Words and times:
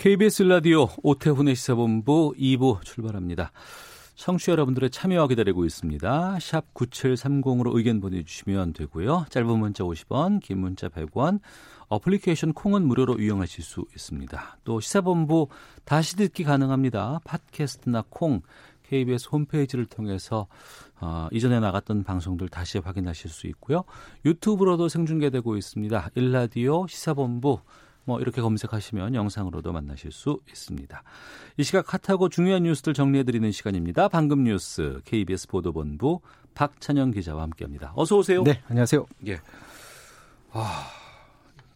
KBS 0.00 0.44
라디오 0.44 0.88
오태훈의 1.02 1.54
시사본부 1.54 2.32
2부 2.38 2.82
출발합니다. 2.82 3.52
청취자 4.14 4.52
여러분들의 4.52 4.88
참여와 4.88 5.28
기다리고 5.28 5.66
있습니다. 5.66 6.38
샵 6.40 6.72
9730으로 6.72 7.76
의견 7.76 8.00
보내주시면 8.00 8.72
되고요. 8.72 9.26
짧은 9.28 9.58
문자 9.58 9.84
50원, 9.84 10.40
긴 10.40 10.60
문자 10.60 10.88
100원, 10.88 11.40
어플리케이션 11.88 12.54
콩은 12.54 12.86
무료로 12.86 13.20
이용하실 13.20 13.62
수 13.62 13.84
있습니다. 13.94 14.56
또 14.64 14.80
시사본부 14.80 15.48
다시 15.84 16.16
듣기 16.16 16.44
가능합니다. 16.44 17.20
팟캐스트나 17.24 18.04
콩, 18.08 18.40
KBS 18.84 19.28
홈페이지를 19.30 19.84
통해서 19.84 20.46
어, 20.98 21.28
이전에 21.30 21.60
나갔던 21.60 22.04
방송들 22.04 22.48
다시 22.48 22.78
확인하실 22.78 23.28
수 23.28 23.46
있고요. 23.48 23.84
유튜브로도 24.24 24.88
생중계되고 24.88 25.58
있습니다. 25.58 26.08
일라디오 26.14 26.86
시사본부 26.86 27.58
뭐 28.10 28.20
이렇게 28.20 28.42
검색하시면 28.42 29.14
영상으로도 29.14 29.70
만나실 29.70 30.10
수 30.10 30.40
있습니다. 30.48 31.00
이 31.58 31.62
시각 31.62 31.94
핫하고 31.94 32.28
중요한 32.28 32.64
뉴스들 32.64 32.92
정리해드리는 32.92 33.52
시간입니다. 33.52 34.08
방금 34.08 34.42
뉴스 34.42 35.00
KBS 35.04 35.46
보도본부 35.46 36.20
박찬영 36.54 37.12
기자와 37.12 37.42
함께합니다. 37.42 37.92
어서 37.94 38.16
오세요. 38.16 38.42
네, 38.42 38.60
안녕하세요. 38.66 39.06
예. 39.28 39.38
아, 40.50 40.88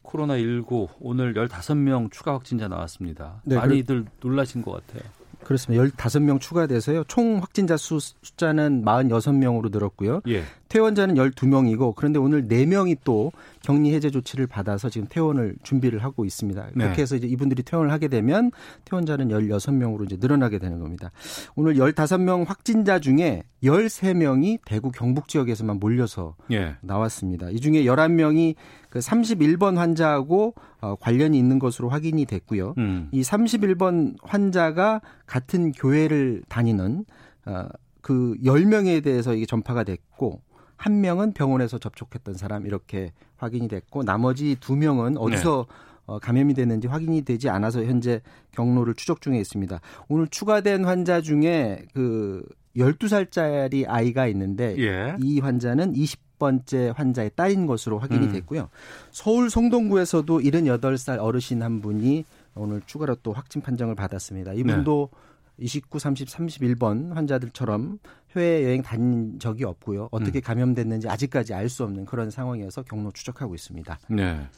코로나 0.03 0.36
19 0.36 0.89
오늘 0.98 1.34
15명 1.34 2.11
추가 2.11 2.34
확진자 2.34 2.67
나왔습니다. 2.67 3.41
네, 3.45 3.55
많이들 3.55 4.05
놀라신 4.19 4.62
것 4.62 4.73
같아요. 4.73 5.08
그렇습니다. 5.45 5.84
15명 5.84 6.41
추가돼서요. 6.41 7.05
총 7.05 7.39
확진자 7.39 7.77
수, 7.77 7.98
숫자는 8.00 8.84
46명으로 8.84 9.70
늘었고요. 9.70 10.23
예. 10.28 10.42
퇴원자는 10.69 11.14
12명이고 11.14 11.95
그런데 11.95 12.19
오늘 12.19 12.48
4명이 12.48 12.98
또 13.05 13.31
격리 13.62 13.95
해제 13.95 14.11
조치를 14.11 14.48
받아서 14.48 14.89
지금 14.89 15.06
퇴원을 15.09 15.55
준비를 15.62 16.03
하고 16.03 16.25
있습니다. 16.25 16.70
네. 16.75 16.84
그렇게 16.84 17.03
해서 17.03 17.14
이제 17.14 17.28
이분들이 17.28 17.62
퇴원을 17.62 17.92
하게 17.92 18.09
되면 18.09 18.51
퇴원자는 18.84 19.28
16명으로 19.28 20.05
이제 20.06 20.17
늘어나게 20.19 20.59
되는 20.59 20.81
겁니다. 20.81 21.12
오늘 21.55 21.75
15명 21.75 22.47
확진자 22.47 22.98
중에 22.98 23.45
13명이 23.62 24.58
대구 24.64 24.91
경북 24.91 25.29
지역에서만 25.29 25.79
몰려서 25.79 26.34
예. 26.51 26.75
나왔습니다. 26.81 27.51
이 27.51 27.61
중에 27.61 27.84
11명이 27.84 28.56
그 28.95 29.00
31번 29.00 29.75
환자하고 29.75 30.55
어, 30.81 30.95
관련이 30.95 31.37
있는 31.37 31.59
것으로 31.59 31.89
확인이 31.89 32.27
됐고요. 32.27 32.75
음. 32.78 33.09
이 33.11 33.23
31번 33.23 34.14
환자가 34.23 35.01
같은 35.27 35.73
교회를 35.73 36.45
다니는 36.48 37.05
어, 37.45 37.67
그 38.03 38.36
10명에 38.45 39.03
대해서 39.03 39.34
이게 39.34 39.47
전파가 39.47 39.83
됐고 39.83 40.42
한 40.77 41.01
명은 41.01 41.33
병원에서 41.33 41.78
접촉했던 41.78 42.34
사람 42.34 42.67
이렇게 42.67 43.11
확인이 43.36 43.67
됐고 43.67 44.05
나머지 44.05 44.56
두 44.61 44.77
명은 44.77 45.17
어디서 45.19 45.67
어, 46.06 46.20
감염이 46.20 46.55
됐는지 46.55 46.86
확인이 46.86 47.23
되지 47.23 47.48
않아서 47.48 47.83
현재 47.83 48.20
경로를 48.53 48.95
추적 48.95 49.20
중에 49.20 49.41
있습니다. 49.41 49.81
오늘 50.06 50.29
추가된 50.29 50.84
환자 50.84 51.20
중에 51.20 51.84
그 51.95 52.47
12살짜리 52.77 53.86
아이가 53.89 54.29
있는데 54.29 54.77
예. 54.79 55.17
이 55.20 55.41
환자는 55.41 55.97
20 55.97 56.23
번째 56.39 56.92
환자의 56.96 57.33
딸인 57.36 57.67
것으로 57.67 57.98
확인이 57.98 58.27
음. 58.27 58.33
됐고요. 58.33 58.68
서울 59.11 59.50
성동구에서도 59.50 60.40
78살 60.40 61.18
어르신 61.20 61.62
한 61.62 61.80
분이 61.80 62.24
오늘 62.55 62.83
추가로 62.86 63.17
또 63.22 63.33
확진 63.33 63.62
판정을 63.62 63.95
받았습니다. 63.95 64.52
이분도 64.55 65.08
네. 65.12 65.18
29, 65.56 66.00
30, 66.00 66.27
31번 66.28 67.14
환자들처럼 67.14 68.00
해외 68.34 68.64
여행 68.64 68.83
다닌 68.83 69.39
적이 69.39 69.64
없고요. 69.64 70.08
어떻게 70.11 70.40
음. 70.40 70.42
감염됐는지 70.42 71.08
아직까지 71.08 71.55
알 71.55 71.68
수 71.68 71.84
없는 71.84 72.06
그런 72.06 72.30
상황이어서 72.30 72.83
경로 72.83 73.12
추적하고 73.12 73.55
있습니다. 73.55 73.98
네. 74.08 74.48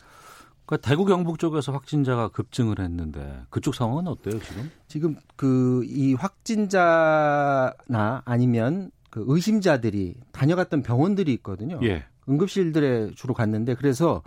그러니까 0.64 0.88
대구 0.88 1.04
경북 1.04 1.38
쪽에서 1.38 1.70
확진자가 1.72 2.28
급증을 2.28 2.80
했는데 2.80 3.42
그쪽 3.50 3.74
상황은 3.74 4.08
어때요 4.08 4.40
지금? 4.40 4.70
지금 4.88 5.16
그 5.36 5.84
이 5.86 6.14
확진자나 6.14 8.22
아니면 8.24 8.90
그 9.16 9.24
의심자들이 9.26 10.14
다녀갔던 10.32 10.82
병원들이 10.82 11.32
있거든요. 11.36 11.80
예. 11.82 12.04
응급실들에 12.28 13.12
주로 13.14 13.32
갔는데 13.32 13.74
그래서 13.74 14.22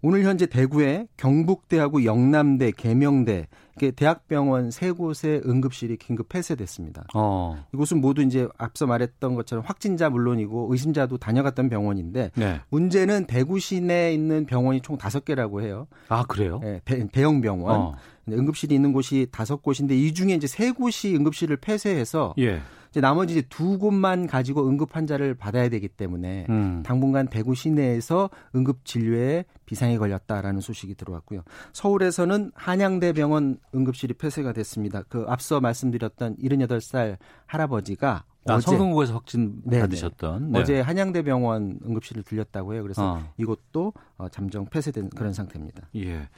오늘 0.00 0.24
현재 0.24 0.46
대구에 0.46 1.06
경북대하고 1.16 2.04
영남대, 2.04 2.72
계명대 2.72 3.46
이렇게 3.76 3.92
대학병원 3.92 4.72
세 4.72 4.90
곳의 4.90 5.42
응급실이 5.46 5.96
긴급 5.96 6.28
폐쇄됐습니다. 6.28 7.04
어. 7.14 7.64
이곳은 7.72 8.00
모두 8.00 8.20
이제 8.20 8.48
앞서 8.58 8.84
말했던 8.86 9.36
것처럼 9.36 9.62
확진자 9.64 10.10
물론이고 10.10 10.72
의심자도 10.72 11.18
다녀갔던 11.18 11.68
병원인데 11.68 12.32
네. 12.34 12.60
문제는 12.70 13.26
대구 13.26 13.60
시내에 13.60 14.12
있는 14.12 14.44
병원이 14.46 14.80
총 14.80 14.98
다섯 14.98 15.24
개라고 15.24 15.62
해요. 15.62 15.86
아 16.08 16.24
그래요? 16.24 16.60
예, 16.64 16.80
대, 16.84 17.06
대형 17.12 17.40
병원. 17.42 17.80
어. 17.80 17.94
응급실이 18.28 18.74
있는 18.74 18.92
곳이 18.92 19.28
다섯 19.30 19.62
곳인데 19.62 19.96
이 19.96 20.12
중에 20.12 20.34
이제 20.34 20.48
세 20.48 20.72
곳이 20.72 21.14
응급실을 21.14 21.58
폐쇄해서 21.58 22.34
예. 22.38 22.60
이제 22.92 23.00
나머지 23.00 23.32
이제 23.38 23.46
두 23.48 23.78
곳만 23.78 24.26
가지고 24.26 24.68
응급 24.68 24.94
환자를 24.94 25.34
받아야 25.34 25.70
되기 25.70 25.88
때문에 25.88 26.46
음. 26.50 26.82
당분간 26.84 27.26
대구 27.26 27.54
시내에서 27.54 28.28
응급 28.54 28.84
진료에 28.84 29.46
비상이 29.64 29.96
걸렸다라는 29.96 30.60
소식이 30.60 30.94
들어왔고요. 30.96 31.42
서울에서는 31.72 32.52
한양대병원 32.54 33.58
응급실이 33.74 34.14
폐쇄가 34.14 34.52
됐습니다. 34.52 35.04
그 35.08 35.24
앞서 35.26 35.58
말씀드렸던 35.60 36.36
78살 36.36 37.16
할아버지가 37.46 38.24
아, 38.48 38.54
어제 38.54 38.66
성동구에서 38.66 39.14
확진 39.14 39.62
네네. 39.64 39.82
받으셨던 39.82 40.50
네. 40.52 40.58
어제 40.60 40.80
한양대병원 40.80 41.78
응급실을 41.86 42.24
들렸다고 42.24 42.74
해요. 42.74 42.82
그래서 42.82 43.14
어. 43.14 43.22
이곳도 43.36 43.92
어, 44.18 44.28
잠정 44.30 44.66
폐쇄된 44.66 45.10
그런 45.10 45.32
상태입니다. 45.32 45.88
예. 45.94 46.28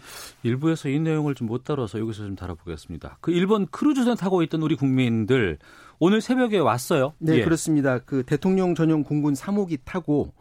일부에서 0.43 0.89
이 0.91 0.99
내용을 1.01 1.35
좀 1.35 1.45
못 1.49 1.65
다뤄서 1.65 1.99
여기서 2.01 2.25
좀 2.25 2.37
다뤄보겠습니다. 2.37 3.19
그 3.21 3.31
일본 3.31 3.67
크루즈선 3.67 4.17
타고 4.17 4.43
있던 4.43 4.63
우리 4.63 4.77
국민들 4.77 5.59
오늘 5.99 6.21
새벽에 6.21 6.59
왔어요. 6.59 7.13
네, 7.19 7.37
예. 7.37 7.45
그렇습니다. 7.45 7.99
그 7.99 8.23
대통령 8.25 8.75
전용 8.75 9.03
공군 9.05 9.35
3호기 9.35 9.81
타고 9.85 10.33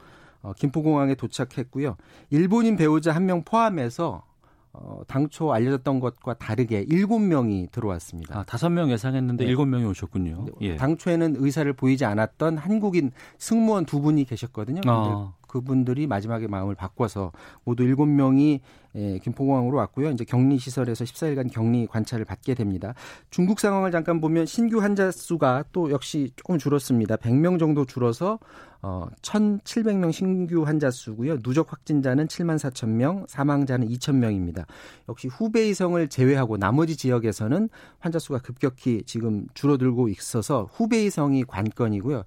어, 0.41 0.51
김포공항에 0.53 1.15
도착했고요. 1.15 1.95
일본인 2.29 2.75
배우자 2.75 3.13
한 3.13 3.25
명 3.25 3.43
포함해서 3.43 4.23
어, 4.73 5.01
당초 5.07 5.53
알려졌던 5.53 5.99
것과 5.99 6.33
다르게 6.33 6.85
7명이 6.85 7.71
들어왔습니다. 7.71 8.39
아, 8.39 8.43
다섯 8.43 8.69
명 8.69 8.89
예상했는데 8.89 9.43
네. 9.43 9.49
일곱 9.49 9.65
명이 9.65 9.85
오셨군요. 9.85 10.47
예. 10.61 10.75
당초에는 10.77 11.35
의사를 11.37 11.71
보이지 11.73 12.05
않았던 12.05 12.57
한국인 12.57 13.11
승무원 13.37 13.85
두 13.85 14.01
분이 14.01 14.25
계셨거든요. 14.25 14.81
아. 14.87 15.33
그분들이 15.47 16.07
마지막에 16.07 16.47
마음을 16.47 16.73
바꿔서 16.73 17.31
모두 17.63 17.83
7명이 17.83 18.61
예, 18.95 19.19
김포공항으로 19.19 19.77
왔고요. 19.77 20.11
이제 20.11 20.23
격리 20.23 20.57
시설에서 20.57 21.03
14일간 21.03 21.51
격리 21.51 21.87
관찰을 21.87 22.25
받게 22.25 22.53
됩니다. 22.53 22.93
중국 23.29 23.59
상황을 23.59 23.91
잠깐 23.91 24.21
보면 24.21 24.45
신규 24.45 24.81
환자 24.81 25.11
수가 25.11 25.63
또 25.71 25.91
역시 25.91 26.31
조금 26.35 26.57
줄었습니다. 26.57 27.17
100명 27.17 27.59
정도 27.59 27.85
줄어서 27.85 28.39
어 28.85 29.07
1,700명 29.21 30.11
신규 30.11 30.63
환자 30.63 30.91
수고요. 30.91 31.39
누적 31.39 31.71
확진자는 31.71 32.27
7만 32.27 32.57
4천 32.57 32.89
명, 32.89 33.25
사망자는 33.29 33.87
2천 33.87 34.15
명입니다. 34.15 34.65
역시 35.07 35.29
후베이성을 35.29 36.05
제외하고 36.09 36.57
나머지 36.57 36.97
지역에서는 36.97 37.69
환자 37.99 38.19
수가 38.19 38.39
급격히 38.39 39.03
지금 39.05 39.47
줄어들고 39.53 40.09
있어서 40.09 40.67
후베이성이 40.73 41.45
관건이고요. 41.45 42.23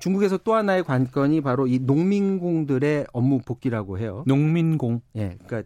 중국에서 0.00 0.36
또 0.38 0.54
하나의 0.54 0.82
관건이 0.82 1.42
바로 1.42 1.68
이 1.68 1.78
농민공들의 1.78 3.06
업무 3.12 3.38
복귀라고 3.38 3.98
해요. 3.98 4.24
농민공. 4.26 5.00
예, 5.14 5.38
그러니까 5.46 5.58
에, 5.58 5.62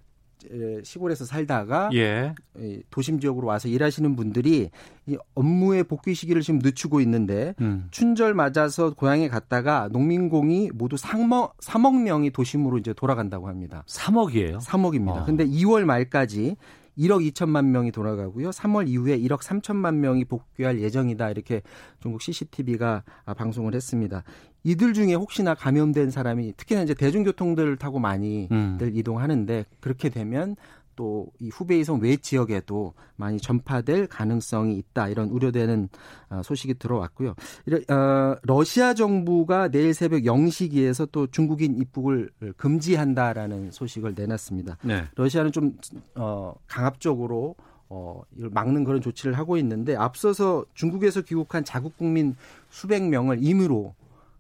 시골에서 0.83 1.25
살다가 1.25 1.91
예. 1.95 2.35
이 2.59 2.83
도심 2.91 3.21
지역으로 3.21 3.47
와서 3.47 3.69
일하시는 3.69 4.17
분들이 4.17 4.71
이 5.07 5.17
업무의 5.35 5.85
복귀 5.85 6.15
시기를 6.15 6.43
지금 6.43 6.61
늦추고 6.63 7.01
있는데 7.03 7.55
음. 7.61 7.89
춘절 7.91 8.35
맞아서 8.35 8.95
고향에 8.95 9.29
갔다가 9.29 9.89
농민공이 9.93 10.71
모두 10.75 10.97
3억, 10.97 11.57
3억 11.59 12.03
명이 12.03 12.31
도심으로 12.31 12.79
이제 12.79 12.93
돌아간다고 12.93 13.49
합니다. 13.49 13.85
3억이에요. 13.89 14.61
3억입니다. 14.61 15.17
아. 15.17 15.25
근데 15.25 15.47
2월 15.47 15.85
말까지 15.85 16.57
1억 16.99 17.29
2천만 17.33 17.67
명이 17.67 17.93
돌아가고요. 17.93 18.51
3월 18.51 18.89
이후에 18.89 19.19
1억 19.19 19.41
3천만 19.41 19.97
명이 19.97 20.25
복귀할 20.27 20.81
예정이다. 20.81 21.31
이렇게 21.31 21.63
중국 22.01 22.23
CCTV가 22.23 23.03
방송을 23.37 23.75
했습니다. 23.75 24.23
이들 24.65 24.95
중에 24.95 25.15
혹시나 25.15 25.55
감염된 25.55 26.11
사람이 26.11 26.55
특히나 26.57 26.83
이제 26.83 26.95
대중교통들을 26.95 27.77
타고 27.77 27.99
많이들 27.99 28.49
음. 28.53 28.79
이동하는데 28.81 29.67
그렇게 29.81 30.09
되면 30.09 30.57
또 30.97 31.25
이 31.41 31.49
후베이성 31.51 32.01
외 32.01 32.17
지역에도 32.17 32.95
많이 33.17 33.39
전파될 33.39 34.07
가능성이 34.07 34.77
있다 34.79 35.09
이런 35.09 35.29
우려되는 35.29 35.89
어, 36.31 36.41
소식이 36.43 36.75
들어왔고요. 36.75 37.35
어, 37.91 38.37
러시아 38.43 38.95
정부가 38.95 39.69
내일 39.69 39.95
새벽 39.95 40.23
0시기에서 40.23 41.09
또 41.13 41.27
중국인 41.27 41.77
입국을 41.77 42.31
금지한다라는 42.57 43.71
소식을 43.71 44.15
내놨습니다. 44.17 44.79
네. 44.83 45.05
러시아는 45.17 45.53
좀 45.53 45.77
어, 46.15 46.55
강압적으로 46.67 47.55
어, 47.89 48.23
이걸 48.37 48.51
막는 48.51 48.85
그런 48.85 49.01
조치를 49.01 49.37
하고 49.37 49.57
있는데 49.59 49.95
앞서서 49.95 50.65
중국에서 50.75 51.21
귀국한 51.23 51.65
자국 51.65 51.97
국민 51.97 52.35
수백 52.71 53.03
명을 53.03 53.45
임의로 53.45 53.95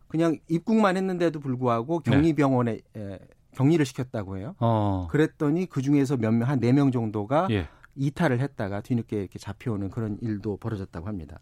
그냥 0.08 0.38
입국만 0.48 0.96
했는데도 0.96 1.40
불구하고 1.40 2.00
네. 2.04 2.10
격리병원에 2.10 2.80
네. 2.92 3.18
격리를 3.54 3.84
시켰다고 3.86 4.36
해요. 4.38 4.54
어. 4.58 5.08
그랬더니 5.10 5.66
그 5.66 5.82
중에서 5.82 6.16
몇 6.16 6.32
명, 6.32 6.48
한 6.48 6.58
네 6.60 6.72
명 6.72 6.90
정도가 6.92 7.48
예. 7.50 7.68
이탈을 7.96 8.40
했다가 8.40 8.80
뒤늦게 8.80 9.20
이렇게 9.20 9.38
잡혀오는 9.38 9.90
그런 9.90 10.18
일도 10.20 10.56
벌어졌다고 10.58 11.06
합니다. 11.06 11.38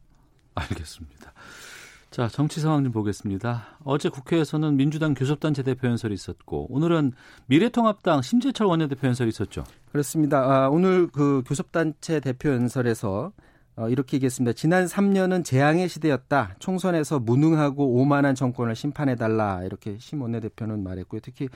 알겠습니다. 0.55 1.33
자, 2.11 2.29
정치 2.29 2.61
상황 2.61 2.85
좀 2.85 2.93
보겠습니다. 2.93 3.79
어제 3.85 4.11
국회에서는 4.11 4.77
민주당 4.77 5.15
교섭단체 5.15 5.63
대표 5.63 5.89
연설이 5.89 6.13
있었고 6.13 6.67
오늘은 6.71 7.13
미래통합당 7.47 8.21
심재철 8.21 8.67
원내대표 8.67 9.07
연설이 9.07 9.31
있었죠. 9.31 9.65
그렇습니다. 9.91 10.41
아, 10.65 10.69
오늘 10.69 11.07
그 11.07 11.43
교섭단체 11.47 12.21
대표 12.21 12.51
연설에서 12.51 13.33
어, 13.77 13.89
이렇게 13.89 14.17
얘기했습니다. 14.17 14.53
지난 14.53 14.85
3년은 14.85 15.45
재앙의 15.45 15.89
시대였다. 15.89 16.57
총선에서 16.59 17.21
무능하고 17.21 17.95
오만한 17.95 18.35
정권을 18.35 18.77
심판해달라. 18.77 19.65
이렇게 19.65 19.97
심 19.99 20.21
원내대표는 20.21 20.83
말했고요. 20.83 21.21
특히 21.23 21.49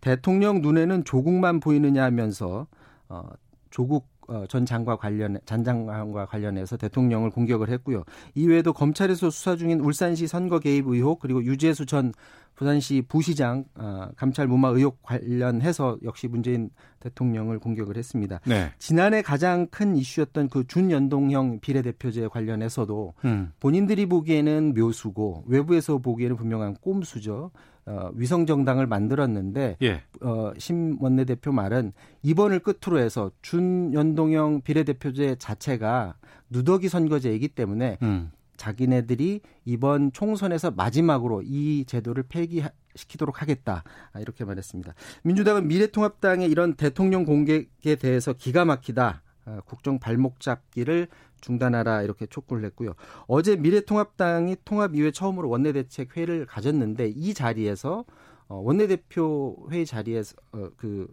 대통령 0.00 0.60
눈에는 0.60 1.04
조국만 1.04 1.60
보이느냐 1.60 2.04
하면서 2.04 2.66
어, 3.08 3.28
조국 3.70 4.11
어, 4.32 4.46
전 4.48 4.64
장관 4.64 4.96
관련 4.96 5.38
전 5.44 5.62
장관과 5.62 6.24
관련해서 6.24 6.78
대통령을 6.78 7.28
공격을 7.28 7.68
했고요. 7.68 8.04
이외에도 8.34 8.72
검찰에서 8.72 9.28
수사 9.28 9.56
중인 9.56 9.80
울산시 9.80 10.26
선거 10.26 10.58
개입 10.58 10.86
의혹 10.86 11.20
그리고 11.20 11.44
유재수 11.44 11.84
전 11.84 12.14
부산시 12.54 13.04
부시장 13.08 13.64
어, 13.74 14.08
감찰 14.16 14.46
무마 14.46 14.68
의혹 14.68 15.02
관련해서 15.02 15.98
역시 16.02 16.28
문재인 16.28 16.70
대통령을 17.00 17.58
공격을 17.58 17.98
했습니다. 17.98 18.40
네. 18.46 18.70
지난해 18.78 19.20
가장 19.20 19.66
큰 19.66 19.96
이슈였던 19.96 20.48
그 20.48 20.66
준연동형 20.66 21.60
비례대표제 21.60 22.28
관련해서도 22.28 23.14
음. 23.26 23.52
본인들이 23.60 24.06
보기에는 24.06 24.72
묘수고 24.74 25.44
외부에서 25.46 25.98
보기에는 25.98 26.36
분명한 26.36 26.76
꼼수죠. 26.80 27.50
어, 27.86 28.10
위성 28.14 28.46
정당을 28.46 28.86
만들었는데 28.86 29.76
예. 29.82 30.02
어, 30.20 30.52
심 30.56 30.98
원내대표 31.00 31.52
말은 31.52 31.92
이번을 32.22 32.60
끝으로 32.60 33.00
해서 33.00 33.30
준연동형 33.42 34.62
비례대표제 34.62 35.36
자체가 35.38 36.14
누더기 36.50 36.88
선거제이기 36.88 37.48
때문에 37.48 37.98
음. 38.02 38.30
자기네들이 38.56 39.40
이번 39.64 40.12
총선에서 40.12 40.70
마지막으로 40.70 41.42
이 41.44 41.84
제도를 41.86 42.22
폐기시키도록 42.28 43.42
하겠다 43.42 43.82
아, 44.12 44.20
이렇게 44.20 44.44
말했습니다. 44.44 44.94
민주당은 45.24 45.66
미래통합당의 45.66 46.48
이런 46.48 46.74
대통령 46.74 47.24
공격에 47.24 47.96
대해서 47.96 48.32
기가 48.32 48.64
막히다. 48.64 49.22
아, 49.44 49.60
국정 49.64 49.98
발목 49.98 50.38
잡기를 50.38 51.08
중단하라 51.42 52.02
이렇게 52.02 52.24
촉구를 52.24 52.64
했고요. 52.64 52.94
어제 53.26 53.56
미래통합당이 53.56 54.56
통합 54.64 54.94
이후에 54.94 55.10
처음으로 55.10 55.50
원내대책 55.50 56.16
회의를 56.16 56.46
가졌는데 56.46 57.08
이 57.08 57.34
자리에서 57.34 58.06
어, 58.48 58.56
원내대표 58.56 59.68
회의 59.70 59.84
자리에서 59.84 60.36
어, 60.52 60.70
그 60.76 61.06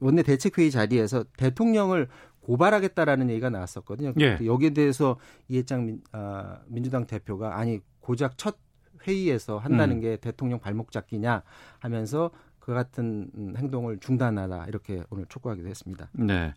원내 0.00 0.22
대책 0.22 0.58
회의 0.58 0.70
자리에서 0.70 1.24
대통령을 1.36 2.08
고발하겠다라는 2.40 3.30
얘기가 3.30 3.50
나왔었거든요. 3.50 4.14
예. 4.20 4.38
여기에 4.42 4.70
대해서 4.70 5.18
이해창 5.48 5.84
민, 5.86 6.00
아, 6.12 6.60
민주당 6.66 7.06
대표가 7.06 7.58
아니 7.58 7.80
고작 8.00 8.38
첫 8.38 8.56
회의에서 9.06 9.58
한다는 9.58 9.96
음. 9.96 10.00
게 10.00 10.16
대통령 10.16 10.58
발목 10.58 10.90
잡기냐 10.90 11.42
하면서 11.78 12.30
그 12.58 12.74
같은 12.74 13.30
행동을 13.56 13.98
중단하라 13.98 14.66
이렇게 14.66 15.02
오늘 15.10 15.26
촉구하기도 15.26 15.68
했습니다. 15.68 16.10
네. 16.12 16.54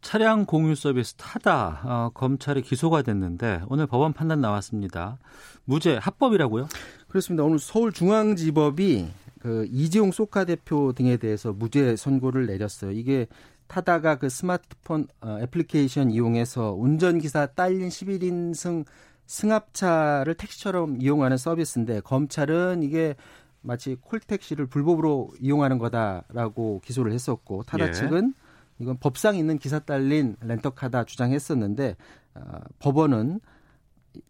차량 0.00 0.46
공유 0.46 0.74
서비스 0.74 1.14
타다 1.14 1.80
어, 1.84 2.10
검찰이 2.14 2.62
기소가 2.62 3.02
됐는데 3.02 3.62
오늘 3.68 3.86
법원 3.86 4.12
판단 4.12 4.40
나왔습니다. 4.40 5.18
무죄 5.64 5.96
합법이라고요? 5.96 6.68
그렇습니다. 7.08 7.44
오늘 7.44 7.58
서울중앙지법이 7.58 9.08
그 9.40 9.66
이재용 9.70 10.10
소카 10.12 10.44
대표 10.44 10.92
등에 10.92 11.16
대해서 11.16 11.52
무죄 11.52 11.96
선고를 11.96 12.46
내렸어요. 12.46 12.92
이게 12.92 13.26
타다가 13.66 14.16
그 14.16 14.28
스마트폰 14.28 15.06
어, 15.20 15.38
애플리케이션 15.42 16.10
이용해서 16.10 16.72
운전기사 16.72 17.46
딸린 17.54 17.88
11인승 17.88 18.84
승합차를 19.26 20.34
택시처럼 20.34 21.02
이용하는 21.02 21.36
서비스인데 21.36 22.00
검찰은 22.00 22.82
이게 22.82 23.14
마치 23.60 23.96
콜택시를 23.96 24.66
불법으로 24.66 25.32
이용하는 25.40 25.78
거다라고 25.78 26.80
기소를 26.84 27.12
했었고 27.12 27.64
타다 27.64 27.88
예. 27.88 27.92
측은 27.92 28.32
이건 28.78 28.98
법상 28.98 29.36
있는 29.36 29.58
기사 29.58 29.78
딸린 29.78 30.36
렌터카다 30.40 31.04
주장했었는데 31.04 31.96
어, 32.34 32.40
법원은 32.78 33.40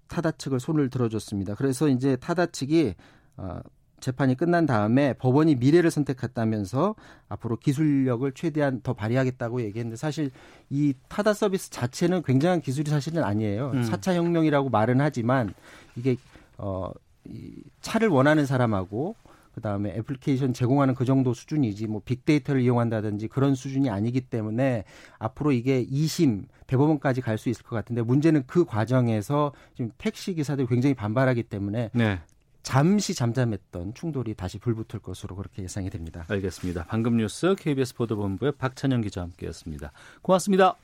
타다 0.09 0.33
측을 0.33 0.61
손을 0.61 0.91
들어줬습니다. 0.91 1.55
그래서 1.55 1.89
이제 1.89 2.17
타다 2.17 2.47
측이 2.47 2.95
어, 3.37 3.61
재판이 4.01 4.37
끝난 4.37 4.65
다음에 4.65 5.13
법원이 5.15 5.57
미래를 5.57 5.91
선택했다면서 5.91 6.95
앞으로 7.29 7.57
기술력을 7.57 8.31
최대한 8.33 8.81
더 8.81 8.95
발휘하겠다고 8.95 9.63
얘기했는데 9.63 9.97
사실 9.97 10.31
이 10.71 10.95
타다 11.09 11.35
서비스 11.35 11.71
자체는 11.71 12.23
굉장한 12.23 12.61
기술이 12.61 12.91
사실은 12.91 13.25
아니에요. 13.25 13.73
음. 13.75 13.83
4차 13.83 14.15
혁명이라고 14.15 14.71
말은 14.71 15.01
하지만 15.01 15.53
이게 15.97 16.17
어, 16.57 16.91
이 17.25 17.63
차를 17.81 18.09
원하는 18.09 18.47
사람하고 18.47 19.17
그다음에 19.59 19.91
애플리케이션 19.91 20.53
제공하는 20.53 20.95
그 20.95 21.05
정도 21.05 21.35
수준이지 21.35 21.87
뭐 21.87 22.01
빅데이터를 22.05 22.61
이용한다든지 22.63 23.29
그런 23.29 23.55
수준이 23.55 23.91
아니기 23.91 24.21
때문에 24.21 24.85
앞으로 25.19 25.53
이게 25.53 25.85
2심 25.85 26.45
대법원까지 26.67 27.21
갈 27.23 27.39
수 27.39 27.49
있을 27.49 27.63
것 27.63 27.77
같은데 27.77 28.03
문제는 28.03 28.45
그 28.47 28.65
과정에서 28.65 29.53
지금 29.75 29.93
택시 29.97 30.35
기사들이 30.35 30.67
굉장히 30.67 30.95
반발하기 30.95 31.45
때문에 31.45 31.91
네. 31.95 32.21
잠시 32.65 33.15
잠잠했던 33.15 33.95
충돌이 33.95 34.35
다시 34.35 34.59
불붙을 34.59 35.01
것으로 35.01 35.37
그렇게 35.37 35.63
예상이 35.63 35.89
됩니다. 35.89 36.27
알겠습니다. 36.29 36.85
방금 36.89 37.17
뉴스 37.17 37.55
KBS 37.57 37.95
보도본부의 37.95 38.53
박찬영 38.59 39.01
기자와 39.03 39.27
함께했습니다. 39.27 39.93
고맙습니다. 40.21 40.77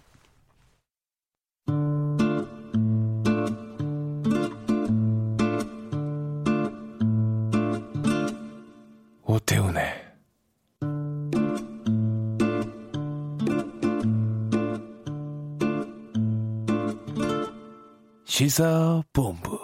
오태훈의 9.35 9.83
시사본부 18.25 19.59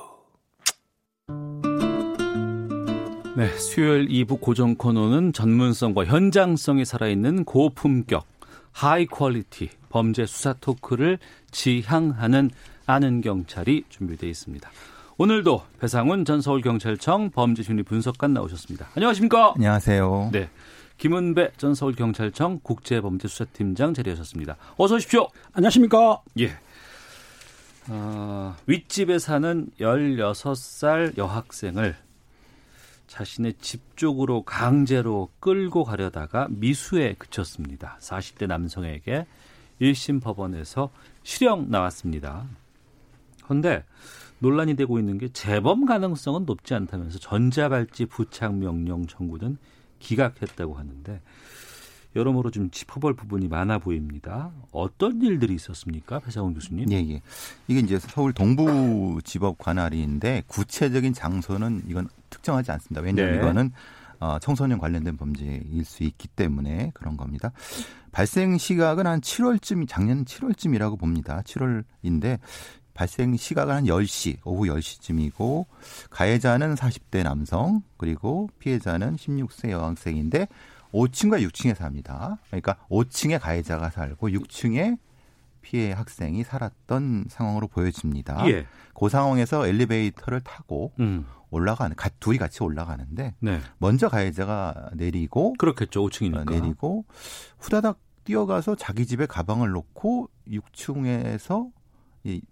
네, 3.37 3.47
수요일 3.59 4.09
2부 4.09 4.41
고정 4.41 4.75
코너는 4.75 5.33
전문성과 5.33 6.05
현장성이 6.05 6.85
살아있는 6.85 7.45
고품격, 7.45 8.27
high 8.73 9.07
quality 9.07 9.71
범죄 9.89 10.27
수사 10.27 10.53
토크를 10.55 11.21
지향하는 11.53 12.51
아는 12.87 13.21
경찰이 13.21 13.85
준비되어 13.89 14.29
있습니다. 14.29 14.69
오늘도 15.21 15.63
배상훈 15.79 16.25
전 16.25 16.41
서울경찰청 16.41 17.33
범죄심리 17.33 17.83
분석관 17.83 18.33
나오셨습니다. 18.33 18.89
안녕하십니까? 18.97 19.53
안녕하세요. 19.55 20.31
네. 20.33 20.49
김은배 20.97 21.51
전 21.59 21.75
서울경찰청 21.75 22.61
국제범죄수사팀장 22.63 23.93
자리하셨습니다. 23.93 24.57
어서 24.79 24.95
오십시오. 24.95 25.29
안녕하십니까? 25.53 26.23
예. 26.39 26.57
어, 27.91 28.57
윗집에 28.65 29.19
사는 29.19 29.69
16살 29.79 31.19
여학생을 31.19 31.97
자신의 33.07 33.57
집 33.61 33.99
쪽으로 33.99 34.45
강제로 34.45 35.29
끌고 35.39 35.85
가려다가 35.85 36.49
미수에 36.49 37.17
그쳤습니다. 37.19 37.99
40대 38.01 38.47
남성에게 38.47 39.27
1심 39.83 40.23
법원에서 40.23 40.89
실형 41.25 41.67
나왔습니다. 41.69 42.47
그런데 43.45 43.85
논란이 44.41 44.75
되고 44.75 44.99
있는 44.99 45.19
게 45.19 45.29
재범 45.29 45.85
가능성은 45.85 46.45
높지 46.45 46.75
않다면서 46.75 47.19
전자발찌 47.19 48.07
부착 48.07 48.55
명령 48.57 49.07
청구는 49.07 49.59
기각했다고 49.99 50.75
하는데 50.75 51.21
여러모로 52.17 52.51
좀 52.51 52.71
짚어볼 52.71 53.15
부분이 53.15 53.49
많아 53.49 53.79
보입니다. 53.79 54.51
어떤 54.73 55.23
일들이 55.23 55.55
있었습니까, 55.55 56.19
배상훈 56.19 56.55
교수님? 56.55 56.91
예, 56.91 56.97
예. 56.97 57.23
이게 57.69 57.81
이제 57.81 58.01
서울 58.01 58.33
동부지법 58.33 59.59
관할인데 59.59 60.43
구체적인 60.49 61.13
장소는 61.13 61.85
이건 61.87 62.09
특정하지 62.31 62.73
않습니다. 62.73 63.01
왜냐하면 63.01 63.35
네. 63.35 63.41
이거는 63.41 63.73
어, 64.19 64.39
청소년 64.39 64.79
관련된 64.79 65.17
범죄일 65.17 65.85
수 65.85 66.03
있기 66.03 66.29
때문에 66.29 66.91
그런 66.95 67.17
겁니다. 67.17 67.53
발생 68.13 68.59
시각은 68.59 69.07
한 69.07 69.21
7월쯤 69.21 69.87
작년 69.89 70.25
7월쯤이라고 70.25 70.99
봅니다. 70.99 71.43
7월인데 71.47 72.39
발생 73.01 73.35
시각은 73.35 73.75
한 73.75 73.85
10시, 73.85 74.41
오후 74.45 74.67
10시쯤이고 74.67 75.65
가해자는 76.11 76.75
40대 76.75 77.23
남성, 77.23 77.81
그리고 77.97 78.51
피해자는 78.59 79.17
16세 79.17 79.71
여학생인데 79.71 80.49
5층과 80.93 81.41
6층에 81.49 81.75
삽니다. 81.75 82.37
그러니까 82.49 82.77
5층에 82.91 83.41
가해자가 83.41 83.89
살고 83.89 84.29
6층에 84.29 84.99
피해 85.63 85.93
학생이 85.93 86.45
살았던 86.45 87.29
상황으로 87.31 87.69
보여집니다. 87.69 88.47
예. 88.51 88.67
그 88.93 89.09
상황에서 89.09 89.67
엘리베이터를 89.67 90.43
타고 90.43 90.93
음. 91.01 91.25
올라가는 91.49 91.97
가 91.97 92.11
둘이 92.21 92.37
같이 92.37 92.63
올라가는데 92.63 93.35
네. 93.39 93.61
먼저 93.79 94.11
가해자가 94.11 94.91
내리고 94.93 95.55
그렇겠죠. 95.55 96.05
어, 96.05 96.09
5층이니까. 96.09 96.51
내리고 96.51 97.07
후다닥 97.61 97.99
뛰어가서 98.25 98.77
자기 98.77 99.07
집에 99.07 99.25
가방을 99.25 99.71
놓고 99.71 100.29
6층에서 100.49 101.71
이 101.71 101.80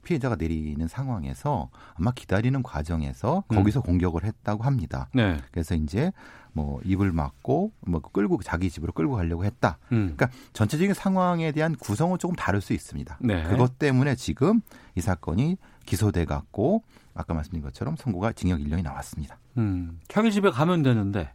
피해자가 0.02 0.36
내리는 0.36 0.86
상황에서 0.88 1.70
아마 1.94 2.10
기다리는 2.12 2.62
과정에서 2.62 3.44
음. 3.50 3.56
거기서 3.56 3.82
공격을 3.82 4.24
했다고 4.24 4.64
합니다. 4.64 5.08
네. 5.14 5.38
그래서 5.50 5.74
이제 5.74 6.12
뭐 6.52 6.80
입을 6.84 7.12
막고 7.12 7.72
뭐 7.80 8.00
끌고 8.00 8.40
자기 8.42 8.70
집으로 8.70 8.92
끌고 8.92 9.16
가려고 9.16 9.44
했다. 9.44 9.78
음. 9.92 10.14
그러니까 10.16 10.30
전체적인 10.52 10.94
상황에 10.94 11.52
대한 11.52 11.74
구성은 11.76 12.18
조금 12.18 12.34
다를 12.34 12.60
수 12.60 12.72
있습니다. 12.72 13.18
네. 13.20 13.44
그것 13.44 13.78
때문에 13.78 14.14
지금 14.14 14.60
이 14.94 15.00
사건이 15.00 15.56
기소돼 15.86 16.24
갖고 16.24 16.82
아까 17.14 17.34
말씀드린 17.34 17.62
것처럼 17.62 17.96
선고가 17.96 18.32
징역 18.32 18.60
1년이 18.60 18.82
나왔습니다. 18.82 19.38
음. 19.58 20.00
자기 20.08 20.32
집에 20.32 20.50
가면 20.50 20.82
되는데 20.82 21.30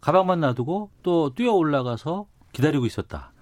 가방만 0.00 0.40
놔두고 0.40 0.90
또 1.02 1.34
뛰어 1.34 1.52
올라가서 1.52 2.26
기다리고 2.52 2.86
있었다. 2.86 3.32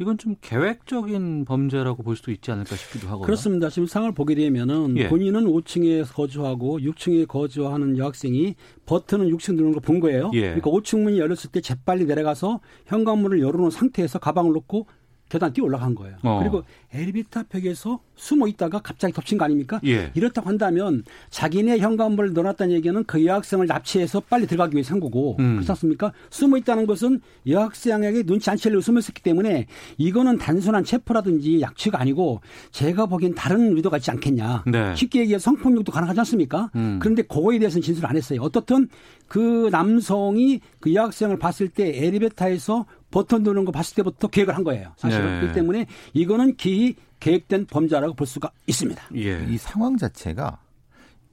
이건 0.00 0.16
좀 0.16 0.36
계획적인 0.40 1.44
범죄라고 1.44 2.02
볼 2.04 2.16
수도 2.16 2.30
있지 2.30 2.52
않을까 2.52 2.76
싶기도 2.76 3.08
하고요. 3.08 3.26
그렇습니다. 3.26 3.68
지금 3.68 3.86
상을 3.86 4.10
보게 4.12 4.36
되면은 4.36 4.96
예. 4.96 5.08
본인은 5.08 5.44
5층에 5.46 6.12
거주하고 6.12 6.78
6층에 6.78 7.26
거주하는 7.26 7.98
여학생이 7.98 8.54
버튼은 8.86 9.28
6층 9.30 9.54
누르는 9.54 9.72
걸본 9.72 9.98
거예요. 10.00 10.30
예. 10.34 10.42
그러니까 10.42 10.70
5층 10.70 11.02
문이 11.02 11.18
열렸을 11.18 11.50
때 11.50 11.60
재빨리 11.60 12.04
내려가서 12.06 12.60
현관문을 12.86 13.40
열어놓은 13.40 13.70
상태에서 13.70 14.20
가방을 14.20 14.52
놓고 14.52 14.86
계단 15.28 15.52
뛰어 15.52 15.64
올라간 15.64 15.94
거예요. 15.94 16.16
어. 16.22 16.38
그리고 16.40 16.62
엘리베이터 16.92 17.42
벽에서 17.48 18.00
숨어 18.16 18.48
있다가 18.48 18.80
갑자기 18.80 19.12
덮친 19.12 19.38
거 19.38 19.44
아닙니까? 19.44 19.80
예. 19.86 20.10
이렇다고 20.14 20.48
한다면 20.48 21.04
자기네 21.30 21.78
현관문을 21.78 22.32
넣어놨다는 22.32 22.74
얘기는 22.74 23.04
그 23.04 23.24
여학생을 23.24 23.66
납치해서 23.66 24.20
빨리 24.20 24.46
들어가기 24.46 24.74
위해서 24.74 24.94
한 24.94 25.00
거고 25.00 25.36
음. 25.38 25.54
그렇지 25.56 25.70
않습니까? 25.70 26.12
숨어 26.30 26.56
있다는 26.58 26.86
것은 26.86 27.20
여학생에게 27.46 28.24
눈치 28.24 28.50
안 28.50 28.56
채려고 28.56 28.80
숨어 28.80 28.98
있었기 28.98 29.22
때문에 29.22 29.66
이거는 29.98 30.38
단순한 30.38 30.84
체포라든지 30.84 31.60
약취가 31.60 32.00
아니고 32.00 32.40
제가 32.72 33.06
보기엔 33.06 33.34
다른 33.34 33.76
의도가 33.76 33.98
있지 33.98 34.10
않겠냐. 34.10 34.64
네. 34.66 34.94
쉽게 34.96 35.20
얘기해서 35.20 35.44
성폭력도 35.44 35.92
가능하지 35.92 36.20
않습니까? 36.20 36.70
음. 36.74 36.98
그런데 37.00 37.22
그거에 37.22 37.58
대해서는 37.58 37.82
진술을 37.82 38.08
안 38.08 38.16
했어요. 38.16 38.40
어떻든 38.42 38.88
그 39.28 39.68
남성이 39.70 40.60
그 40.80 40.94
여학생을 40.94 41.38
봤을 41.38 41.68
때 41.68 42.04
엘리베이터에서 42.04 42.86
버튼 43.18 43.42
누르는 43.42 43.64
거 43.64 43.72
봤을 43.72 43.96
때부터 43.96 44.28
계획을 44.28 44.54
한 44.54 44.62
거예요. 44.62 44.92
사실은. 44.96 45.26
네. 45.26 45.40
그렇기 45.40 45.54
때문에 45.54 45.86
이거는 46.12 46.54
기히 46.54 46.94
계획된 47.18 47.66
범죄라고 47.66 48.14
볼 48.14 48.28
수가 48.28 48.52
있습니다. 48.68 49.02
예. 49.16 49.44
이 49.48 49.58
상황 49.58 49.96
자체가 49.96 50.60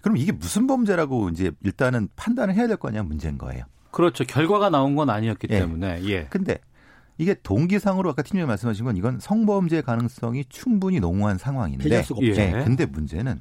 그럼 0.01 0.17
이게 0.17 0.31
무슨 0.31 0.65
범죄라고 0.65 1.29
이제 1.29 1.51
일단은 1.63 2.09
판단을 2.15 2.55
해야 2.55 2.65
될 2.65 2.77
거냐 2.77 3.03
문제인 3.03 3.37
거예요. 3.37 3.65
그렇죠. 3.91 4.23
결과가 4.23 4.71
나온 4.71 4.95
건 4.95 5.11
아니었기 5.11 5.47
예. 5.51 5.59
때문에. 5.59 6.01
예. 6.05 6.25
근데 6.25 6.57
이게 7.19 7.35
동기상으로 7.35 8.09
아까 8.09 8.23
팀장님 8.23 8.47
말씀하신 8.47 8.85
건 8.85 8.97
이건 8.97 9.19
성범죄 9.19 9.81
가능성이 9.81 10.43
충분히 10.49 10.99
농후한 10.99 11.37
상황인데 11.37 12.01
수가 12.01 12.17
없죠. 12.17 12.41
예. 12.41 12.63
근데 12.65 12.87
문제는 12.87 13.39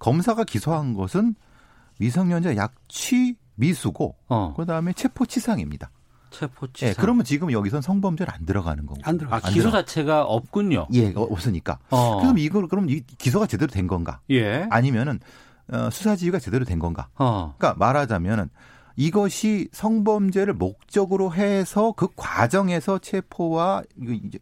검사가 0.00 0.42
기소한 0.42 0.94
것은 0.94 1.36
미성년자 2.00 2.56
약취 2.56 3.36
미수고 3.54 4.16
어. 4.26 4.52
그다음에 4.56 4.92
체포치상입니다. 4.94 5.92
체포치상. 6.34 6.88
예, 6.88 6.94
그러면 6.94 7.24
지금 7.24 7.52
여기선 7.52 7.80
성범죄는 7.80 8.32
안 8.32 8.44
들어가는 8.44 8.84
거고. 8.86 9.00
안 9.04 9.16
들어가. 9.16 9.36
아, 9.36 9.40
기소 9.40 9.70
자체가 9.70 10.24
없군요. 10.24 10.86
예, 10.92 11.12
어, 11.14 11.22
없으니까. 11.22 11.78
어. 11.90 12.20
그럼 12.20 12.38
이걸 12.38 12.68
그럼 12.68 12.90
이 12.90 13.02
기소가 13.18 13.46
제대로 13.46 13.70
된 13.70 13.86
건가? 13.86 14.20
예. 14.30 14.66
아니면은 14.70 15.20
어, 15.72 15.88
수사 15.90 16.16
지휘가 16.16 16.38
제대로 16.38 16.64
된 16.64 16.78
건가? 16.78 17.08
어. 17.16 17.54
그러니까 17.56 17.78
말하자면은 17.78 18.50
이것이 18.96 19.68
성범죄를 19.72 20.54
목적으로 20.54 21.34
해서 21.34 21.92
그 21.96 22.08
과정에서 22.14 22.98
체포와 22.98 23.82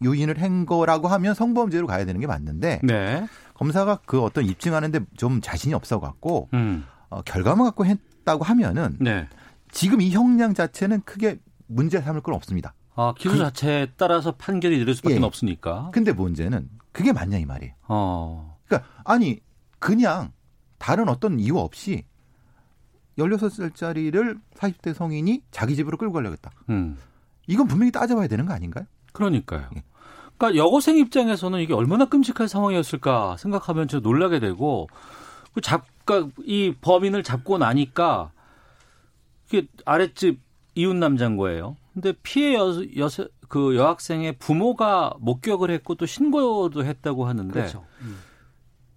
유인을 0.02 0.42
한 0.42 0.66
거라고 0.66 1.08
하면 1.08 1.34
성범죄로 1.34 1.86
가야 1.86 2.04
되는 2.04 2.20
게 2.20 2.26
맞는데 2.26 2.80
네. 2.82 3.26
검사가 3.54 4.00
그 4.04 4.22
어떤 4.22 4.44
입증하는데 4.44 5.00
좀 5.16 5.40
자신이 5.40 5.72
없어 5.72 6.00
갖고 6.00 6.48
음. 6.52 6.84
어, 7.08 7.22
결과만 7.22 7.64
갖고 7.64 7.86
했다고 7.86 8.44
하면은 8.44 8.96
네. 9.00 9.26
지금 9.70 10.02
이 10.02 10.10
형량 10.10 10.52
자체는 10.52 11.02
크게 11.04 11.38
문제 11.74 12.00
삼을 12.00 12.20
건 12.20 12.34
없습니다. 12.34 12.74
아, 12.94 13.14
기소 13.16 13.36
자체에 13.38 13.92
따라서 13.96 14.32
판결이 14.32 14.78
내릴 14.78 14.94
수밖에 14.94 15.16
예. 15.16 15.22
없으니까. 15.22 15.90
근데 15.92 16.12
문제는 16.12 16.68
그게 16.92 17.12
맞냐 17.12 17.38
이 17.38 17.46
말이에요. 17.46 17.74
어. 17.88 18.58
그러니까 18.66 18.88
아니 19.04 19.40
그냥 19.78 20.32
다른 20.78 21.08
어떤 21.08 21.40
이유 21.40 21.58
없이 21.58 22.04
16살짜리를 23.18 24.40
40대 24.54 24.94
성인이 24.94 25.42
자기 25.50 25.76
집으로 25.76 25.96
끌고 25.96 26.12
가려겠다. 26.12 26.50
음. 26.70 26.98
이건 27.46 27.66
분명히 27.66 27.92
따져봐야 27.92 28.28
되는 28.28 28.46
거 28.46 28.52
아닌가요? 28.52 28.86
그러니까요. 29.12 29.68
예. 29.76 29.82
그러니까 30.36 30.62
여고생 30.62 30.96
입장에서는 30.98 31.60
이게 31.60 31.74
얼마나 31.74 32.06
끔찍한 32.06 32.48
상황이었을까 32.48 33.36
생각하면 33.36 33.88
저 33.88 34.00
놀라게 34.00 34.40
되고 34.40 34.88
그 35.54 35.60
잡가 35.60 36.28
이 36.44 36.74
범인을 36.80 37.22
잡고 37.22 37.58
나니까 37.58 38.32
이게 39.46 39.66
아랫집 39.84 40.40
이웃 40.74 40.94
남자인 40.94 41.36
거예요. 41.36 41.76
근데 41.92 42.12
피해 42.22 42.54
여, 42.54 42.72
여세, 42.96 43.26
그 43.48 43.76
여학생의 43.76 44.38
부모가 44.38 45.14
목격을 45.20 45.70
했고 45.70 45.94
또 45.94 46.06
신고도 46.06 46.84
했다고 46.84 47.26
하는데 47.26 47.52
그렇죠. 47.52 47.84
음. 48.00 48.16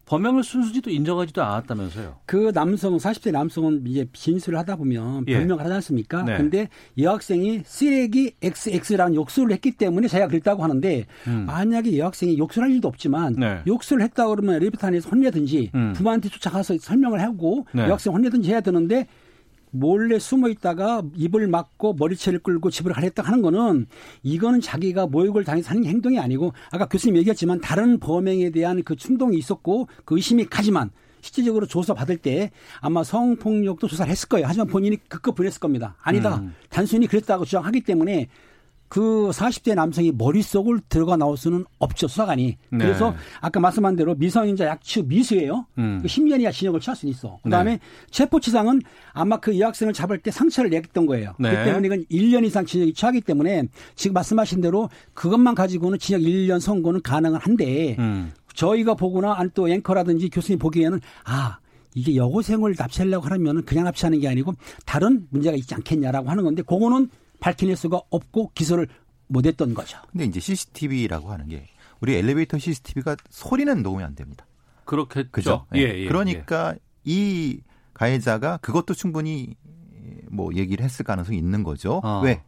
범행을 0.06 0.44
순수지도 0.44 0.92
인정하지도 0.92 1.44
않았다면서요. 1.44 2.18
그 2.26 2.52
남성, 2.54 2.96
40대 2.98 3.32
남성은 3.32 3.86
이제 3.88 4.08
진술을 4.14 4.58
하다 4.60 4.76
보면 4.76 5.26
예. 5.28 5.34
변명을 5.38 5.64
하지 5.64 5.74
않습니까? 5.74 6.24
네. 6.24 6.38
근데 6.38 6.70
여학생이 6.98 7.64
쓰레기 7.66 8.36
XX라는 8.42 9.16
욕설을 9.16 9.52
했기 9.52 9.72
때문에 9.72 10.08
자기가 10.08 10.28
그랬다고 10.28 10.64
하는데 10.64 11.06
음. 11.28 11.46
만약에 11.48 11.98
여학생이 11.98 12.38
욕설할 12.38 12.72
일도 12.72 12.88
없지만 12.88 13.34
네. 13.34 13.62
욕설을 13.66 14.04
했다 14.04 14.28
그러면 14.28 14.56
엘리베이터 14.56 14.88
안에서 14.88 15.10
혼내든지 15.10 15.72
음. 15.74 15.94
부모한테 15.94 16.30
쫓아가서 16.30 16.78
설명을 16.80 17.22
하고 17.22 17.66
네. 17.74 17.84
여학생 17.84 18.14
혼내든지 18.14 18.52
해야 18.52 18.62
되는데 18.62 19.08
몰래 19.72 20.20
숨어 20.20 20.48
있다가 20.50 21.04
입을 21.16 21.48
막고 21.48 21.94
머리채를 21.94 22.40
끌고 22.40 22.70
집으로 22.70 22.94
가랬다 22.94 23.24
하는 23.24 23.42
거는 23.42 23.88
이거는 24.24 24.62
자기가 24.62 25.08
모욕을 25.08 25.44
당해서 25.44 25.72
하는 25.72 25.86
행동이 25.86 26.20
아니고 26.20 26.54
아까 26.72 26.88
교수님 26.88 27.18
얘기했지만 27.18 27.62
다른 27.62 28.00
범행에 28.00 28.52
대한 28.52 28.84
그 28.84 28.96
충동이 28.96 29.38
있었고 29.38 29.88
그 30.06 30.16
의심이 30.16 30.46
가지만 30.46 30.92
실질적으로 31.22 31.66
조사 31.66 31.94
받을 31.94 32.18
때 32.18 32.52
아마 32.82 33.04
성폭력도 33.04 33.88
조사를 33.88 34.10
했을 34.12 34.30
거예요. 34.30 34.46
하지만 34.48 34.68
본인이 34.68 34.98
그거 35.08 35.34
보냈을 35.34 35.60
겁니다. 35.60 35.96
아니다. 36.02 36.38
음. 36.38 36.54
단순히 36.70 37.08
그랬다고 37.08 37.46
주장하기 37.46 37.82
때문에 37.82 38.30
그 38.96 39.30
40대 39.34 39.76
남성이 39.76 40.14
머릿속을 40.14 40.80
들어가 40.88 41.18
나올 41.18 41.36
수는 41.36 41.66
없죠. 41.80 42.08
수사관이. 42.08 42.56
네. 42.70 42.78
그래서 42.78 43.14
아까 43.42 43.60
말씀한 43.60 43.98
대로 43.98 44.16
미성년자 44.16 44.68
약취 44.68 45.04
미수예요. 45.04 45.66
음. 45.78 46.00
그 46.02 46.08
10년 46.08 46.40
이하 46.40 46.50
징역을 46.50 46.80
취할 46.80 46.96
수 46.96 47.06
있어. 47.08 47.38
그다음에 47.44 47.72
네. 47.72 47.80
체포치상은 48.12 48.82
아마 49.12 49.42
그 49.42 49.60
여학생을 49.60 49.92
잡을 49.92 50.20
때 50.20 50.32
상처를 50.32 50.70
냈던 50.70 51.08
거예요. 51.08 51.34
네. 51.40 51.50
그렇기 51.50 51.66
때문에 51.66 51.88
이건 51.88 52.06
1년 52.10 52.46
이상 52.46 52.66
징역이 52.66 52.94
취하기 52.94 53.20
때문에 53.20 53.64
지금 53.96 54.14
말씀하신 54.14 54.62
대로 54.62 54.88
그것만 55.14 55.56
가지고는 55.56 56.00
징역 56.00 56.22
1년 56.22 56.62
선고는 56.62 57.02
가능은 57.02 57.38
한데 57.38 57.98
음. 58.00 58.32
저희가 58.54 58.94
보거나 58.94 59.36
아니 59.38 59.50
또 59.54 59.68
앵커라든지 59.68 60.30
교수님 60.30 60.58
보기에는 60.58 61.02
아 61.26 61.58
이게 61.96 62.16
여고생을 62.16 62.76
납치하려고 62.78 63.28
하면 63.28 63.66
그냥 63.66 63.84
납치하는 63.84 64.22
게 64.22 64.30
아니고 64.30 64.54
다른 64.86 65.28
문제가 65.32 65.58
있지 65.58 65.76
않겠냐라고 65.76 66.30
하는 66.30 66.46
건데 66.46 66.62
그거는 66.62 67.10
밝혀낼 67.40 67.76
수가 67.76 68.02
없고 68.10 68.52
기소를 68.54 68.88
못했던 69.28 69.74
거죠. 69.74 69.98
근데 70.12 70.26
이제 70.26 70.40
CCTV라고 70.40 71.32
하는 71.32 71.48
게 71.48 71.68
우리 72.02 72.16
엘리베이터 72.16 72.58
CCTV가 72.58 73.16
소리는 73.30 73.82
녹음이 73.82 74.04
안 74.04 74.16
됩니다. 74.16 74.46
그렇겠죠. 74.86 75.30
그죠? 75.32 75.66
예, 75.76 75.82
예. 75.82 76.00
예, 76.02 76.08
그러니까 76.08 76.76
이 77.04 77.62
가해자가 77.94 78.58
그것도 78.58 78.94
충분히 78.94 79.56
뭐 80.30 80.54
얘기를 80.54 80.84
했을 80.84 81.04
가능성이 81.06 81.38
있는 81.38 81.64
거죠. 81.64 82.02
어. 82.04 82.22
왜? 82.24 82.44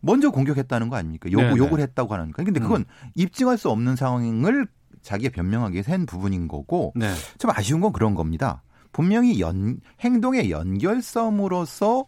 먼저 0.00 0.30
공격했다는 0.30 0.88
거 0.88 0.96
아닙니까? 0.96 1.30
요구, 1.30 1.42
네네. 1.42 1.56
욕을 1.56 1.80
했다고 1.80 2.12
하는 2.12 2.32
거. 2.32 2.42
근데 2.42 2.58
그건 2.58 2.80
음. 2.80 3.10
입증할 3.14 3.56
수 3.56 3.70
없는 3.70 3.94
상황을 3.94 4.66
자기가 5.02 5.32
변명하기 5.32 5.74
위해서 5.74 5.92
한 5.92 6.06
부분인 6.06 6.48
거고 6.48 6.92
네. 6.96 7.12
좀 7.38 7.50
아쉬운 7.52 7.80
건 7.80 7.92
그런 7.92 8.14
겁니다. 8.14 8.62
분명히 8.90 9.40
연, 9.40 9.80
행동의 10.00 10.50
연결성으로서 10.50 12.04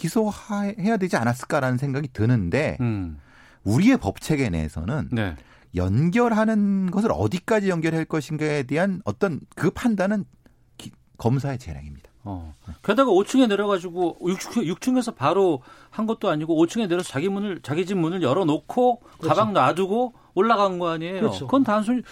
기소해야 0.00 0.96
되지 0.98 1.16
않았을까라는 1.16 1.76
생각이 1.78 2.08
드는데 2.12 2.78
음. 2.80 3.18
우리의 3.64 3.98
법 3.98 4.20
체계 4.20 4.48
내에서는 4.48 5.10
네. 5.12 5.36
연결하는 5.76 6.90
것을 6.90 7.10
어디까지 7.12 7.68
연결할 7.68 8.04
것인가에 8.06 8.62
대한 8.64 9.02
어떤 9.04 9.40
그 9.54 9.70
판단은 9.70 10.24
기- 10.78 10.90
검사의 11.18 11.58
재량입니다. 11.58 12.10
어. 12.24 12.54
게다가 12.82 13.10
5층에 13.10 13.46
내려가지고 13.48 14.18
6층, 14.20 14.98
에서 14.98 15.12
바로 15.12 15.62
한 15.90 16.06
것도 16.06 16.28
아니고 16.28 16.54
5층에 16.66 16.88
내려서 16.88 17.08
자기 17.10 17.28
문을 17.28 17.60
자기 17.62 17.86
집 17.86 17.96
문을 17.96 18.22
열어놓고 18.22 19.02
가방 19.22 19.52
놔두고 19.52 20.14
올라간 20.34 20.78
거 20.78 20.88
아니에요. 20.90 21.20
그렇죠. 21.20 21.46
그건 21.46 21.64
단순히 21.64 22.02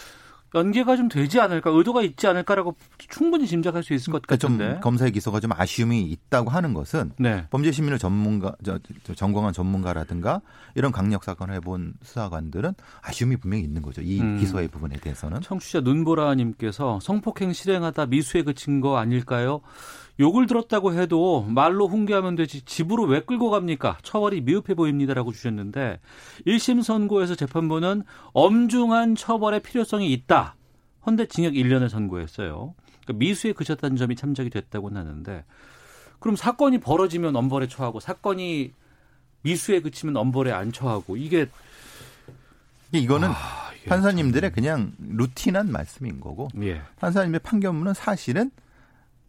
연계가 0.55 0.97
좀 0.97 1.09
되지 1.09 1.41
않을까, 1.41 1.71
의도가 1.71 2.03
있지 2.03 2.27
않을까라고 2.27 2.75
충분히 3.09 3.47
짐작할 3.47 3.83
수 3.83 3.93
있을 3.93 4.13
것 4.13 4.23
그러니까 4.23 4.37
좀 4.37 4.59
같은데. 4.59 4.81
검사의 4.81 5.13
기소가 5.13 5.41
좀 5.41 5.53
아쉬움이 5.53 6.03
있다고 6.03 6.51
하는 6.51 6.73
것은 6.75 7.13
네. 7.19 7.47
범죄 7.51 7.71
심리를 7.71 7.99
전문가, 7.99 8.55
저, 8.65 8.79
저 9.05 9.15
전공한 9.15 9.53
전문가라든가 9.53 10.41
이런 10.75 10.91
강력 10.93 11.25
사건을 11.25 11.55
해본 11.57 11.95
수사관들은 12.03 12.75
아쉬움이 13.03 13.37
분명히 13.37 13.65
있는 13.65 13.83
거죠. 13.83 14.01
이 14.01 14.21
음. 14.21 14.39
기소의 14.39 14.69
부분에 14.69 14.97
대해서는. 14.97 15.41
청취자 15.43 15.81
눈보라님께서 15.81 17.01
성폭행 17.03 17.53
실행하다 17.53 18.07
미수에 18.07 18.43
그친 18.43 18.81
거 18.81 18.97
아닐까요? 18.97 19.61
욕을 20.21 20.47
들었다고 20.47 20.95
해도 20.95 21.43
말로 21.49 21.87
훈계하면 21.87 22.35
되지 22.35 22.63
집으로 22.63 23.05
왜 23.05 23.21
끌고 23.21 23.51
갑니까? 23.51 23.99
처벌이 24.03 24.41
미흡해 24.41 24.75
보입니다라고 24.75 25.33
주셨는데 25.33 26.01
1심 26.47 26.83
선고에서 26.83 27.35
재판부는 27.35 28.03
엄중한 28.33 29.15
처벌의 29.15 29.61
필요성이 29.61 30.13
있다. 30.13 30.57
헌데 31.07 31.27
징역 31.27 31.53
1년을 31.55 31.89
선고했어요. 31.89 32.75
그러니까 33.05 33.13
미수에 33.19 33.53
그쳤다는 33.53 33.97
점이 33.97 34.17
참작이 34.17 34.51
됐다고는 34.51 35.01
하는데 35.01 35.45
그럼 36.19 36.37
사건이 36.37 36.79
벌어지면 36.81 37.37
엄벌에 37.37 37.69
처하고 37.69 38.01
사건이 38.01 38.73
미수에 39.43 39.81
그치면 39.81 40.17
엄벌에 40.17 40.51
안 40.51 40.73
처하고 40.73 41.17
이게 41.17 41.47
이거는 42.93 43.29
아, 43.29 43.71
판사님들의 43.87 44.53
그냥 44.53 44.93
루틴한 44.99 45.71
말씀인 45.71 46.21
거고 46.21 46.49
예. 46.61 46.83
판사님의 46.97 47.41
판결문은 47.41 47.95
사실은 47.95 48.51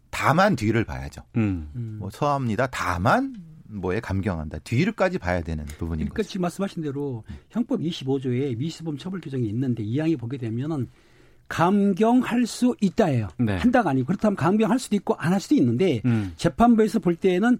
다만 0.09 0.55
뒤를 0.55 0.83
봐야죠. 0.85 1.21
음. 1.37 1.97
뭐 1.99 2.09
처합니다. 2.09 2.67
다만 2.67 3.35
뭐에 3.67 3.99
감경한다. 3.99 4.59
뒤를까지 4.59 5.19
봐야 5.19 5.41
되는 5.41 5.63
부분인 5.65 6.05
그러니까 6.05 6.15
거죠. 6.15 6.29
지금 6.29 6.41
말씀하신 6.43 6.81
대로 6.83 7.23
형법 7.49 7.81
25조에 7.81 8.57
미시범 8.57 8.97
처벌 8.97 9.21
규정이 9.21 9.47
있는데 9.49 9.83
이 9.83 9.99
항이 9.99 10.15
보게 10.15 10.37
되면은 10.37 10.87
감경할 11.47 12.45
수 12.45 12.75
있다예요. 12.81 13.27
네. 13.39 13.57
한다가 13.57 13.89
아니고 13.91 14.07
그렇다면 14.07 14.35
감경할 14.35 14.77
수도 14.79 14.95
있고 14.95 15.15
안 15.15 15.33
할 15.33 15.39
수도 15.39 15.55
있는데 15.55 16.01
음. 16.05 16.33
재판부에서 16.37 16.99
볼 16.99 17.15
때에는 17.15 17.57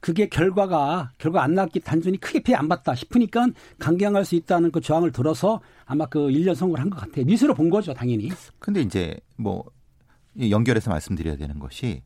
그게 0.00 0.28
결과가 0.28 1.12
결과 1.18 1.44
안 1.44 1.54
나왔기 1.54 1.80
단순히 1.80 2.18
크게 2.18 2.40
피해 2.42 2.56
안 2.56 2.68
봤다 2.68 2.94
싶으니까 2.94 3.46
감경할 3.78 4.24
수 4.24 4.34
있다는 4.34 4.72
그 4.72 4.80
조항을 4.80 5.12
들어서 5.12 5.60
아마 5.86 6.06
그 6.06 6.18
1년 6.28 6.54
선고를 6.56 6.82
한 6.82 6.90
것 6.90 6.98
같아요. 6.98 7.24
미수로 7.24 7.54
본 7.54 7.70
거죠, 7.70 7.94
당연히. 7.94 8.28
근데 8.58 8.80
이제 8.80 9.16
뭐이 9.36 9.62
연결해서 10.38 10.90
말씀드려야 10.90 11.36
되는 11.36 11.58
것이 11.58 12.02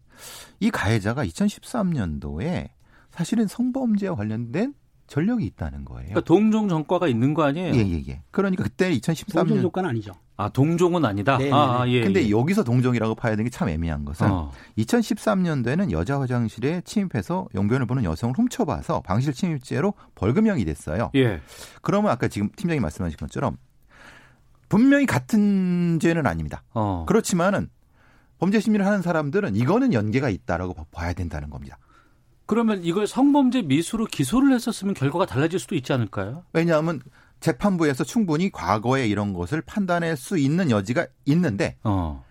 이 0.60 0.70
가해자가 0.70 1.24
2013년도에 1.26 2.68
사실은 3.10 3.46
성범죄와 3.46 4.16
관련된 4.16 4.74
전력이 5.06 5.44
있다는 5.46 5.84
거예요. 5.84 6.08
그러니까 6.08 6.20
동종 6.22 6.68
전과가 6.68 7.06
있는 7.06 7.32
거 7.32 7.44
아니에요? 7.44 7.72
예, 7.74 7.78
예, 7.78 8.02
예. 8.08 8.22
그러니까 8.32 8.64
그때 8.64 8.90
동종 8.90 9.14
2013년 9.14 9.62
조건은 9.62 9.90
아니죠. 9.90 10.12
아 10.36 10.48
동종은 10.48 11.04
아니다. 11.04 11.38
네네네. 11.38 11.56
아, 11.56 11.82
아, 11.82 11.88
예. 11.88 12.02
근데 12.02 12.24
예. 12.24 12.30
여기서 12.30 12.64
동종이라고 12.64 13.14
봐야 13.14 13.32
되는 13.32 13.44
게 13.44 13.50
참 13.50 13.68
애매한 13.68 14.04
것은 14.04 14.28
어. 14.28 14.50
2013년도에는 14.76 15.92
여자 15.92 16.20
화장실에 16.20 16.82
침입해서 16.84 17.46
용변을 17.54 17.86
보는 17.86 18.02
여성을 18.04 18.34
훔쳐봐서 18.36 19.00
방실 19.02 19.32
침입죄로 19.32 19.94
벌금형이 20.16 20.64
됐어요. 20.64 21.10
예. 21.14 21.40
그러면 21.82 22.10
아까 22.10 22.26
지금 22.28 22.50
팀장님 22.56 22.82
말씀하신 22.82 23.16
것처럼 23.16 23.56
분명히 24.68 25.06
같은 25.06 25.98
죄는 26.00 26.26
아닙니다. 26.26 26.64
어. 26.74 27.04
그렇지만은 27.06 27.68
범죄 28.38 28.60
심리를 28.60 28.84
하는 28.84 29.02
사람들은 29.02 29.56
이거는 29.56 29.92
연계가 29.92 30.28
있다라고 30.28 30.74
봐- 30.74 30.84
봐야 30.90 31.12
된다는 31.12 31.50
겁니다. 31.50 31.78
그러면 32.46 32.84
이걸 32.84 33.06
성범죄 33.06 33.62
미수로 33.62 34.06
기소를 34.06 34.52
했었으면 34.52 34.94
결과가 34.94 35.26
달라질 35.26 35.58
수도 35.58 35.74
있지 35.74 35.92
않을까요? 35.92 36.44
왜냐하면 36.52 37.00
재판부에서 37.40 38.04
충분히 38.04 38.50
과거에 38.50 39.06
이런 39.08 39.32
것을 39.32 39.60
판단할 39.62 40.16
수 40.16 40.38
있는 40.38 40.70
여지가 40.70 41.06
있는데 41.26 41.76
어. 41.82 42.24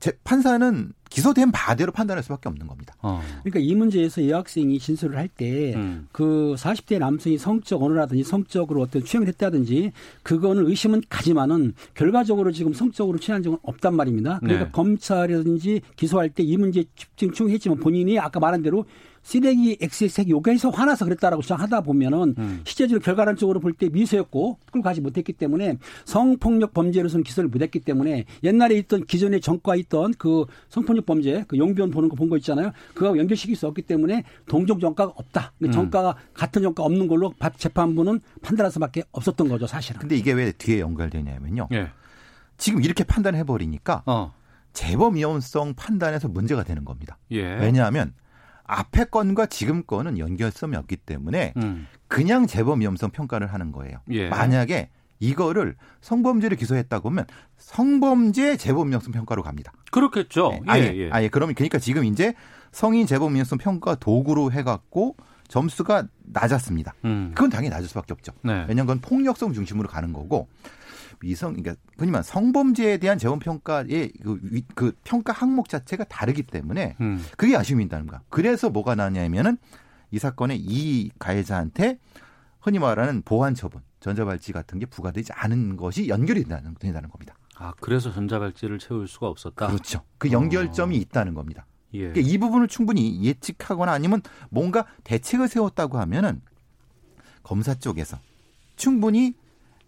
재- 0.00 0.12
판사는 0.24 0.92
기소된 1.14 1.52
바대로 1.52 1.92
판단할 1.92 2.24
수밖에 2.24 2.48
없는 2.48 2.66
겁니다. 2.66 2.94
어. 3.00 3.20
그러니까 3.44 3.60
이 3.60 3.72
문제에서 3.76 4.28
여학생이 4.28 4.80
진술을 4.80 5.16
할때 5.16 5.74
음. 5.76 6.08
그 6.10 6.56
40대 6.58 6.98
남성이 6.98 7.38
성적 7.38 7.80
언어라든지 7.82 8.24
성적으로 8.24 8.80
어떤 8.82 9.04
취행을 9.04 9.28
했다든지 9.28 9.92
그거는 10.24 10.66
의심은 10.66 11.02
가지만은 11.08 11.74
결과적으로 11.94 12.50
지금 12.50 12.72
성적으로 12.72 13.18
취한 13.18 13.44
적은 13.44 13.58
없단 13.62 13.94
말입니다. 13.94 14.40
그러니까 14.40 14.64
네. 14.64 14.70
검찰이라든지 14.72 15.82
기소할 15.96 16.30
때 16.30 16.42
이 16.42 16.56
문제에 16.56 16.84
집중 17.16 17.48
했지만 17.48 17.78
본인이 17.78 18.18
아까 18.18 18.38
말한 18.40 18.62
대로 18.62 18.84
쓰레기 19.22 19.78
XXX 19.80 20.28
요구해서 20.28 20.68
화나서 20.68 21.06
그랬다라고 21.06 21.40
주장하다 21.40 21.80
보면은 21.80 22.34
음. 22.36 22.60
실제적으로 22.64 23.00
결과론적으로 23.00 23.58
볼 23.60 23.72
때 23.72 23.88
미수였고 23.88 24.58
끌고 24.70 24.84
가지 24.84 25.00
못했기 25.00 25.32
때문에 25.32 25.78
성폭력 26.04 26.74
범죄로서는 26.74 27.24
기소를 27.24 27.48
못했기 27.48 27.80
때문에 27.80 28.26
옛날에 28.42 28.76
있던 28.80 29.06
기존의 29.06 29.40
전과 29.40 29.76
있던 29.76 30.12
그 30.18 30.44
성폭력 30.68 31.03
범죄 31.04 31.44
그 31.48 31.56
용변 31.58 31.90
보는 31.90 32.08
거 32.08 32.16
본 32.16 32.28
거 32.28 32.36
있잖아요. 32.38 32.72
그거 32.94 33.16
연결시킬 33.16 33.54
수 33.56 33.66
없기 33.66 33.82
때문에 33.82 34.24
동종 34.46 34.78
전과가 34.80 35.12
없다. 35.16 35.52
음. 35.62 35.70
전과가 35.70 36.16
같은 36.34 36.62
전과 36.62 36.82
없는 36.82 37.06
걸로 37.08 37.32
밥- 37.38 37.58
재판부는 37.58 38.20
판단할 38.42 38.70
수밖에 38.72 39.02
없었던 39.12 39.48
거죠 39.48 39.66
사실은. 39.66 40.00
근데 40.00 40.16
이게 40.16 40.32
왜 40.32 40.52
뒤에 40.52 40.80
연결되냐면요. 40.80 41.68
예. 41.72 41.90
지금 42.56 42.82
이렇게 42.82 43.04
판단해 43.04 43.44
버리니까 43.44 44.02
어. 44.06 44.32
재범 44.72 45.14
위험성 45.16 45.74
판단에서 45.74 46.28
문제가 46.28 46.62
되는 46.64 46.84
겁니다. 46.84 47.18
예. 47.30 47.42
왜냐하면 47.42 48.12
앞에 48.64 49.04
건과 49.04 49.46
지금 49.46 49.82
건은 49.84 50.18
연결성이 50.18 50.74
없기 50.76 50.96
때문에 50.96 51.52
음. 51.58 51.86
그냥 52.08 52.46
재범 52.46 52.80
위험성 52.80 53.10
평가를 53.10 53.52
하는 53.52 53.72
거예요. 53.72 53.98
예. 54.10 54.28
만약에 54.28 54.88
이거를 55.20 55.76
성범죄를 56.00 56.56
기소했다고 56.56 57.08
하면 57.10 57.24
성범죄 57.56 58.56
재범 58.56 58.88
위험성 58.90 59.12
평가로 59.12 59.42
갑니다. 59.42 59.72
그렇겠죠. 59.90 60.50
네, 60.50 60.60
예, 60.66 60.70
아예 60.70 60.96
예. 60.96 61.10
아예 61.10 61.28
그러면 61.28 61.54
그러니까 61.54 61.78
지금 61.78 62.04
이제 62.04 62.34
성인 62.72 63.06
재범 63.06 63.34
위험성 63.34 63.58
평가 63.58 63.94
도구로 63.94 64.52
해갖고 64.52 65.16
점수가 65.48 66.08
낮았습니다. 66.24 66.94
음. 67.04 67.32
그건 67.34 67.50
당연히 67.50 67.70
낮을 67.70 67.88
수밖에 67.88 68.12
없죠. 68.12 68.32
네. 68.42 68.64
왜냐하면 68.68 68.86
그건 68.86 69.00
폭력성 69.00 69.52
중심으로 69.52 69.88
가는 69.88 70.12
거고 70.12 70.48
미성 71.20 71.54
그러니까 71.54 71.80
흔히 71.96 72.10
말 72.10 72.24
성범죄에 72.24 72.98
대한 72.98 73.18
재범 73.18 73.38
평가의 73.38 74.12
그, 74.22 74.38
위- 74.42 74.64
그 74.74 74.92
평가 75.04 75.32
항목 75.32 75.68
자체가 75.68 76.04
다르기 76.04 76.42
때문에 76.42 76.96
음. 77.00 77.24
그게 77.36 77.56
아쉬움이 77.56 77.84
있다는 77.84 78.06
거야. 78.06 78.20
그래서 78.30 78.68
뭐가 78.70 78.94
나냐면은 78.94 79.56
이 80.10 80.18
사건에 80.18 80.56
이 80.58 81.10
가해자한테 81.18 81.98
흔히 82.60 82.78
말하는 82.78 83.22
보완 83.24 83.54
처분, 83.54 83.82
전자발찌 84.04 84.52
같은 84.52 84.78
게 84.78 84.84
부과되지 84.84 85.32
않은 85.32 85.78
것이 85.78 86.08
연결이 86.08 86.42
된다는, 86.42 86.74
된다는 86.74 87.08
겁니다. 87.08 87.34
아, 87.56 87.72
그래서 87.80 88.12
전자발찌를 88.12 88.78
채울 88.78 89.08
수가 89.08 89.28
없었다. 89.28 89.68
그렇죠. 89.68 90.02
그 90.18 90.30
연결점이 90.30 90.94
있다는 90.98 91.32
겁니다. 91.32 91.64
예. 91.94 92.10
그러니까 92.10 92.20
이 92.20 92.36
부분을 92.36 92.68
충분히 92.68 93.24
예측하거나 93.24 93.90
아니면 93.90 94.20
뭔가 94.50 94.84
대책을 95.04 95.48
세웠다고 95.48 95.98
하면은 95.98 96.42
검사 97.42 97.72
쪽에서 97.74 98.18
충분히 98.76 99.36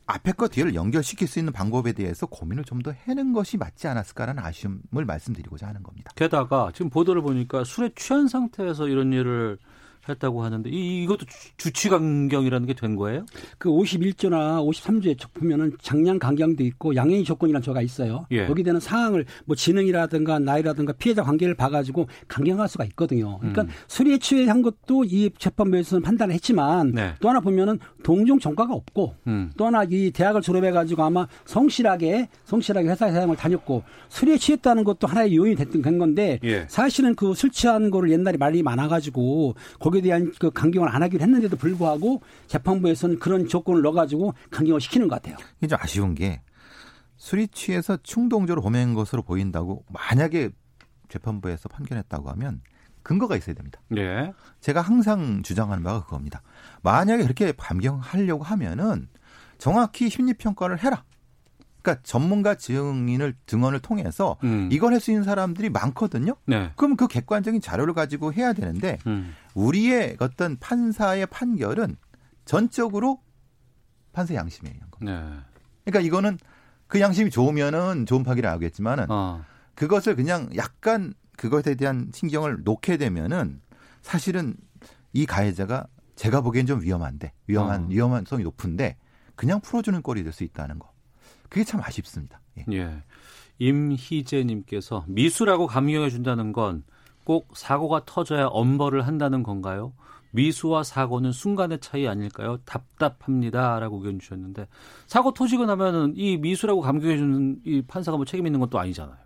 앞에 0.07 0.33
거 0.33 0.49
뒤를 0.49 0.75
연결시킬 0.75 1.29
수 1.29 1.39
있는 1.39 1.53
방법에 1.53 1.93
대해서 1.93 2.25
고민을 2.27 2.65
좀 2.65 2.81
더 2.81 2.93
해는 2.93 3.35
것이 3.35 3.59
맞지 3.59 3.87
않았을까라는 3.89 4.43
아쉬움을 4.43 5.05
말씀드리고자 5.05 5.67
하는 5.67 5.83
겁니다. 5.83 6.13
게다가 6.15 6.71
지금 6.73 6.89
보도를 6.89 7.21
보니까 7.21 7.65
술에 7.65 7.91
취한 7.97 8.29
상태에서 8.29 8.89
이런 8.89 9.13
일을 9.13 9.59
했다고 10.09 10.43
하는데 10.45 10.71
이, 10.71 11.03
이것도 11.05 11.27
주- 11.27 11.57
주치 11.57 11.89
강경이라는 11.89 12.67
게 12.67 12.75
된 12.75 12.95
거예요? 12.97 13.25
그 13.59 13.71
51조나 13.71 14.63
53조에 14.67 15.17
보면은 15.33 15.73
장량 15.81 16.19
강경도 16.19 16.63
있고 16.65 16.95
양형의 16.95 17.25
조건이라는 17.25 17.63
조가 17.63 17.81
있어요. 17.83 18.27
예. 18.33 18.47
대한 18.63 18.81
사항을 18.81 19.25
뭐 19.45 19.55
지능이라든가 19.57 20.39
나이라든가 20.39 20.93
피해자 20.95 21.23
관계를 21.23 21.55
봐가지고 21.55 22.09
강경할 22.29 22.69
수가 22.69 22.85
있거든요. 22.87 23.39
그러니까 23.39 23.63
음. 23.63 23.69
술에 23.89 24.19
취한 24.19 24.61
것도 24.63 25.05
이 25.05 25.31
재판부에서는 25.39 26.03
판단을 26.03 26.35
했지만 26.35 26.93
네. 26.93 27.15
또 27.21 27.29
하나 27.29 27.41
보면은 27.41 27.79
동종 28.03 28.39
전과가 28.39 28.75
없고 28.75 29.15
음. 29.29 29.51
또 29.57 29.67
하나 29.67 29.85
이 29.89 30.11
대학을 30.11 30.43
졸업해가지고 30.43 31.03
아마 31.03 31.27
성실하게 31.45 32.29
성실하게 32.45 32.89
회사 32.89 33.07
사장을 33.09 33.35
다녔고 33.37 33.83
술에 34.09 34.37
취했다는 34.37 34.85
것도 34.85 35.07
하나의 35.07 35.35
요인이 35.37 35.57
됐던 35.57 35.83
된 35.83 35.99
건데 35.99 36.39
예. 36.45 36.67
사실은 36.69 37.15
그 37.15 37.35
술 37.37 37.51
취한 37.51 37.91
거를 37.91 38.11
옛날에 38.11 38.37
말이 38.39 38.63
많아가지고 38.63 39.55
거기 39.79 39.96
에 39.97 40.01
대한 40.01 40.33
그 40.39 40.51
강경을 40.51 40.89
안 40.89 41.03
하기로 41.03 41.23
했는데도 41.23 41.57
불구하고 41.57 42.23
재판부에서는 42.47 43.19
그런 43.19 43.49
조건을 43.49 43.83
넣어가지고 43.83 44.35
강경을 44.51 44.81
시키는 44.81 45.09
것 45.09 45.17
같아요. 45.17 45.37
이게 45.59 45.69
좀 45.69 45.79
아쉬운 45.81 46.15
게 46.15 46.43
술이 47.17 47.49
취해서 47.49 47.97
충동적으로 48.03 48.63
범행한 48.63 48.95
것으로 48.95 49.23
보인다고 49.23 49.85
만약에 49.89 50.51
재판부에서 51.09 51.69
판결했다고 51.69 52.31
하면 52.31 52.61
근거가 53.03 53.37
있어야 53.37 53.55
됩니다. 53.55 53.81
예. 53.97 54.33
제가 54.61 54.81
항상 54.81 55.43
주장하는 55.43 55.85
바가 55.85 56.05
그겁니다. 56.05 56.43
만약에 56.83 57.23
그렇게 57.23 57.53
감경하려고 57.53 58.43
하면은 58.43 59.09
정확히 59.59 60.11
심리 60.11 60.35
평가를 60.35 60.83
해라. 60.83 61.05
그러니까 61.87 62.03
전문가 62.03 62.57
증인을 62.57 63.37
증언을 63.47 63.79
통해서 63.79 64.37
음. 64.43 64.69
이걸 64.73 64.93
할 64.93 65.01
수 65.01 65.13
있는 65.13 65.23
사람들이 65.23 65.71
많거든요. 65.71 66.35
네. 66.47 66.73
그럼 66.75 66.97
그 66.97 67.07
객관적인 67.07 67.61
자료를 67.61 67.95
가지고 67.95 68.33
해야 68.33 68.53
되는데 68.53 68.99
음. 69.07 69.35
우리의 69.55 70.17
어떤 70.19 70.57
판사의 70.59 71.27
판결은 71.27 71.97
전적으로 72.45 73.21
판사 74.13 74.35
양심에 74.35 74.71
의한 74.71 74.91
겁니다. 74.91 75.21
네. 75.21 75.37
그러니까 75.85 76.01
이거는 76.09 76.39
그 76.89 77.01
양심이 77.01 77.31
좋으면은 77.31 78.07
좋은 78.07 78.25
파기를 78.25 78.49
알겠지만은 78.51 79.07
어. 79.11 79.45
그것을 79.77 80.17
그냥 80.17 80.49
약간 80.57 81.15
그것에 81.37 81.77
대한 81.77 82.11
신경을 82.13 82.63
놓게 82.65 82.97
되면은 82.97 83.61
사실은 84.03 84.57
이 85.13 85.25
가해자가 85.27 85.87
제가 86.17 86.41
보기엔 86.41 86.67
좀 86.67 86.81
위험한데 86.81 87.33
위험한 87.47 87.85
어. 87.85 87.87
위험성이 87.91 88.43
높은데 88.43 88.97
그냥 89.37 89.61
풀어주는 89.61 90.01
꼴이 90.03 90.25
될 90.25 90.33
수 90.33 90.43
있다는 90.43 90.81
거. 90.81 90.96
그게 91.49 91.65
참 91.65 91.81
아쉽습니다. 91.83 92.41
예. 92.59 92.65
예. 92.73 93.03
임희재님께서 93.59 95.05
미수라고 95.09 95.67
감경해 95.67 96.11
준다는 96.11 96.53
건 96.53 96.85
꼭 97.25 97.57
사고가 97.57 98.05
터져야 98.07 98.47
엄벌을 98.47 99.05
한다는 99.05 99.43
건가요? 99.43 99.93
미수와 100.31 100.85
사고는 100.85 101.33
순간의 101.33 101.81
차이 101.81 102.07
아닐까요? 102.07 102.59
답답합니다라고 102.59 103.97
의견 103.97 104.21
주셨는데 104.21 104.69
사고 105.09 105.33
터지고 105.35 105.67
나면은 105.67 106.13
이 106.15 106.37
미수라고 106.37 106.83
감경해 106.83 107.17
주는 107.17 107.61
이 107.65 107.83
판사가 107.83 108.17
뭐 108.17 108.25
책임 108.25 108.47
있는 108.47 108.61
것도 108.61 108.79
아니잖아요. 108.79 109.17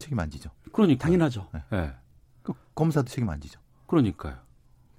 책임 0.00 0.18
안 0.18 0.30
지죠. 0.30 0.50
그러니까 0.72 1.04
당연하죠. 1.04 1.48
예. 1.74 1.92
그 2.42 2.52
검사도 2.74 3.06
책임 3.08 3.28
안 3.30 3.40
지죠. 3.40 3.60
그러니까요. 3.86 4.34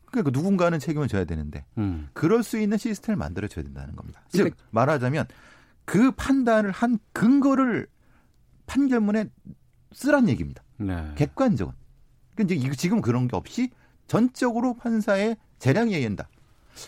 그러니까 0.06 0.32
누군가는 0.32 0.79
책임을 0.79 1.10
져야 1.10 1.25
되는데 1.25 1.65
음. 1.77 2.08
그럴 2.13 2.41
수 2.41 2.58
있는 2.58 2.77
시스템을 2.77 3.17
만들어 3.17 3.49
줘야 3.49 3.65
된다는 3.65 3.97
겁니다. 3.97 4.21
즉 4.29 4.38
그러니까- 4.43 4.63
말하자면 4.71 5.25
그 5.85 6.11
판단을 6.11 6.71
한 6.71 6.99
근거를 7.11 7.87
판결문에 8.65 9.25
쓰란 9.91 10.29
얘기입니다. 10.29 10.63
네. 10.77 11.11
객관적은. 11.15 11.73
근데 12.35 12.55
이제 12.55 12.71
지금 12.71 13.01
그런 13.01 13.27
게 13.27 13.35
없이 13.35 13.69
전적으로 14.07 14.75
판사의 14.75 15.37
재량에 15.59 15.97
의한다. 15.97 16.27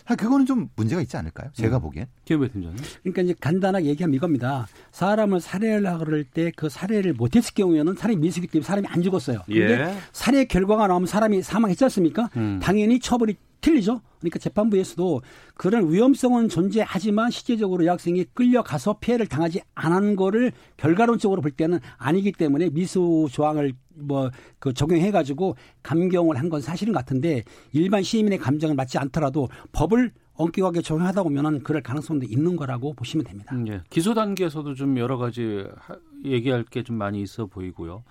아, 0.06 0.16
그거는 0.16 0.46
좀 0.46 0.68
문제가 0.74 1.00
있지 1.00 1.16
않을까요? 1.16 1.50
제가 1.52 1.78
음. 1.78 1.82
보기엔. 1.82 2.06
김배 2.24 2.48
팀장님. 2.50 2.82
그러니까 3.02 3.22
이제 3.22 3.34
간단하게 3.40 3.86
얘기하면 3.86 4.14
이겁니다. 4.14 4.66
사람을 4.90 5.40
살해하려고 5.40 6.04
그럴 6.04 6.24
때그 6.24 6.68
살해를 6.68 7.14
못했을 7.14 7.54
경우에는 7.54 7.94
사람이 7.94 8.18
미수기 8.18 8.48
때문에 8.48 8.66
사람이 8.66 8.88
안 8.88 9.02
죽었어요. 9.02 9.42
근데 9.46 9.80
예. 9.80 9.96
살해 10.12 10.44
결과가 10.44 10.88
나오면 10.88 11.06
사람이 11.06 11.42
사망했지 11.42 11.84
않습니까? 11.84 12.30
음. 12.36 12.58
당연히 12.60 12.98
처벌이 12.98 13.36
틀리죠. 13.60 14.00
그러니까 14.20 14.38
재판부에서도 14.38 15.22
그런 15.54 15.90
위험성은 15.92 16.48
존재하지만 16.48 17.30
실제적으로 17.30 17.84
여학생이 17.84 18.24
끌려가서 18.34 18.98
피해를 19.00 19.26
당하지 19.26 19.60
않은 19.74 20.16
거를 20.16 20.52
결과론적으로 20.76 21.42
볼 21.42 21.50
때는 21.50 21.78
아니기 21.98 22.32
때문에 22.32 22.70
미수 22.70 23.28
조항을 23.30 23.72
뭐 23.98 24.30
그 24.58 24.72
적용해 24.74 25.10
가지고 25.10 25.56
감경을 25.82 26.36
한 26.38 26.50
건 26.50 26.60
사실은 26.60 26.92
같은데 26.92 27.42
일반 27.72 28.02
시민의 28.02 28.38
감정을 28.38 28.74
맞지 28.76 28.98
않더라도 28.98 29.48
법을 29.72 30.12
엄격하게 30.34 30.82
적용하다 30.82 31.22
보면은 31.22 31.62
그럴 31.62 31.82
가능성도 31.82 32.26
있는 32.26 32.56
거라고 32.56 32.92
보시면 32.92 33.24
됩니다. 33.24 33.54
음, 33.54 33.66
예. 33.68 33.80
기소 33.88 34.12
단계에서도 34.12 34.74
좀 34.74 34.98
여러 34.98 35.16
가지 35.16 35.64
하- 35.78 35.96
얘기할 36.24 36.64
게 36.64 36.82
좀 36.82 36.96
많이 36.96 37.22
있어 37.22 37.46
보이고요. 37.46 38.04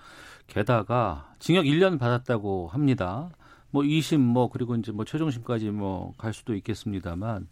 게다가 0.48 1.32
징역 1.38 1.64
1년 1.64 1.98
받았다고 1.98 2.68
합니다. 2.68 3.30
뭐 3.76 3.82
2심 3.82 4.20
뭐 4.20 4.48
그리고 4.48 4.74
이제 4.74 4.90
뭐 4.90 5.04
최종심까지 5.04 5.70
뭐 5.70 6.14
갈 6.16 6.32
수도 6.32 6.54
있겠습니다만 6.54 7.46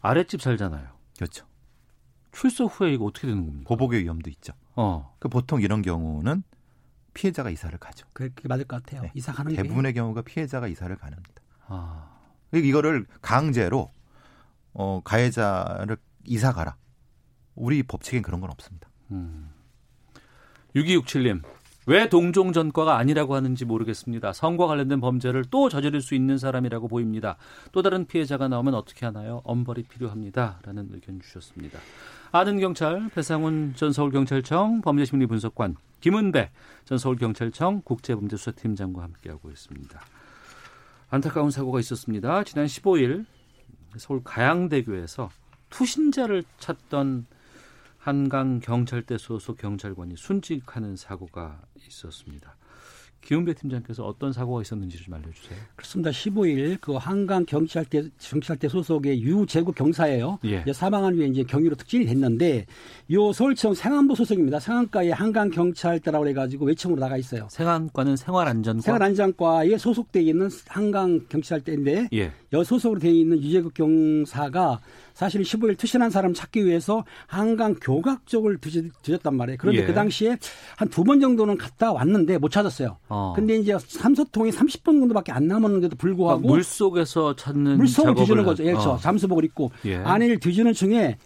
아랫집 0.00 0.40
살잖아요. 0.40 0.86
그렇죠. 1.16 1.44
출소 2.30 2.66
후에 2.66 2.92
이거 2.92 3.06
어떻게 3.06 3.26
되는 3.26 3.44
겁니까? 3.44 3.66
보복의 3.66 4.04
위험도 4.04 4.30
있죠. 4.30 4.52
어. 4.76 5.12
그 5.18 5.28
보통 5.28 5.60
이런 5.60 5.82
경우는 5.82 6.44
피해자가 7.14 7.50
이사를 7.50 7.76
가죠. 7.78 8.06
그렇게 8.12 8.46
맞을 8.46 8.64
것 8.64 8.80
같아요. 8.80 9.02
네. 9.02 9.10
이사 9.14 9.32
가는 9.32 9.50
게 9.50 9.60
대부분의 9.60 9.92
경우가 9.92 10.22
피해자가 10.22 10.68
이사를 10.68 10.94
가는니다. 10.94 11.42
아. 11.66 12.16
이거를 12.52 13.06
강제로 13.20 13.90
어, 14.72 15.00
가해자를 15.02 15.96
이사 16.26 16.52
가라. 16.52 16.76
우리 17.56 17.82
법칙엔 17.82 18.22
그런 18.22 18.40
건 18.40 18.50
없습니다. 18.52 18.88
음. 19.10 19.50
6267님. 20.76 21.42
왜 21.88 22.10
동종 22.10 22.52
전과가 22.52 22.98
아니라고 22.98 23.34
하는지 23.34 23.64
모르겠습니다. 23.64 24.34
성과 24.34 24.66
관련된 24.66 25.00
범죄를 25.00 25.46
또 25.50 25.70
저지를 25.70 26.02
수 26.02 26.14
있는 26.14 26.36
사람이라고 26.36 26.86
보입니다. 26.86 27.38
또 27.72 27.80
다른 27.80 28.06
피해자가 28.06 28.46
나오면 28.46 28.74
어떻게 28.74 29.06
하나요? 29.06 29.40
엄벌이 29.44 29.84
필요합니다. 29.84 30.60
라는 30.64 30.90
의견 30.92 31.18
주셨습니다. 31.18 31.78
아는 32.30 32.60
경찰 32.60 33.08
배상훈 33.14 33.72
전 33.74 33.94
서울경찰청 33.94 34.82
범죄심리 34.82 35.24
분석관 35.24 35.76
김은배 36.02 36.50
전 36.84 36.98
서울경찰청 36.98 37.80
국제범죄수사팀장과 37.86 39.02
함께하고 39.02 39.50
있습니다. 39.50 39.98
안타까운 41.08 41.50
사고가 41.50 41.80
있었습니다. 41.80 42.44
지난 42.44 42.66
15일 42.66 43.24
서울 43.96 44.22
가양대교에서 44.22 45.30
투신자를 45.70 46.44
찾던 46.58 47.24
한강 48.08 48.58
경찰대 48.60 49.18
소속 49.18 49.58
경찰관이 49.58 50.14
순직하는 50.16 50.96
사고가 50.96 51.60
있었습니다. 51.88 52.56
기훈배 53.20 53.52
팀장께서 53.52 54.06
어떤 54.06 54.32
사고가 54.32 54.62
있었는지 54.62 54.96
좀 54.96 55.12
알려주세요. 55.12 55.58
그렇습니다. 55.76 56.10
15일 56.10 56.78
그 56.80 56.94
한강 56.94 57.44
경찰대 57.44 58.04
경찰대 58.18 58.68
소속의 58.68 59.20
유재국 59.20 59.74
경사예요. 59.74 60.38
예. 60.44 60.64
사망한 60.72 61.16
후에 61.16 61.26
이제 61.26 61.42
경위로 61.42 61.74
특진이 61.74 62.06
됐는데 62.06 62.64
요 63.10 63.32
서울청 63.32 63.74
상안부 63.74 64.14
소속입니다. 64.14 64.60
상안과에 64.60 65.10
한강 65.10 65.50
경찰대라고 65.50 66.28
해가지고 66.28 66.66
외청으로 66.66 67.00
나가 67.00 67.18
있어요. 67.18 67.48
생안과는 67.50 68.16
생활안전과 68.16 68.82
생활안전과에 68.82 69.76
소속돼 69.76 70.22
있는 70.22 70.48
한강 70.66 71.26
경찰대인데 71.28 72.08
예. 72.14 72.32
여 72.54 72.64
소속으로 72.64 73.00
되어 73.00 73.12
있는 73.12 73.42
유재국 73.42 73.74
경사가 73.74 74.80
사실 75.18 75.42
15일 75.42 75.76
투신한 75.76 76.10
사람 76.10 76.32
찾기 76.32 76.64
위해서 76.64 77.04
한강 77.26 77.74
교각 77.82 78.24
쪽을 78.24 78.58
뒤졌, 78.58 78.84
뒤졌단 79.02 79.34
말이에요. 79.36 79.56
그런데 79.58 79.82
예. 79.82 79.84
그 79.86 79.92
당시에 79.92 80.38
한 80.76 80.88
두 80.90 81.02
번 81.02 81.18
정도는 81.18 81.58
갔다 81.58 81.92
왔는데 81.92 82.38
못 82.38 82.50
찾았어요. 82.50 82.98
어. 83.08 83.32
근데 83.34 83.56
이제 83.56 83.76
삼소통이 83.80 84.52
30분 84.52 84.84
정도밖에 85.00 85.32
안 85.32 85.48
남았는데도 85.48 85.96
불구하고 85.96 86.46
물 86.46 86.62
속에서 86.62 87.34
찾는 87.34 87.78
물속을 87.78 88.14
뒤지는 88.14 88.44
거죠. 88.44 88.62
하- 88.62 88.68
예, 88.68 88.72
그렇죠. 88.72 88.90
어. 88.92 88.98
잠수복을 88.98 89.44
입고 89.46 89.72
예. 89.86 89.96
안에를 89.96 90.38
뒤지는 90.38 90.72
중에 90.72 91.16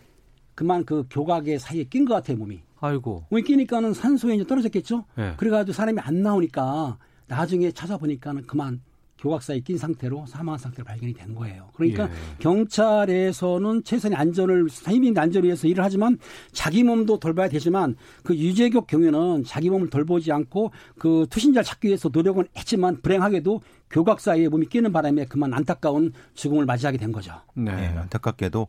그만 0.55 0.87
그 0.87 1.05
교각의 1.11 1.59
사이에 1.59 1.85
낀 1.85 2.07
것 2.07 2.15
같아요 2.15 2.39
몸이. 2.39 2.63
아이고. 2.81 3.25
몸이 3.29 3.43
끼니까는 3.43 3.93
산소에 3.93 4.37
이제 4.37 4.45
떨어졌겠죠. 4.47 5.05
예. 5.19 5.35
그래가지고 5.37 5.75
사람이 5.75 6.01
안 6.01 6.23
나오니까 6.23 6.97
나중에 7.27 7.71
찾아보니까는 7.73 8.47
그만 8.47 8.81
교각 9.23 9.41
사이에 9.41 9.61
낀 9.61 9.79
상태로 9.79 10.27
사망한 10.27 10.59
상태로 10.59 10.85
발견이 10.85 11.15
된 11.15 11.33
거예요. 11.37 11.69
그러니까 11.75 12.09
예. 12.11 12.13
경찰에서는 12.41 13.85
최선의 13.85 14.19
안전을 14.19 14.69
시민의 14.69 15.15
안전을 15.17 15.47
위해서 15.47 15.69
일을 15.69 15.85
하지만 15.85 16.19
자기 16.51 16.83
몸도 16.83 17.21
돌봐야 17.21 17.49
되지만 17.49 17.95
그 18.25 18.37
유재국 18.37 18.89
경우는 18.89 19.45
자기 19.45 19.71
몸을 19.71 19.91
돌보지 19.91 20.33
않고 20.33 20.73
그 20.99 21.27
투신자를 21.31 21.65
찾기 21.65 21.87
위해서 21.87 22.11
노력은 22.13 22.49
했지만 22.57 23.01
불행하게도 23.01 23.61
교각 23.91 24.19
사이에 24.19 24.49
몸이 24.49 24.67
끼는 24.67 24.93
바람에 24.93 25.27
그만 25.27 25.55
안타까운 25.55 26.13
죽음을 26.35 26.67
맞이하게 26.67 26.99
된 26.99 27.13
거죠. 27.13 27.33
네. 27.55 27.71
예, 27.71 27.99
안타깝게도 27.99 28.67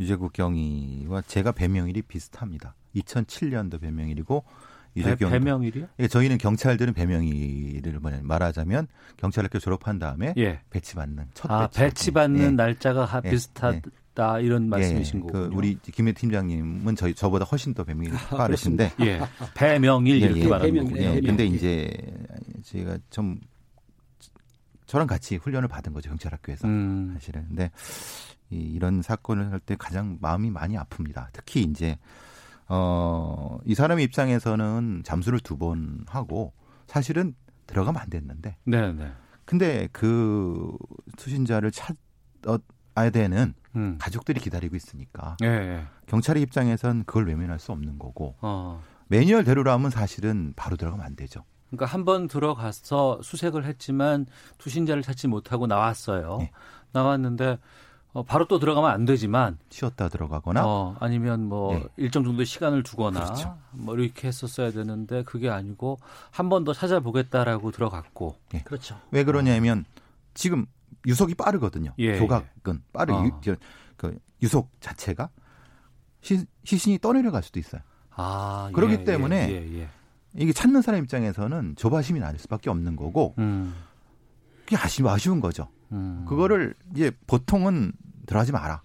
유재국 0.00 0.32
경위와 0.32 1.20
제가 1.26 1.52
배명일이 1.52 2.00
비슷합니다. 2.00 2.74
2007년도 2.96 3.78
배명일이고 3.78 4.42
배, 4.42 4.46
유재국 4.96 5.18
경위 5.20 5.32
배명일이요? 5.32 5.86
예, 6.00 6.08
저희는 6.08 6.38
경찰들은 6.38 6.92
배명일을 6.92 7.98
말하자면 8.22 8.88
경찰학교 9.16 9.58
졸업한 9.58 9.98
다음에 9.98 10.34
예. 10.36 10.60
배치받는 10.70 11.26
첫 11.34 11.50
아, 11.50 11.66
배치. 11.68 11.78
배치받는 11.80 12.40
예. 12.40 12.50
날짜가 12.50 13.04
하- 13.06 13.22
예, 13.24 13.30
비슷하다 13.30 14.40
이런 14.40 14.68
말씀이신 14.68 15.20
예, 15.20 15.22
거군요. 15.22 15.48
그 15.50 15.54
우리 15.56 15.78
김해 15.80 16.12
팀장님은 16.12 16.94
저희 16.96 17.14
저보다 17.14 17.44
훨씬 17.46 17.72
더 17.72 17.84
배명일이 17.84 18.12
빠르신데 18.36 18.92
예. 19.00 19.20
배명일 19.54 20.20
예, 20.20 20.26
이렇게 20.26 20.40
예. 20.42 20.48
말하는 20.48 20.74
배명일, 20.74 20.90
거군요. 20.92 21.08
예, 21.10 21.16
예, 21.16 21.20
근데 21.20 21.44
예. 21.44 21.46
이제 21.46 21.90
제가 22.64 22.98
좀 23.08 23.40
저랑 24.86 25.06
같이 25.06 25.36
훈련을 25.36 25.68
받은 25.68 25.94
거죠 25.94 26.10
경찰학교에서 26.10 26.68
음. 26.68 27.12
사실은. 27.14 27.46
근데 27.48 27.70
이, 28.50 28.56
이런 28.56 29.00
사건을 29.00 29.50
할 29.52 29.60
때 29.60 29.74
가장 29.78 30.18
마음이 30.20 30.50
많이 30.50 30.76
아픕니다. 30.76 31.28
특히 31.32 31.62
이제 31.62 31.96
어, 32.68 33.58
이 33.64 33.74
사람의 33.74 34.04
입장에서는 34.04 35.02
잠수를 35.04 35.40
두 35.40 35.56
번 35.56 36.04
하고 36.08 36.52
사실은 36.86 37.34
들어가면 37.66 38.00
안 38.00 38.10
됐는데 38.10 38.56
네, 38.64 38.92
네. 38.92 39.12
근데 39.44 39.88
그 39.92 40.76
수신자를 41.18 41.70
찾아야 41.72 43.10
되는 43.12 43.54
음. 43.76 43.96
가족들이 44.00 44.40
기다리고 44.40 44.76
있으니까 44.76 45.36
예, 45.42 45.46
예. 45.48 45.86
경찰의 46.06 46.42
입장에선 46.42 47.04
그걸 47.04 47.26
외면할 47.28 47.58
수 47.58 47.72
없는 47.72 47.98
거고 47.98 48.34
어. 48.40 48.82
매뉴얼대로라면 49.08 49.90
사실은 49.90 50.52
바로 50.56 50.76
들어가면 50.76 51.04
안 51.04 51.16
되죠. 51.16 51.44
그러니까 51.70 51.86
한 51.86 52.04
번 52.04 52.28
들어가서 52.28 53.20
수색을 53.22 53.64
했지만 53.64 54.26
투신자를 54.58 55.02
찾지 55.02 55.28
못하고 55.28 55.66
나왔어요. 55.66 56.38
네. 56.40 56.50
나왔는데 56.92 57.58
어, 58.14 58.22
바로 58.24 58.46
또 58.46 58.58
들어가면 58.58 58.90
안 58.90 59.04
되지만 59.06 59.58
쉬었다 59.70 60.08
들어가거나 60.08 60.66
어, 60.66 60.96
아니면 61.00 61.46
뭐 61.48 61.72
네. 61.74 61.84
일정 61.96 62.24
정도 62.24 62.44
시간을 62.44 62.82
두거나 62.82 63.20
그렇죠. 63.24 63.56
뭐 63.70 63.94
이렇게 63.96 64.28
했었어야 64.28 64.70
되는데 64.70 65.22
그게 65.22 65.48
아니고 65.48 65.98
한 66.30 66.48
번 66.50 66.64
더 66.64 66.72
찾아보겠다라고 66.74 67.70
들어갔고 67.70 68.36
그렇죠. 68.64 69.00
왜 69.10 69.24
그러냐면 69.24 69.84
지금 70.34 70.66
유속이 71.06 71.34
빠르거든요. 71.34 71.94
예, 71.98 72.16
조각은 72.18 72.82
빠르 72.92 73.12
어. 73.14 73.24
유, 73.46 73.56
그 73.96 74.18
유속 74.42 74.70
자체가 74.80 75.30
시, 76.20 76.44
시신이 76.64 76.98
떠내려갈 76.98 77.42
수도 77.42 77.58
있어요. 77.58 77.80
아 78.14 78.70
그렇기 78.74 78.92
예, 79.00 79.04
때문에 79.04 79.48
예, 79.50 79.54
예, 79.54 79.78
예. 79.80 79.88
이게 80.36 80.52
찾는 80.52 80.82
사람 80.82 81.02
입장에서는 81.02 81.76
조바심이 81.76 82.20
날 82.20 82.38
수밖에 82.38 82.68
없는 82.70 82.94
거고 82.96 83.34
음, 83.38 83.74
그게 84.64 84.76
아쉬, 84.76 85.02
아쉬운 85.06 85.40
거죠. 85.40 85.68
음. 85.92 86.24
그거를 86.28 86.74
이제 86.92 87.10
보통은 87.26 87.92
들어가지 88.26 88.52
마라. 88.52 88.82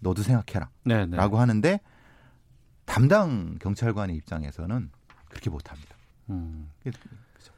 너도 0.00 0.22
생각해라. 0.22 0.68
네, 0.84 1.06
네. 1.06 1.16
라고 1.16 1.38
하는데 1.38 1.80
담당 2.84 3.58
경찰관의 3.60 4.16
입장에서는 4.16 4.90
그렇게 5.28 5.50
못합니다. 5.50 5.96
음. 6.30 6.70
그죠. 6.82 7.52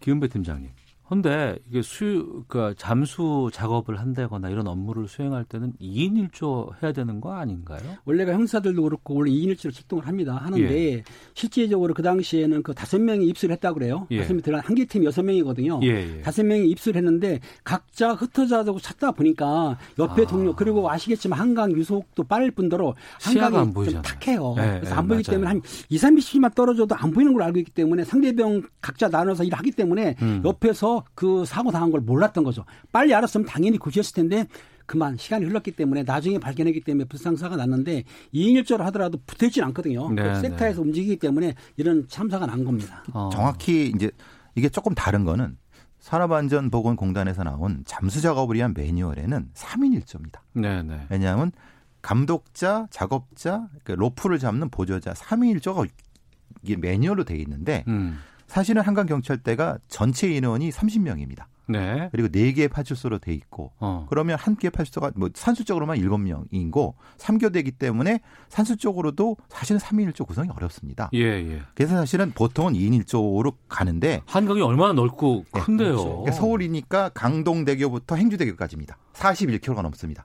기은배 0.00 0.28
팀장님. 0.28 0.70
근데 1.08 1.58
이게 1.68 1.82
수, 1.82 2.44
그 2.48 2.74
잠수 2.78 3.50
작업을 3.52 4.00
한다거나 4.00 4.48
이런 4.48 4.66
업무를 4.66 5.06
수행할 5.06 5.44
때는 5.44 5.74
2인 5.80 6.30
1조 6.30 6.70
해야 6.82 6.92
되는 6.92 7.20
거 7.20 7.34
아닌가요? 7.34 7.80
원래가 8.06 8.32
형사들도 8.32 8.82
그렇고 8.82 9.14
원래 9.14 9.30
2인 9.30 9.54
1조로 9.54 9.72
출동을 9.72 10.06
합니다. 10.06 10.36
하는데 10.36 10.92
예. 10.94 11.04
실제적으로 11.34 11.92
그 11.92 12.02
당시에는 12.02 12.62
그 12.62 12.72
다섯 12.72 13.00
명이 13.00 13.26
입수를 13.26 13.52
했다고 13.54 13.78
그래요. 13.78 14.06
예. 14.12 14.20
다섯 14.20 14.32
명이 14.32 14.42
들어간 14.42 14.64
한개 14.66 14.86
팀 14.86 15.04
여섯 15.04 15.22
명이거든요. 15.22 15.80
예, 15.82 16.16
예. 16.16 16.20
다섯 16.22 16.42
명이 16.44 16.68
입수를 16.70 16.96
했는데 16.96 17.40
각자 17.64 18.14
흩어져서 18.14 18.78
찾다 18.80 19.12
보니까 19.12 19.76
옆에 19.98 20.22
아. 20.22 20.26
동료 20.26 20.54
그리고 20.56 20.90
아시겠지만 20.90 21.38
한강 21.38 21.72
유속도 21.72 22.24
빠를 22.24 22.50
뿐더러 22.50 22.94
한강이 23.20 23.56
안 23.58 23.74
좀. 23.74 24.02
탁해요. 24.02 24.54
예, 24.58 24.78
그래서 24.80 24.94
예, 24.94 24.98
안 24.98 25.06
보이기 25.08 25.24
맞아요. 25.28 25.34
때문에 25.34 25.48
한 25.48 25.62
2, 25.90 25.96
30씩만 25.96 26.54
떨어져도 26.54 26.94
안 26.94 27.10
보이는 27.10 27.32
걸 27.34 27.42
알고 27.42 27.58
있기 27.58 27.72
때문에 27.72 28.04
상대방 28.04 28.62
각자 28.80 29.08
나눠서 29.08 29.44
일을 29.44 29.58
하기 29.58 29.70
때문에 29.72 30.16
음. 30.22 30.42
옆에서 30.44 30.93
그 31.14 31.44
사고 31.44 31.70
당한 31.70 31.90
걸 31.90 32.00
몰랐던 32.00 32.44
거죠. 32.44 32.64
빨리 32.92 33.14
알았으면 33.14 33.46
당연히 33.46 33.78
구시했을 33.78 34.14
텐데 34.14 34.46
그만 34.86 35.16
시간이 35.16 35.46
흘렀기 35.46 35.72
때문에 35.72 36.02
나중에 36.02 36.38
발견했기 36.38 36.82
때문에 36.82 37.06
불상사가 37.06 37.56
났는데 37.56 38.04
2인 38.34 38.62
1조를 38.62 38.80
하더라도 38.80 39.18
붙어있지는 39.26 39.68
않거든요. 39.68 40.10
네, 40.10 40.22
그 40.22 40.40
섹터에서 40.40 40.82
움직이기 40.82 41.16
때문에 41.16 41.54
이런 41.76 42.06
참사가 42.08 42.46
난 42.46 42.64
겁니다. 42.64 43.02
어. 43.12 43.30
정확히 43.32 43.92
이제 43.94 44.10
이게 44.54 44.68
조금 44.68 44.94
다른 44.94 45.24
거는 45.24 45.56
산업안전보건공단에서 46.00 47.44
나온 47.44 47.82
잠수 47.86 48.20
작업을 48.20 48.56
위한 48.56 48.74
매뉴얼에는 48.74 49.50
3인 49.54 50.02
1조입니다. 50.02 50.40
네, 50.52 50.82
네. 50.82 51.06
왜냐하면 51.08 51.50
감독자, 52.02 52.86
작업자, 52.90 53.68
그 53.84 53.92
로프를 53.92 54.38
잡는 54.38 54.68
보조자 54.68 55.14
3인 55.14 55.58
1조가 55.58 55.88
이게 56.62 56.76
매뉴얼로 56.76 57.24
돼 57.24 57.36
있는데 57.36 57.84
음. 57.88 58.18
사실은 58.46 58.82
한강 58.82 59.06
경찰대가 59.06 59.78
전체 59.88 60.30
인원이 60.30 60.70
30명입니다. 60.70 61.44
네. 61.66 62.08
그리고 62.12 62.28
4개의 62.28 62.70
파출소로 62.70 63.18
돼 63.18 63.32
있고 63.32 63.72
어. 63.78 64.06
그러면 64.10 64.36
한 64.38 64.56
개의 64.56 64.70
파출소가 64.70 65.12
뭐 65.16 65.30
산수적으로만 65.32 65.98
7명이고 65.98 66.94
3교대이기 67.16 67.78
때문에 67.78 68.20
산수적으로도 68.48 69.36
사실은 69.48 69.80
3인 69.80 70.12
1조 70.12 70.26
구성이 70.26 70.50
어렵습니다. 70.54 71.08
예, 71.14 71.20
예. 71.20 71.62
그래서 71.74 71.96
사실은 71.96 72.32
보통은 72.32 72.74
2인 72.74 73.02
1조로 73.04 73.54
가는데 73.68 74.22
한강이 74.26 74.60
얼마나 74.60 74.92
넓고 74.92 75.44
네, 75.52 75.60
큰데요. 75.60 75.96
그러니까 75.96 76.32
서울이니까 76.32 77.10
강동대교부터 77.10 78.16
행주대교까지입니다. 78.16 78.98
41km가 79.14 79.82
넘습니다. 79.82 80.24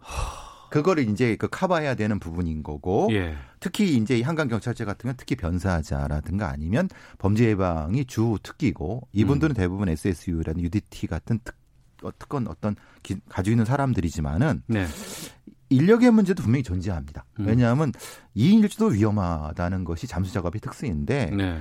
그거를 0.69 1.07
이제 1.09 1.35
그 1.35 1.47
커버해야 1.47 1.95
되는 1.95 2.19
부분인 2.19 2.63
거고 2.63 3.09
예. 3.11 3.35
특히 3.59 3.95
이제 3.97 4.17
이 4.17 4.21
한강 4.21 4.47
경찰제 4.47 4.85
같은 4.85 5.03
경우는 5.03 5.17
특히 5.17 5.35
변사자라든가 5.35 6.49
아니면 6.49 6.89
범죄 7.17 7.45
예방이 7.45 8.05
주 8.05 8.37
특기고 8.43 9.07
이분들은 9.11 9.55
대부분 9.55 9.89
SSU라는 9.89 10.61
UDT 10.61 11.07
같은 11.07 11.39
특, 11.43 11.55
어, 12.03 12.11
특권 12.17 12.47
어떤 12.47 12.75
기, 13.03 13.17
가지고 13.29 13.53
있는 13.53 13.65
사람들이지만은 13.65 14.63
네. 14.67 14.85
인력의 15.69 16.11
문제도 16.11 16.41
분명히 16.41 16.63
존재합니다. 16.63 17.25
음. 17.39 17.47
왜냐하면 17.47 17.91
2인 18.35 18.65
1조도 18.65 18.93
위험하다는 18.93 19.83
것이 19.83 20.07
잠수 20.07 20.33
작업의 20.33 20.61
특성인데 20.61 21.31
네. 21.31 21.59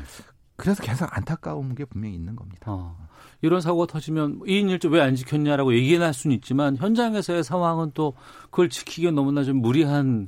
그래서 0.56 0.82
계속 0.82 1.16
안타까운 1.16 1.74
게 1.74 1.84
분명히 1.84 2.14
있는 2.14 2.34
겁니다. 2.34 2.64
어. 2.66 3.07
이런 3.40 3.60
사고가 3.60 3.86
터지면 3.86 4.40
2인 4.40 4.66
1조 4.78 4.90
왜 4.92 5.00
안 5.00 5.14
지켰냐라고 5.14 5.74
얘기는 5.74 6.04
할 6.04 6.12
수는 6.12 6.34
있지만 6.36 6.76
현장에서의 6.76 7.44
상황은 7.44 7.92
또 7.94 8.14
그걸 8.50 8.68
지키기엔 8.68 9.14
너무나 9.14 9.44
좀 9.44 9.58
무리한 9.58 10.26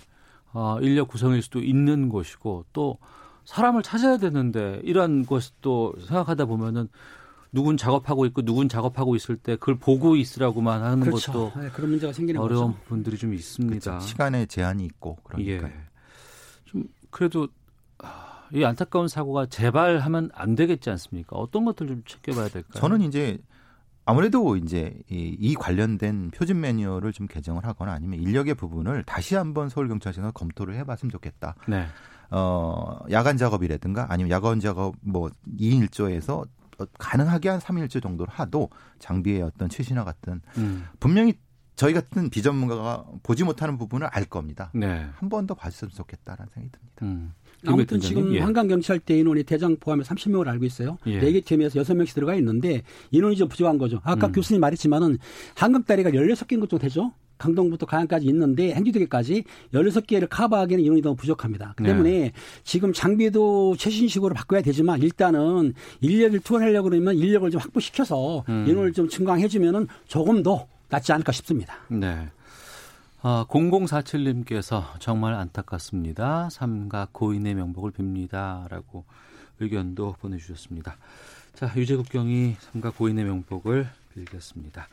어, 0.52 0.78
인력 0.80 1.08
구성일 1.08 1.42
수도 1.42 1.60
있는 1.60 2.08
것이고 2.08 2.64
또 2.72 2.98
사람을 3.44 3.82
찾아야 3.82 4.16
되는데 4.16 4.80
이러한 4.84 5.26
것을 5.26 5.52
또 5.60 5.94
생각하다 6.06 6.44
보면은 6.44 6.88
누군 7.52 7.76
작업하고 7.76 8.26
있고 8.26 8.42
누군 8.42 8.68
작업하고 8.68 9.16
있을 9.16 9.36
때 9.36 9.56
그걸 9.56 9.76
보고 9.76 10.14
있으라고만 10.14 10.82
하는 10.84 11.00
그렇죠. 11.00 11.32
것도 11.32 11.60
네, 11.60 11.68
그런 11.70 11.90
문제가 11.90 12.12
생기는 12.12 12.40
어려운 12.40 12.68
거죠. 12.72 12.78
부분들이 12.84 13.16
좀 13.18 13.34
있습니다. 13.34 13.90
그렇죠. 13.90 14.06
시간의 14.06 14.46
제한이 14.46 14.84
있고 14.84 15.18
예. 15.38 15.56
그러니까 15.58 15.80
좀 16.64 16.84
그래도 17.10 17.44
아, 17.44 17.48
이 18.52 18.64
안타까운 18.64 19.08
사고가 19.08 19.46
재발하면 19.46 20.30
안 20.34 20.54
되겠지 20.54 20.90
않습니까? 20.90 21.36
어떤 21.36 21.64
것들 21.64 21.86
좀 21.86 22.02
챙겨봐야 22.06 22.48
될까요? 22.48 22.80
저는 22.80 23.02
이제 23.02 23.38
아무래도 24.04 24.56
이제 24.56 24.98
이, 25.08 25.36
이 25.38 25.54
관련된 25.54 26.30
표준 26.32 26.60
매뉴얼을 26.60 27.12
좀 27.12 27.26
개정을 27.26 27.64
하거나 27.64 27.92
아니면 27.92 28.20
인력의 28.20 28.54
부분을 28.54 29.04
다시 29.04 29.36
한번 29.36 29.68
서울경찰청에서 29.68 30.32
검토를 30.32 30.74
해봤으면 30.76 31.10
좋겠다. 31.10 31.54
네. 31.68 31.86
어, 32.30 32.98
야간 33.10 33.36
작업이라든가 33.36 34.06
아니면 34.08 34.30
야간 34.30 34.60
작업 34.60 34.94
뭐 35.00 35.30
2인 35.58 35.88
1조에서 35.88 36.46
가능하게 36.98 37.50
한 37.50 37.58
3인 37.58 37.86
1조 37.86 38.02
정도를 38.02 38.32
하도 38.32 38.70
장비의 38.98 39.42
어떤 39.42 39.68
최신화 39.68 40.04
같은 40.04 40.40
음. 40.56 40.86
분명히 40.98 41.34
저희 41.76 41.92
같은 41.94 42.30
비전문가가 42.30 43.04
보지 43.22 43.44
못하는 43.44 43.78
부분을 43.78 44.06
알 44.08 44.24
겁니다. 44.24 44.70
네. 44.74 45.08
한번 45.14 45.46
더 45.46 45.54
봤으면 45.54 45.90
좋겠다라는 45.92 46.50
생각이 46.52 46.72
듭니다. 46.72 46.96
음. 47.02 47.32
아무튼 47.66 48.00
지금 48.00 48.34
예. 48.34 48.40
한강경찰대 48.40 49.18
인원이 49.18 49.44
대장 49.44 49.76
포함해 49.76 50.02
30명을 50.04 50.48
알고 50.48 50.64
있어요. 50.64 50.98
예. 51.06 51.18
네개 51.18 51.40
팀에서 51.42 51.80
6명씩 51.80 52.14
들어가 52.14 52.34
있는데 52.36 52.82
인원이 53.10 53.36
좀 53.36 53.48
부족한 53.48 53.78
거죠. 53.78 54.00
아까 54.04 54.28
음. 54.28 54.32
교수님 54.32 54.60
말했지만은 54.60 55.18
한강다리가 55.54 56.10
16개인 56.10 56.60
것도 56.60 56.78
되죠. 56.78 57.12
강동부터 57.40 57.86
가양까지 57.86 58.26
있는데 58.26 58.74
행주대교까지 58.74 59.44
16개를 59.72 60.28
커버하기에는 60.28 60.84
인원이 60.84 61.02
너무 61.02 61.16
부족합니다. 61.16 61.72
그 61.74 61.82
네. 61.82 61.88
때문에 61.88 62.32
지금 62.64 62.92
장비도 62.92 63.76
최신식으로 63.78 64.34
바꿔야 64.34 64.60
되지만 64.60 65.00
일단은 65.00 65.72
인력을 66.02 66.38
투하하려고 66.40 66.90
그러면 66.90 67.16
인력을 67.16 67.50
좀 67.50 67.60
확보시켜서 67.60 68.44
음. 68.48 68.66
인원을 68.68 68.92
좀 68.92 69.08
증강해 69.08 69.48
주면은 69.48 69.88
조금 70.06 70.42
더 70.42 70.66
낫지 70.90 71.12
않을까 71.12 71.32
싶습니다. 71.32 71.76
네. 71.88 72.28
아, 73.22 73.44
0047님께서 73.48 74.98
정말 74.98 75.34
안타깝습니다. 75.34 76.48
삼각 76.48 77.12
고인의 77.12 77.54
명복을 77.54 77.90
빕니다. 77.90 78.66
라고 78.70 79.04
의견도 79.58 80.14
보내주셨습니다. 80.20 80.96
자, 81.52 81.70
유재국경이 81.76 82.56
삼각 82.58 82.96
고인의 82.96 83.26
명복을 83.26 83.86
빌겠습니다. 84.14 84.88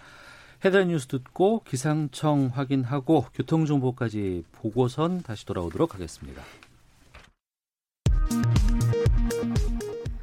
헤드라인 0.65 0.89
뉴스 0.89 1.07
듣고 1.07 1.61
기상청 1.63 2.51
확인하고 2.53 3.27
교통정보까지 3.33 4.43
보고선 4.51 5.21
다시 5.21 5.45
돌아오도록 5.45 5.93
하겠습니다. 5.93 6.43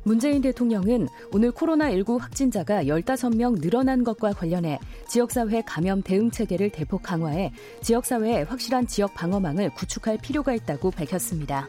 문재인 0.05 0.43
대통령은 0.43 1.09
오늘 1.33 1.51
코로나19 1.53 2.19
확진자가 2.19 2.85
15명 2.85 3.61
늘어난 3.61 4.05
것과 4.05 4.33
관련해 4.33 4.79
지역사회 5.09 5.62
감염 5.62 6.03
대응 6.03 6.31
체계를 6.31 6.71
대폭 6.71 7.03
강화해 7.03 7.51
지역사회에 7.83 8.43
확실한 8.43 8.87
지역 8.87 9.14
방어망을 9.14 9.71
구축할 9.75 10.19
필요가 10.19 10.55
있다고 10.55 10.90
밝혔습니다. 10.90 11.69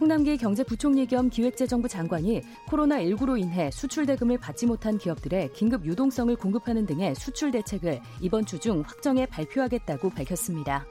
홍남기 0.00 0.38
경제부총리 0.38 1.06
겸 1.06 1.28
기획재정부 1.28 1.86
장관이 1.86 2.40
코로나19로 2.68 3.38
인해 3.38 3.70
수출 3.70 4.06
대금을 4.06 4.38
받지 4.38 4.64
못한 4.66 4.96
기업들의 4.96 5.52
긴급 5.52 5.84
유동성을 5.84 6.34
공급하는 6.36 6.86
등의 6.86 7.14
수출 7.16 7.50
대책을 7.50 8.00
이번 8.20 8.46
주 8.46 8.58
중 8.60 8.82
확정해 8.86 9.26
발표하겠다고 9.26 10.10
밝혔습니다. 10.10 10.86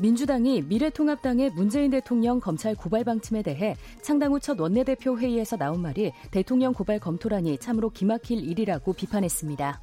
민주당이 0.00 0.62
미래통합당의 0.62 1.50
문재인 1.50 1.90
대통령 1.90 2.38
검찰 2.38 2.74
고발 2.74 3.02
방침에 3.04 3.42
대해 3.42 3.76
창당 4.00 4.32
후 4.32 4.38
첫 4.38 4.58
원내대표 4.60 5.18
회의에서 5.18 5.56
나온 5.56 5.82
말이 5.82 6.12
대통령 6.30 6.72
고발 6.72 7.00
검토란이 7.00 7.58
참으로 7.58 7.90
기막힐 7.90 8.38
일이라고 8.38 8.92
비판했습니다. 8.92 9.82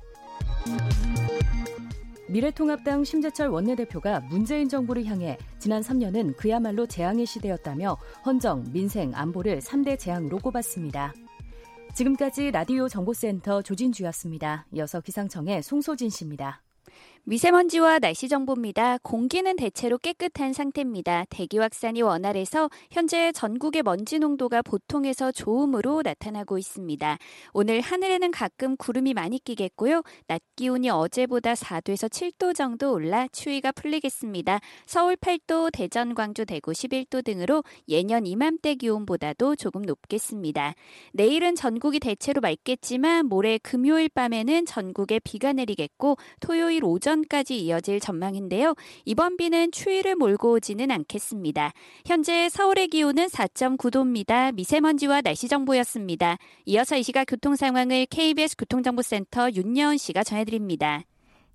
미래통합당 2.30 3.04
심재철 3.04 3.50
원내대표가 3.50 4.22
문재인 4.22 4.70
정부를 4.70 5.06
향해 5.06 5.38
지난 5.60 5.82
3년은 5.82 6.38
그야말로 6.38 6.88
재앙의 6.88 7.26
시대였다며 7.26 7.98
헌정, 8.26 8.64
민생, 8.72 9.12
안보를 9.14 9.60
3대 9.60 10.00
재앙으로 10.00 10.40
꼽았습니다. 10.40 11.14
지금까지 11.94 12.52
라디오 12.52 12.88
정보센터 12.88 13.62
조진주였습니다. 13.62 14.66
이어서 14.74 15.02
기상청의 15.02 15.62
송소진 15.64 16.10
씨입니다. 16.10 16.62
미세먼지와 17.28 17.98
날씨 17.98 18.30
정보입니다. 18.30 19.00
공기는 19.02 19.56
대체로 19.56 19.98
깨끗한 19.98 20.54
상태입니다. 20.54 21.26
대기 21.32 21.58
확산이 21.58 22.04
원활해서 22.04 22.70
현재 22.92 23.32
전국의 23.32 23.82
먼지 23.82 24.20
농도가 24.20 24.62
보통에서 24.62 25.32
좋음으로 25.32 26.04
나타나고 26.04 26.60
있습니다. 26.60 27.18
오늘 27.54 27.82
하늘에는 27.82 28.30
가끔 28.30 28.78
구름이 28.78 29.16
많이 29.16 29.40
끼겠고요. 29.44 30.04
낮 30.28 30.40
기온이 30.56 30.92
어제보다 30.92 31.54
4도에서 31.54 32.10
7도 32.10 32.54
정도 32.54 32.94
올라 32.94 33.28
추위가 33.32 33.72
풀리겠습니다. 33.72 34.60
서울 34.86 35.16
8도, 35.16 35.72
대전, 35.74 36.14
광주, 36.14 36.46
대구 36.46 36.74
11도 36.74 37.26
등으로 37.26 37.64
예년 37.90 38.28
이맘때 38.28 38.76
기온보다도 38.76 39.56
조금 39.56 39.82
높겠습니다. 39.82 40.76
내일은 41.14 41.56
전국이 41.56 42.00
대체로 42.00 42.40
맑겠지만 42.42 43.26
모레 43.26 43.58
금요일 43.64 44.10
밤에는 44.10 44.68
전국에 44.68 45.20
비가 45.24 45.54
내리겠고 45.54 46.18
토요일 46.40 46.86
오전 46.86 47.15
오전까지 47.16 47.58
이어질 47.60 48.00
전망인데요. 48.00 48.76
이번 49.06 49.38
비는 49.38 49.72
추위를 49.72 50.16
몰고 50.16 50.54
오지는 50.54 50.92
않겠습니다. 50.92 51.72
현재 52.06 52.50
서울의 52.50 52.90
기온은 52.90 53.28
4.9도입니다. 53.28 54.54
미세먼지와 54.54 55.22
날씨 55.22 55.48
정보였습니다. 55.48 56.38
이어서 56.66 56.98
이 56.98 57.04
시각 57.04 57.26
교통 57.26 57.56
상황을 57.56 58.08
KBS 58.08 58.58
교통정보센터 58.58 59.52
윤여은 59.52 59.98
씨가 59.98 60.24
전해드립니다. 60.24 61.04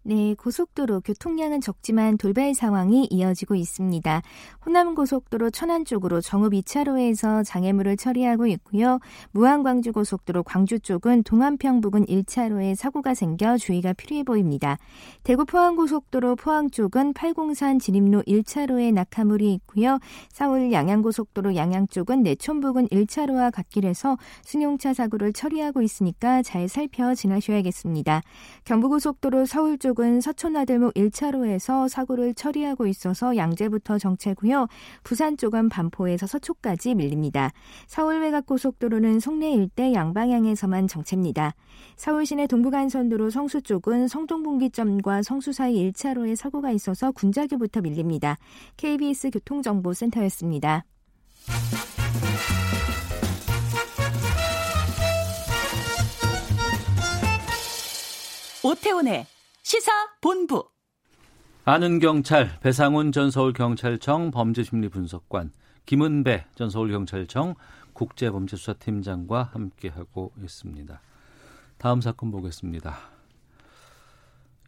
네, 0.02 0.34
고속도로 0.34 1.02
교통량은 1.02 1.60
적지만 1.60 2.16
돌발 2.16 2.54
상황이 2.54 3.06
이어지고 3.10 3.54
있습니다. 3.54 4.22
호남 4.64 4.94
고속도로 4.94 5.50
천안 5.50 5.84
쪽으로 5.84 6.22
정읍 6.22 6.54
2차로에서 6.54 7.44
장애물을 7.44 7.98
처리하고 7.98 8.46
있고요. 8.46 8.98
무안 9.30 9.62
광주 9.62 9.92
고속도로 9.92 10.42
광주 10.44 10.80
쪽은 10.80 11.24
동안평 11.24 11.82
부근 11.82 12.06
1차로에 12.06 12.74
사고가 12.76 13.12
생겨 13.12 13.58
주의가 13.58 13.92
필요해 13.92 14.22
보입니다. 14.22 14.78
대구 15.22 15.44
포항 15.44 15.76
고속도로 15.76 16.36
포항 16.36 16.70
쪽은 16.70 17.12
팔공산 17.12 17.78
진입로 17.78 18.22
1차로에 18.22 18.94
낙하물이 18.94 19.52
있고요. 19.52 19.98
서울 20.30 20.72
양양 20.72 21.02
고속도로 21.02 21.56
양양 21.56 21.88
쪽은 21.88 22.22
내촌 22.22 22.60
부근 22.60 22.88
1차로와 22.88 23.52
갓길에서 23.52 24.16
승용차 24.44 24.94
사고를 24.94 25.34
처리하고 25.34 25.82
있으니까 25.82 26.40
잘 26.40 26.70
살펴 26.70 27.14
지나셔야겠습니다. 27.14 28.22
경부고속도로 28.64 29.44
서울 29.44 29.76
쪽 29.76 29.89
쪽은 29.90 30.20
서촌나들목 30.20 30.94
1차로에서 30.94 31.88
사고를 31.88 32.32
처리하고 32.34 32.86
있어서 32.86 33.36
양재부터 33.36 33.98
정체고요. 33.98 34.68
부산 35.02 35.36
쪽은 35.36 35.68
반포에서 35.68 36.28
서초까지 36.28 36.94
밀립니다. 36.94 37.50
서울 37.88 38.20
외곽 38.20 38.46
고속도로는 38.46 39.18
송내 39.18 39.50
일대 39.50 39.92
양방향에서만 39.92 40.86
정체입니다. 40.86 41.54
서울 41.96 42.24
시내 42.24 42.46
동부간선도로 42.46 43.30
성수 43.30 43.62
쪽은 43.62 44.06
성동분기점과 44.06 45.22
성수 45.22 45.52
사이 45.52 45.90
1차로에 45.90 46.36
사고가 46.36 46.70
있어서 46.70 47.10
군자교부터 47.10 47.80
밀립니다. 47.80 48.36
KBS 48.76 49.30
교통정보센터였습니다. 49.30 50.84
오태훈의 58.62 59.26
시사본부. 59.70 60.68
아는 61.64 62.00
경찰 62.00 62.58
배상훈 62.58 63.12
전 63.12 63.30
서울경찰청 63.30 64.32
범죄심리분석관 64.32 65.52
김은배 65.86 66.46
전 66.56 66.70
서울경찰청 66.70 67.54
국제범죄수사팀장과 67.92 69.50
함께하고 69.52 70.32
있습니다. 70.42 71.00
다음 71.78 72.00
사건 72.00 72.32
보겠습니다. 72.32 72.98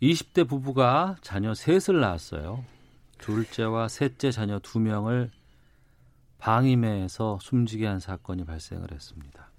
20대 0.00 0.48
부부가 0.48 1.16
자녀 1.20 1.52
셋을 1.52 1.98
낳았어요. 2.00 2.64
둘째와 3.18 3.88
셋째 3.88 4.30
자녀 4.30 4.60
두 4.60 4.78
명을 4.78 5.32
방임해서 6.38 7.40
숨지게 7.42 7.88
한 7.88 7.98
사건이 7.98 8.44
발생을 8.44 8.92
했습니다. 8.92 9.50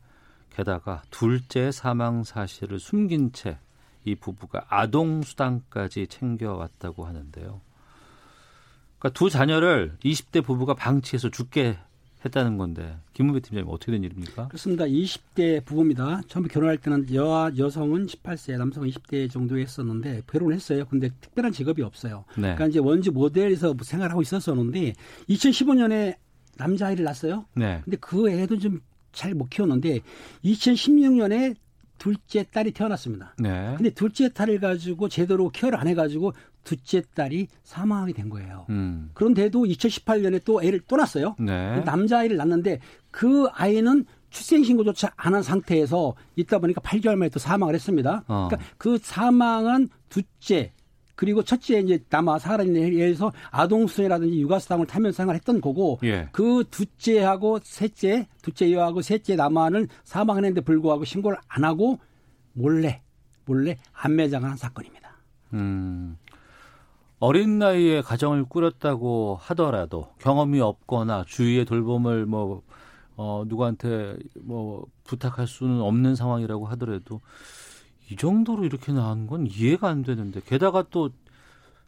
게다가 0.52 1.02
둘째 1.10 1.74
사망 1.74 2.24
사실을 2.24 2.80
숨긴 2.80 3.34
채 3.34 3.60
이 4.06 4.16
부부가 4.16 4.66
아동 4.70 5.22
수당까지 5.22 6.08
챙겨왔다고 6.08 7.06
하는데요. 7.06 7.62
그러니까 9.00 9.18
두 9.18 9.30
자녀를 9.30 9.98
20대 10.04 10.44
부부가 10.44 10.74
방치해서 10.74 11.30
죽게 11.30 11.78
했다는 12.26 12.58
건데 12.58 12.98
김은배 13.14 13.42
팀장님 13.42 13.70
어떻게 13.70 13.92
된 13.92 14.04
일입니까? 14.04 14.48
그렇습니다. 14.48 14.86
20대 14.86 15.66
부부입니다. 15.66 16.22
처음 16.28 16.48
결혼할 16.48 16.78
때는 16.78 17.14
여 17.14 17.52
여성은 17.58 18.08
18세, 18.08 18.58
남성은 18.58 18.90
20대 18.90 19.30
정도 19.30 19.58
했었는데 19.58 20.22
결혼을 20.28 20.56
했어요. 20.56 20.86
근데 20.90 21.10
특별한 21.20 21.52
직업이 21.52 21.82
없어요. 21.82 22.24
네. 22.36 22.42
그러니까 22.56 22.68
이제 22.68 22.80
원주 22.80 23.12
모델에서 23.12 23.76
생활하고 23.82 24.22
있었었는데 24.22 24.94
2015년에 25.30 26.16
남자아이를 26.58 27.04
낳았어요. 27.04 27.46
네. 27.56 27.82
근데 27.84 27.98
그 27.98 28.30
애도 28.30 28.58
좀 28.58 28.80
잘 29.14 29.34
못 29.36 29.50
키웠는데 29.50 30.02
2016년에 30.44 31.56
둘째 32.04 32.44
딸이 32.52 32.72
태어났습니다. 32.74 33.34
네. 33.40 33.76
근데 33.78 33.90
둘째 33.90 34.28
딸을 34.28 34.60
가지고 34.60 35.08
제대로 35.08 35.48
케어를 35.48 35.80
안 35.80 35.88
해가지고 35.88 36.34
둘째 36.66 37.02
딸이 37.16 37.48
사망하게 37.64 38.12
된 38.12 38.28
거예요. 38.30 38.66
음. 38.70 39.10
그런데도 39.14 39.64
2018년에 39.64 40.44
또 40.44 40.62
애를 40.62 40.82
또 40.86 40.98
낳았어요. 40.98 41.38
네. 41.40 41.80
남자아이를 41.86 42.36
낳는데 42.36 42.82
그 43.10 43.48
아이는 43.54 44.04
출생신고조차 44.32 45.14
안 45.16 45.34
한 45.34 45.44
상태에서 45.44 46.14
있다 46.36 46.60
보니까 46.60 46.82
8개월 46.82 47.16
만에 47.16 47.30
또 47.30 47.40
사망을 47.40 47.74
했습니다. 47.74 48.26
어. 48.28 48.50
그러니까 48.50 48.70
그 48.78 48.98
사망한 49.02 49.88
둘째 50.10 50.73
그리고 51.16 51.44
첫째 51.44 51.80
이제 51.80 52.04
남아 52.10 52.40
사람에 52.40 52.80
의해서 52.80 53.32
아동수당이라든지 53.52 54.42
육아수당을 54.42 54.88
타면서 54.88 55.16
생활 55.16 55.36
했던 55.36 55.62
거고 55.62 56.00
예. 56.04 56.28
그 56.32 56.64
둘째하고 56.70 57.60
셋째, 57.64 58.28
둘째 58.42 58.72
여하고 58.72 59.02
셋째 59.02 59.36
남아는 59.36 59.88
사망했는데 60.04 60.62
불구하고 60.62 61.06
신고를 61.06 61.38
안 61.48 61.64
하고 61.64 62.00
몰래 62.54 63.02
몰래 63.46 63.78
안매장한 63.94 64.58
사건입니다. 64.58 65.18
음. 65.54 66.18
어린 67.20 67.58
나이에 67.58 68.02
가정을 68.02 68.44
꾸렸다고 68.46 69.38
하더라도 69.40 70.10
경험이 70.20 70.60
없거나 70.60 71.24
주위의 71.26 71.66
돌봄을 71.66 72.26
뭐 72.26 72.64
어, 73.16 73.44
누구한테 73.48 74.18
뭐 74.42 74.86
부탁할 75.04 75.48
수는 75.48 75.80
없는 75.82 76.16
상황이라고 76.16 76.66
하더라도 76.68 77.22
이 78.10 78.16
정도로 78.16 78.66
이렇게 78.66 78.92
나온 78.92 79.28
건 79.28 79.48
이해가 79.48 79.90
안 79.90 80.04
되는데 80.04 80.42
게다가 80.46 80.84
또 80.90 81.10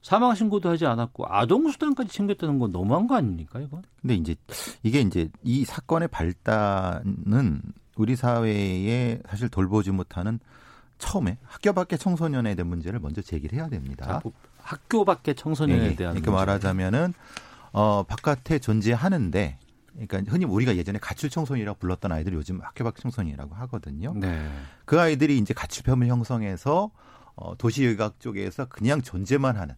사망 0.01 0.36
신고도 0.36 0.69
하지 0.69 0.86
않았고 0.86 1.25
아동 1.28 1.69
수당까지 1.71 2.10
챙겼다는 2.12 2.60
건 2.60 2.71
너무한 2.71 3.08
거 3.08 3.15
아닙니까 3.15 3.60
이건? 3.60 3.82
근데 4.01 4.13
이제 4.15 4.36
이게 4.84 5.01
이제 5.01 5.30
이 5.43 5.65
사건의 5.65 6.08
발단은 6.10 7.62
우리 7.95 8.15
사회에 8.15 9.19
사실 9.28 9.49
돌보지 9.49 9.91
못하는 9.91 10.39
처음에 10.97 11.38
학교 11.43 11.73
밖의 11.73 11.97
청소년에 11.99 12.56
대한 12.56 12.69
문제를 12.69 12.99
먼저 12.99 13.21
제기를 13.21 13.58
해야 13.58 13.67
됩니다. 13.67 14.06
아, 14.17 14.19
뭐 14.23 14.32
학교 14.62 15.04
밖의 15.06 15.36
청소년에 15.36 15.89
네, 15.89 15.95
대한 15.95 16.15
이렇게 16.15 16.30
문제. 16.30 16.39
말하자면은 16.45 17.13
어 17.71 18.04
바깥에 18.04 18.60
존재하는데 18.60 19.58
그러니까 19.96 20.32
흔히 20.32 20.46
우리가 20.46 20.76
예전에 20.76 21.00
가출 21.00 21.30
청소년이라고 21.30 21.80
불렀던 21.80 22.12
아이들이 22.12 22.36
요즘 22.36 22.62
학교 22.62 22.84
밖 22.84 22.96
청소년이라고 23.00 23.56
하거든요. 23.56 24.14
네. 24.16 24.48
그 24.86 25.00
아이들이 25.00 25.38
이제 25.38 25.54
가출팸을 25.54 26.08
형성해서 26.08 26.92
어, 27.36 27.56
도시의학 27.58 28.20
쪽에서 28.20 28.66
그냥 28.66 29.02
존재만 29.02 29.58
하는 29.58 29.76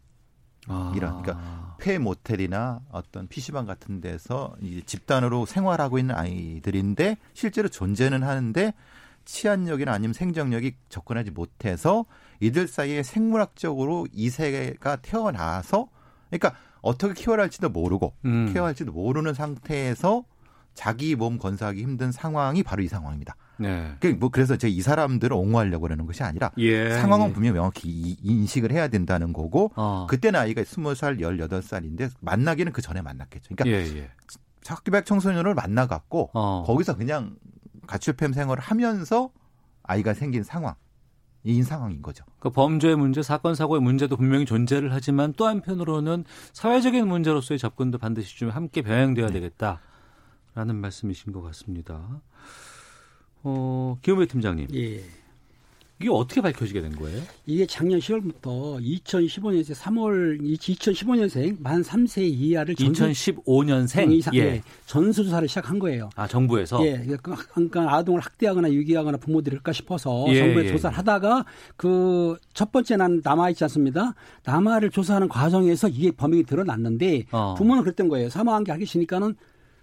아. 0.67 0.93
이런 0.95 1.21
그러니까 1.21 1.75
폐 1.79 1.97
모텔이나 1.97 2.81
어떤 2.91 3.27
PC방 3.27 3.65
같은 3.65 4.01
데서 4.01 4.55
이제 4.61 4.81
집단으로 4.85 5.45
생활하고 5.45 5.97
있는 5.97 6.15
아이들인데 6.15 7.17
실제로 7.33 7.69
존재는 7.69 8.23
하는데 8.23 8.73
치안력이나 9.25 9.91
아니면 9.91 10.13
생존력이 10.13 10.75
접근하지 10.89 11.31
못해서 11.31 12.05
이들 12.39 12.67
사이에 12.67 13.03
생물학적으로 13.03 14.07
이세가 14.13 14.97
태어나서 14.97 15.89
그러니까 16.29 16.55
어떻게 16.81 17.13
케어를 17.13 17.43
할지도 17.43 17.69
모르고 17.69 18.13
음. 18.25 18.51
케어할지도 18.53 18.91
모르는 18.91 19.33
상태에서 19.33 20.23
자기 20.73 21.15
몸 21.15 21.39
건사하기 21.39 21.81
힘든 21.81 22.11
상황이 22.11 22.61
바로 22.61 22.83
이 22.83 22.87
상황입니다. 22.87 23.35
네. 23.57 23.95
그뭐 23.99 24.29
그래서 24.29 24.55
제가 24.57 24.71
이 24.71 24.81
사람들을 24.81 25.35
옹호하려고 25.35 25.81
그러는 25.81 26.05
것이 26.05 26.21
아니라 26.21 26.51
예, 26.57 26.91
상황은 26.91 27.29
예. 27.29 27.33
분명 27.33 27.53
명확히 27.55 28.15
인식을 28.21 28.71
해야 28.71 28.87
된다는 28.87 29.33
거고 29.33 29.71
어. 29.75 30.05
그때는 30.07 30.39
아이가 30.39 30.63
스무 30.63 30.93
살 30.93 31.19
열여덟 31.19 31.63
살인데 31.63 32.09
만나기는 32.19 32.71
그 32.71 32.83
전에 32.83 33.01
만났겠죠. 33.01 33.55
그러니까 33.55 33.75
예, 33.75 33.97
예. 33.97 34.11
학교백 34.67 35.05
청소년을 35.07 35.55
만나갖고 35.55 36.29
어. 36.33 36.63
거기서 36.67 36.95
그냥 36.95 37.35
가출팸 37.87 38.33
생활을 38.33 38.61
하면서 38.61 39.31
아이가 39.81 40.13
생긴 40.13 40.43
상황. 40.43 40.75
인 41.47 41.63
상황인 41.63 42.01
거죠. 42.01 42.25
그 42.39 42.49
범죄의 42.49 42.95
문제, 42.97 43.23
사건 43.23 43.55
사고의 43.55 43.81
문제도 43.81 44.15
분명히 44.15 44.45
존재를 44.45 44.93
하지만 44.93 45.33
또 45.37 45.47
한편으로는 45.47 46.25
사회적인 46.53 47.07
문제로서의 47.07 47.57
접근도 47.57 47.97
반드시 47.97 48.37
좀 48.37 48.49
함께 48.49 48.81
병행돼야 48.81 49.29
되겠다라는 49.29 50.75
말씀이신 50.75 51.31
것 51.31 51.41
같습니다. 51.41 52.21
어, 53.43 53.97
김우배 54.01 54.27
팀장님. 54.27 54.67
예. 54.75 55.03
이게 55.99 56.09
어떻게 56.11 56.41
밝혀지게 56.41 56.81
된 56.81 56.95
거예요? 56.95 57.21
이게 57.45 57.65
작년 57.65 57.99
10월부터 57.99 58.79
2015년생 59.03 59.73
3월 59.73 60.39
2015년생 60.41 61.61
만 61.61 61.81
3세 61.81 62.21
이하를 62.21 62.75
2015년생 62.75 64.11
이상 64.11 64.35
예. 64.35 64.61
전수 64.85 65.23
조사를 65.23 65.47
시작한 65.47 65.79
거예요. 65.79 66.09
아 66.15 66.27
정부에서 66.27 66.85
예, 66.85 67.03
그러니까 67.21 67.95
아동을 67.95 68.21
학대하거나 68.21 68.71
유기하거나 68.71 69.17
부모들이 69.17 69.55
할까 69.55 69.73
싶어서 69.73 70.25
예, 70.29 70.39
정부에 70.39 70.65
예, 70.65 70.71
조사를 70.71 70.97
하다가 70.97 71.45
그 71.75 72.37
첫 72.57 72.71
번째 72.71 72.97
난 72.97 73.21
남아 73.23 73.51
있지 73.51 73.63
않습니다. 73.65 74.15
남아를 74.43 74.89
조사하는 74.89 75.29
과정에서 75.29 75.87
이게 75.89 76.09
범행이 76.11 76.43
드러났는데 76.43 77.25
어. 77.31 77.53
부모는 77.55 77.83
그랬던 77.83 78.09
거예요. 78.09 78.29
사망한 78.29 78.63
게 78.63 78.71
알기 78.71 78.85
싫으니까는 78.85 79.35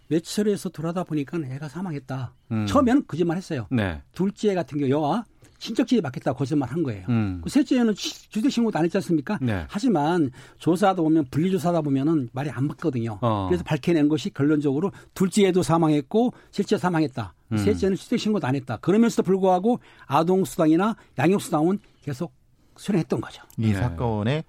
며칠에서 0.08 0.70
돌아다 0.70 1.04
보니까 1.04 1.38
애가 1.38 1.68
사망했다. 1.68 2.34
음. 2.50 2.66
처음에는 2.66 3.04
거짓말 3.06 3.36
했어요. 3.36 3.66
네. 3.70 4.02
둘째 4.12 4.54
같은 4.54 4.78
경우와 4.78 5.24
친척집에 5.64 6.02
맡겼다고 6.02 6.36
거짓말 6.36 6.68
한 6.70 6.82
거예요. 6.82 7.06
음. 7.08 7.40
그 7.42 7.48
셋째는 7.48 7.94
주택 7.94 8.50
신고도 8.50 8.78
안 8.78 8.84
했지 8.84 8.98
않습니까? 8.98 9.38
네. 9.40 9.64
하지만 9.68 10.30
조사하다 10.58 11.00
보면 11.00 11.24
분리조사하다 11.30 11.80
보면은 11.80 12.28
말이 12.32 12.50
안 12.50 12.66
맞거든요. 12.66 13.18
어. 13.22 13.46
그래서 13.48 13.64
밝혀낸 13.64 14.08
것이 14.08 14.28
결론적으로 14.30 14.92
둘째도 15.14 15.62
사망했고 15.62 16.34
셋째 16.50 16.76
사망했다. 16.76 17.34
음. 17.52 17.56
셋째는 17.56 17.96
주택 17.96 18.18
신고도 18.18 18.46
안 18.46 18.54
했다. 18.56 18.76
그러면서도 18.76 19.22
불구하고 19.22 19.80
아동 20.06 20.44
수당이나 20.44 20.96
양육 21.18 21.40
수당은 21.40 21.78
계속 22.02 22.34
수령했던 22.76 23.20
거죠. 23.22 23.42
이 23.56 23.72
네. 23.72 23.74
사건에 23.74 24.44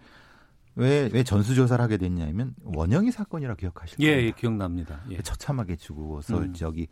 왜, 0.76 1.10
왜 1.14 1.24
전수조사를 1.24 1.82
하게 1.82 1.96
됐냐면 1.96 2.54
원영이 2.66 3.12
사건이라 3.12 3.56
기억하실 3.56 3.98
예, 4.02 4.12
겁니다. 4.12 4.28
예, 4.28 4.32
기억납니다. 4.32 5.02
예. 5.12 5.22
처참하게 5.22 5.78
죽어서 5.78 6.40
음. 6.40 6.54
저기 6.54 6.88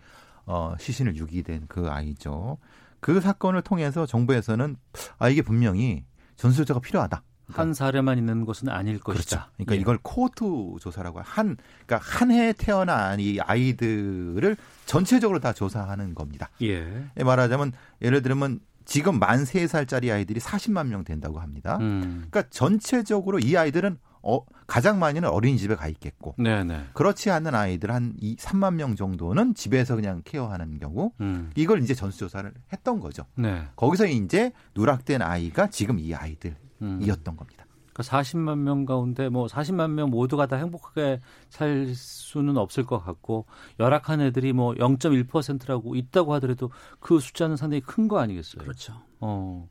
어, 0.46 0.76
시신을 0.80 1.18
유기된 1.18 1.66
그 1.68 1.90
아이죠. 1.90 2.58
그 3.04 3.20
사건을 3.20 3.62
통해서 3.62 4.06
정부에서는 4.06 4.78
아 5.20 5.30
이게 5.30 5.42
분명히 5.42 6.06
전수조사가 6.38 6.80
필요하다. 6.80 7.22
한 7.50 7.74
사례만 7.74 8.18
있는 8.18 8.46
것은 8.46 8.70
아닐 8.70 8.98
것이다. 8.98 9.52
그러니까 9.56 9.76
예. 9.76 9.80
이걸 9.80 10.00
코호트 10.02 10.46
조사라고 10.80 11.20
한 11.22 11.58
그러니까 11.86 11.98
한해 11.98 12.54
태어난 12.54 13.20
이 13.20 13.42
아이들을 13.42 14.56
전체적으로 14.86 15.40
다 15.40 15.52
조사하는 15.52 16.16
겁니다. 16.16 16.50
예. 16.62 17.06
말하자면 17.22 17.74
예를 18.02 18.22
들면 18.22 18.62
지금 18.86 19.20
만 19.20 19.44
3살짜리 19.44 20.12
아이들이 20.12 20.40
40만 20.40 20.88
명 20.88 21.04
된다고 21.04 21.42
합니다. 21.42 21.78
음. 21.82 22.26
그러니까 22.30 22.44
전체적으로 22.50 23.40
이 23.40 23.58
아이들은 23.58 23.98
어, 24.24 24.40
가장 24.68 25.00
많이는 25.00 25.30
어린이집에 25.30 25.76
가 25.76 25.88
있겠고 25.90 26.36
네, 26.38 26.64
네. 26.64 26.86
그렇지 26.94 27.30
않은 27.30 27.54
아이들 27.54 27.92
한이 27.92 28.38
3만 28.38 28.76
명 28.76 28.96
정도는 28.96 29.54
집에서 29.54 29.96
그냥 29.96 30.22
케어하는 30.24 30.80
경우 30.80 31.12
음. 31.22 31.52
이걸 31.56 31.84
이제 31.84 31.94
전수조사를 31.94 32.52
했던 32.72 33.00
거죠. 33.00 33.26
네. 33.36 33.64
거기서 33.76 34.08
이제 34.08 34.52
누락된 34.76 35.22
아이가 35.22 35.68
지금 35.68 36.00
이 36.00 36.14
아이들이었던 36.16 36.56
음. 36.82 37.38
겁니다. 37.38 37.66
그러니까 37.94 38.18
40만 38.22 38.58
명 38.58 38.86
가운데 38.86 39.30
뭐 39.30 39.46
40만 39.46 39.92
명 39.92 40.10
모두가 40.10 40.48
다 40.48 40.56
행복하게 40.56 41.20
살 41.50 41.94
수는 41.94 42.58
없을 42.58 42.86
것 42.86 42.98
같고 42.98 43.46
열악한 43.80 44.20
애들이 44.22 44.52
뭐 44.52 44.74
0.1%라고 44.74 45.96
있다고 45.96 46.34
하더라도 46.34 46.72
그 47.00 47.20
숫자는 47.20 47.56
상당히 47.56 47.82
큰 47.82 48.08
거 48.08 48.20
아니겠어요? 48.20 48.64
그렇죠. 48.64 48.94
어. 49.20 49.70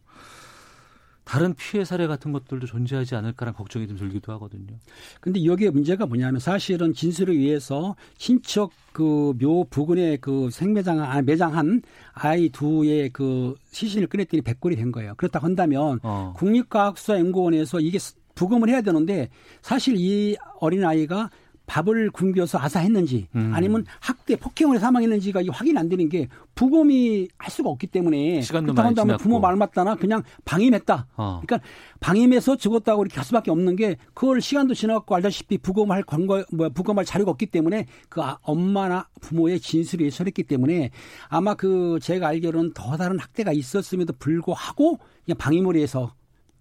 다른 1.33 1.55
피해 1.55 1.83
사례 1.83 2.07
같은 2.07 2.31
것들도 2.31 2.67
존재하지 2.67 3.15
않을까라는 3.15 3.57
걱정이 3.57 3.89
좀 3.89 3.97
들기도 3.97 4.33
하거든요. 4.35 4.77
근데 5.19 5.43
여기에 5.47 5.71
문제가 5.71 6.05
뭐냐면 6.05 6.41
사실은 6.41 6.93
진술을 6.93 7.39
위해서 7.39 7.97
친척 8.19 8.71
그 8.93 9.33
묘 9.41 9.65
부근에 9.71 10.19
그 10.19 10.51
생매장 10.51 11.01
아, 11.01 11.23
매장한 11.23 11.81
아이 12.13 12.51
두의 12.51 13.09
그 13.15 13.55
시신을 13.71 14.09
꺼냈더니 14.09 14.43
100골이 14.43 14.77
된 14.77 14.93
거예요. 14.93 15.15
그렇다고 15.17 15.47
한다면 15.47 16.01
어. 16.03 16.35
국립과학수사연구원에서 16.37 17.81
이게 17.81 17.99
부검을 18.35 18.69
해야 18.69 18.83
되는데 18.83 19.31
사실 19.63 19.95
이 19.97 20.37
어린 20.61 20.85
아이가 20.85 21.31
밥을 21.67 22.11
굶겨서 22.11 22.59
아사했는지 22.59 23.29
음. 23.35 23.53
아니면 23.55 23.85
학대 24.01 24.37
폭행으로 24.37 24.79
사망했는지가 24.79 25.43
이 25.43 25.49
확인 25.49 25.79
안 25.79 25.89
되는 25.89 26.09
게 26.09 26.29
부검이 26.55 27.29
할 27.39 27.51
수가 27.51 27.71
없기 27.71 27.87
때문에 27.87 28.41
시간도 28.43 28.75
그렇다고 28.75 28.85
많이 28.87 28.95
지났고. 28.97 29.23
부모 29.23 29.41
말 29.41 29.57
맞다나 29.57 29.95
그냥 29.95 30.23
방임했다. 30.45 31.07
어. 31.17 31.41
그러니까 31.45 31.67
방임해서 32.01 32.57
죽었다고 32.57 33.03
이렇게 33.05 33.17
할 33.17 33.25
수밖에 33.25 33.51
없는 33.51 33.77
게 33.77 33.97
그걸 34.13 34.41
시간도 34.41 34.75
지나갖고 34.75 35.15
알다시피 35.15 35.59
부검할 35.59 36.03
권거 36.03 36.45
뭐야 36.53 36.69
부검할 36.71 37.05
자료가 37.05 37.31
없기 37.31 37.47
때문에 37.47 37.87
그 38.09 38.21
아- 38.23 38.39
엄마나 38.43 39.09
부모의 39.21 39.61
진술이 39.61 40.05
예설했기 40.07 40.43
때문에 40.43 40.91
아마 41.29 41.55
그 41.55 41.99
제가 42.03 42.29
알기로는 42.29 42.73
더 42.75 42.97
다른 42.97 43.19
학대가 43.19 43.53
있었음에도 43.53 44.13
불구하고 44.19 44.99
그냥 45.25 45.39
방임을 45.39 45.77
해서 45.77 46.13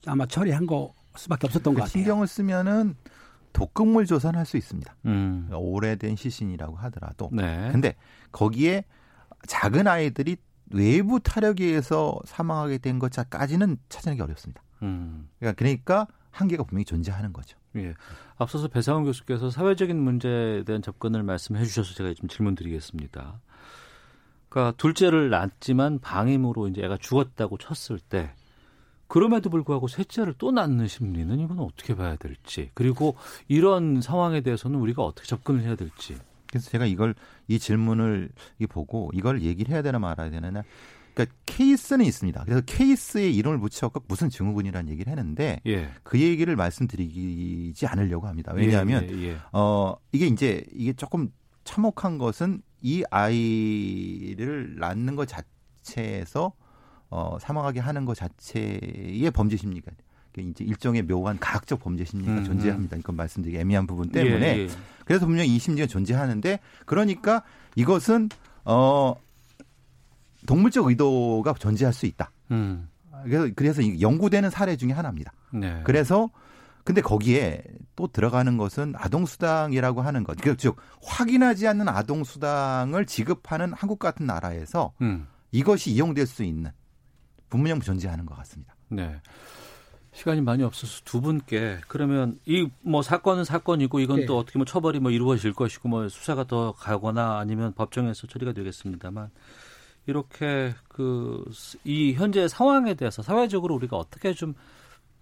아마 0.05 0.25
처리한 0.25 0.65
거 0.67 0.93
수밖에 1.17 1.47
없었던 1.47 1.73
것 1.73 1.81
같아요. 1.81 1.91
신경을 1.91 2.27
쓰면은 2.27 2.95
독극물 3.53 4.05
조사는 4.05 4.37
할 4.37 4.45
수 4.45 4.57
있습니다. 4.57 4.95
음. 5.05 5.49
오래된 5.53 6.15
시신이라고 6.15 6.75
하더라도. 6.77 7.29
네. 7.31 7.69
근데 7.71 7.95
거기에 8.31 8.85
작은 9.47 9.87
아이들이 9.87 10.37
외부 10.73 11.19
타력에 11.19 11.65
의해서 11.65 12.19
사망하게 12.25 12.77
된 12.79 12.99
것까지는 12.99 13.77
찾아내기 13.89 14.21
어렵습니다. 14.21 14.61
음. 14.83 15.29
그러니까, 15.39 15.57
그러니까 15.57 16.07
한계가 16.31 16.63
분명히 16.63 16.85
존재하는 16.85 17.33
거죠. 17.33 17.57
예. 17.75 17.93
앞서서 18.37 18.67
배상훈 18.67 19.03
교수께서 19.03 19.49
사회적인 19.49 19.97
문제에 19.97 20.63
대한 20.63 20.81
접근을 20.81 21.23
말씀해 21.23 21.63
주셔서 21.65 21.93
제가 21.93 22.13
좀 22.13 22.27
질문 22.29 22.55
드리겠습니다. 22.55 23.41
그러니까 24.49 24.75
둘째를 24.77 25.29
낳았지만 25.29 25.99
방임으로 25.99 26.67
이제 26.67 26.81
애가 26.83 26.97
죽었다고 26.97 27.57
쳤을 27.57 27.99
때 27.99 28.33
그럼에도 29.11 29.49
불구하고 29.49 29.89
셋째를 29.89 30.35
또 30.37 30.51
낳는 30.51 30.87
심리는 30.87 31.37
이건 31.37 31.59
어떻게 31.59 31.95
봐야 31.95 32.15
될지 32.15 32.71
그리고 32.73 33.17
이런 33.49 33.99
상황에 33.99 34.39
대해서는 34.39 34.79
우리가 34.79 35.03
어떻게 35.03 35.27
접근을 35.27 35.63
해야 35.63 35.75
될지 35.75 36.17
그래서 36.47 36.69
제가 36.69 36.85
이걸 36.85 37.13
이 37.49 37.59
질문을 37.59 38.29
이 38.59 38.67
보고 38.67 39.11
이걸 39.13 39.41
얘기를 39.41 39.73
해야 39.73 39.81
되나 39.81 39.99
말아야 39.99 40.29
되나 40.29 40.63
그러니까 41.13 41.35
케이스는 41.45 42.05
있습니다. 42.05 42.41
그래서 42.45 42.61
케이스에 42.65 43.29
이름을 43.31 43.59
붙여갖고 43.59 44.05
무슨 44.07 44.29
증후군이라는 44.29 44.89
얘기를 44.89 45.11
했는데 45.11 45.59
예. 45.67 45.89
그 46.03 46.17
얘기를 46.17 46.55
말씀드리지 46.55 47.85
않으려고 47.87 48.27
합니다. 48.27 48.53
왜냐하면 48.55 49.09
예, 49.09 49.17
예, 49.17 49.27
예. 49.31 49.37
어 49.51 49.93
이게 50.13 50.27
이제 50.27 50.63
이게 50.71 50.93
조금 50.93 51.33
참혹한 51.65 52.17
것은 52.17 52.61
이 52.81 53.03
아이를 53.11 54.77
낳는 54.79 55.17
것 55.17 55.27
자체에서 55.27 56.53
어 57.11 57.37
사망하게 57.39 57.81
하는 57.81 58.05
것 58.05 58.15
자체의 58.15 59.29
범죄 59.31 59.57
심리가 59.57 59.91
이제 60.37 60.63
일종의 60.63 61.03
묘한 61.03 61.37
가학적 61.39 61.79
범죄 61.81 62.05
심리가 62.05 62.31
음, 62.31 62.43
존재합니다. 62.45 62.95
이건 62.97 63.17
말씀드리기 63.17 63.59
애매한 63.59 63.85
부분 63.85 64.09
때문에 64.09 64.57
예, 64.57 64.61
예. 64.61 64.69
그래서 65.05 65.25
분명히 65.25 65.53
이 65.53 65.59
심리가 65.59 65.85
존재하는데 65.87 66.59
그러니까 66.85 67.43
이것은 67.75 68.29
어 68.63 69.13
동물적 70.47 70.87
의도가 70.87 71.53
존재할 71.55 71.93
수 71.93 72.05
있다. 72.05 72.31
음. 72.51 72.87
그래서 73.23 73.49
그래서 73.55 73.81
이 73.81 74.01
연구되는 74.01 74.49
사례 74.49 74.77
중에 74.77 74.93
하나입니다. 74.93 75.33
네. 75.53 75.81
그래서 75.83 76.29
근데 76.83 77.01
거기에 77.01 77.61
또 77.95 78.07
들어가는 78.07 78.57
것은 78.57 78.93
아동 78.95 79.25
수당이라고 79.25 80.01
하는 80.01 80.23
것. 80.23 80.37
그, 80.41 80.55
즉 80.57 80.77
확인하지 81.03 81.67
않는 81.67 81.87
아동 81.89 82.23
수당을 82.23 83.05
지급하는 83.05 83.73
한국 83.73 83.99
같은 83.99 84.25
나라에서 84.25 84.93
음. 85.01 85.27
이것이 85.51 85.91
이용될 85.91 86.25
수 86.25 86.43
있는 86.43 86.71
분명히 87.51 87.81
존재하는 87.81 88.25
것 88.25 88.35
같습니다. 88.37 88.75
네. 88.89 89.21
시간이 90.13 90.41
많이 90.41 90.63
없어서 90.63 91.01
두 91.05 91.21
분께 91.21 91.79
그러면 91.87 92.39
이 92.45 92.67
뭐 92.81 93.01
사건은 93.03 93.43
사건이고 93.45 93.99
이건 93.99 94.21
네. 94.21 94.25
또 94.25 94.37
어떻게 94.39 94.57
뭐 94.57 94.65
처벌이 94.65 94.99
뭐 94.99 95.11
이루어질 95.11 95.53
것이고 95.53 95.87
뭐 95.87 96.09
수사가 96.09 96.43
더 96.45 96.73
가거나 96.73 97.37
아니면 97.37 97.73
법정에서 97.73 98.27
처리가 98.27 98.53
되겠습니다만 98.53 99.29
이렇게 100.07 100.73
그 100.89 101.45
이 101.85 102.13
현재 102.13 102.47
상황에 102.47 102.95
대해서 102.95 103.21
사회적으로 103.21 103.75
우리가 103.75 103.95
어떻게 103.97 104.33
좀 104.33 104.55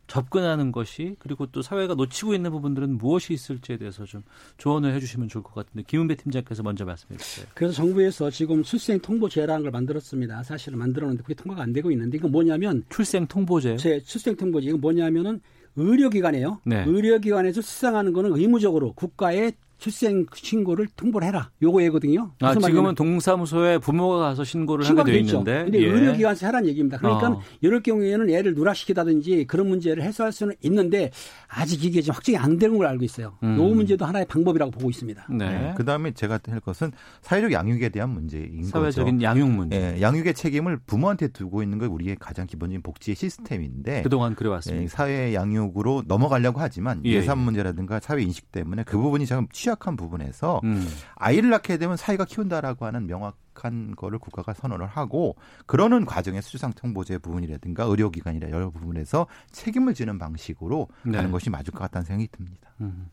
접근하는 0.09 0.71
것이 0.71 1.15
그리고 1.19 1.45
또 1.45 1.61
사회가 1.61 1.93
놓치고 1.93 2.33
있는 2.33 2.51
부분들은 2.51 2.97
무엇이 2.97 3.33
있을지에 3.33 3.77
대해서 3.77 4.03
좀 4.05 4.23
조언을 4.57 4.93
해주시면 4.95 5.29
좋을 5.29 5.43
것 5.43 5.53
같은데 5.53 5.83
김은배 5.87 6.15
팀장께서 6.15 6.63
먼저 6.63 6.83
말씀해 6.83 7.17
주세요. 7.17 7.45
그래서 7.53 7.73
정부에서 7.75 8.29
지금 8.31 8.63
출생 8.63 8.99
통보제라는 8.99 9.61
걸 9.61 9.71
만들었습니다. 9.71 10.43
사실은 10.43 10.79
만들었는데 10.79 11.21
그게 11.23 11.35
통과가 11.35 11.61
안 11.61 11.71
되고 11.71 11.91
있는데 11.91 12.17
이건 12.17 12.31
뭐냐면 12.31 12.83
출생 12.89 13.27
통보제. 13.27 13.77
제 13.77 14.01
출생 14.01 14.35
통보제 14.35 14.67
이건 14.67 14.81
뭐냐면은 14.81 15.41
의료기관이에요. 15.75 16.61
네. 16.65 16.83
의료기관에서 16.85 17.61
수상하는 17.61 18.11
거는 18.11 18.35
의무적으로 18.35 18.93
국가에 18.93 19.51
출생 19.79 20.25
신고를 20.33 20.87
통보를 20.95 21.25
해라. 21.27 21.49
요거 21.61 21.81
얘거든요. 21.83 22.31
아, 22.41 22.53
지금은 22.53 22.95
동사무소에 22.95 23.77
부모가 23.77 24.17
가서 24.19 24.43
신고를 24.43 24.85
하게 24.85 25.03
돼 25.03 25.11
됐죠. 25.19 25.37
있는데. 25.37 25.63
근데 25.63 25.81
예. 25.81 25.87
의료기관에서 25.87 26.47
하라는 26.47 26.67
얘기입니다. 26.69 26.97
그러니까 26.97 27.29
어. 27.29 27.41
이럴 27.61 27.81
경우에는 27.81 28.29
애를 28.29 28.53
누락시키다든지 28.55 29.45
그런 29.47 29.69
문제를 29.69 30.03
해소할 30.03 30.33
수는 30.33 30.55
있는데 30.63 31.11
아직 31.47 31.83
이게 31.85 32.01
지금 32.01 32.15
확정이 32.15 32.37
안 32.37 32.57
되는 32.57 32.77
걸 32.77 32.87
알고 32.87 33.05
있어요. 33.05 33.37
음. 33.41 33.57
요 33.57 33.63
문제도 33.73 34.05
하나의 34.05 34.25
방법이라고 34.25 34.69
보고 34.69 34.89
있습니다. 34.89 35.27
네. 35.31 35.73
그 35.77 35.85
다음에 35.85 36.11
제가 36.11 36.39
할 36.49 36.59
것은 36.59 36.91
사회적 37.21 37.53
양육에 37.53 37.87
대한 37.89 38.09
문제인 38.09 38.63
사회적인 38.65 39.15
거죠. 39.15 39.23
양육 39.23 39.49
문제. 39.49 39.77
예, 39.77 40.01
양육의 40.01 40.33
책임을 40.33 40.79
부모한테 40.85 41.29
두고 41.29 41.63
있는 41.63 41.79
게 41.79 41.85
우리의 41.85 42.17
가장 42.19 42.47
기본적인 42.47 42.81
복지의 42.81 43.15
시스템인데 43.15 44.01
그동안 44.01 44.35
그래왔습니다. 44.35 44.83
예, 44.83 44.87
사회 44.87 45.33
양육으로 45.33 46.03
넘어가려고 46.07 46.59
하지만 46.59 47.01
예, 47.05 47.11
예산 47.11 47.39
예. 47.39 47.43
문제라든가 47.43 48.01
사회 48.01 48.21
인식 48.23 48.51
때문에 48.51 48.83
그 48.83 48.97
부분이 48.97 49.25
참취 49.25 49.68
약한 49.69 49.95
부분에서 49.95 50.61
음. 50.63 50.87
아이를 51.15 51.49
낳게 51.49 51.77
되면 51.77 51.97
사회가 51.97 52.25
키운다라고 52.25 52.85
하는 52.85 53.07
명확한 53.07 53.95
거를 53.95 54.19
국가가 54.19 54.53
선언을 54.53 54.87
하고 54.87 55.35
그러는 55.65 56.05
과정에 56.05 56.41
수주상 56.41 56.73
통보제 56.73 57.17
부분이라든가 57.19 57.83
의료기관이라 57.85 58.49
여러 58.49 58.69
부분에서 58.69 59.27
책임을 59.51 59.93
지는 59.93 60.17
방식으로 60.19 60.87
네. 61.03 61.17
가는 61.17 61.31
것이 61.31 61.49
맞을 61.49 61.71
것 61.71 61.79
같다는 61.79 62.05
생각이 62.05 62.27
듭니다. 62.31 62.69
음. 62.81 63.09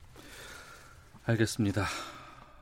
알겠습니다. 1.24 1.84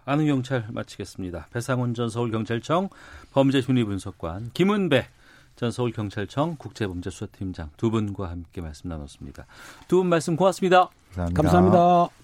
아는 0.07 0.26
경찰 0.26 0.66
마치겠습니다. 0.70 1.49
배상훈 1.51 1.95
전 1.95 2.09
서울경찰청 2.11 2.88
범죄심리분석관, 3.32 4.51
김은배 4.53 5.07
전 5.57 5.70
서울경찰청 5.70 6.57
국제범죄수사팀장 6.59 7.70
두 7.76 7.90
분과 7.90 8.28
함께 8.28 8.61
말씀 8.61 8.88
나눴습니다. 8.90 9.47
두 9.88 9.99
분 9.99 10.09
말씀 10.09 10.36
고맙습니다. 10.36 10.90
감사합니다. 11.14 11.42
감사합니다. 11.42 12.24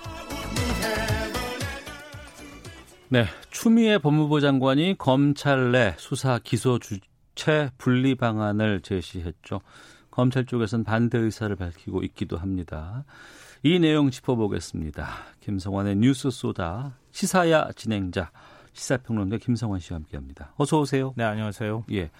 네, 3.13 3.25
추미애 3.49 3.97
법무부 3.97 4.39
장관이 4.39 4.95
검찰 4.97 5.73
내 5.73 5.93
수사 5.97 6.39
기소 6.41 6.79
주체 6.79 7.69
분리 7.77 8.15
방안을 8.15 8.79
제시했죠. 8.79 9.59
검찰 10.09 10.45
쪽에서는 10.45 10.85
반대 10.85 11.17
의사를 11.17 11.53
밝히고 11.53 12.03
있기도 12.03 12.37
합니다. 12.37 13.03
이 13.63 13.79
내용 13.79 14.11
짚어보겠습니다. 14.11 15.09
김성환의 15.41 15.97
뉴스 15.97 16.31
소다 16.31 16.95
시사야 17.11 17.71
진행자 17.75 18.31
시사평론가 18.71 19.39
김성환 19.39 19.81
씨와 19.81 19.97
함께합니다. 19.97 20.53
어서 20.55 20.79
오세요. 20.79 21.13
네, 21.17 21.25
안녕하세요. 21.25 21.83
예. 21.91 22.11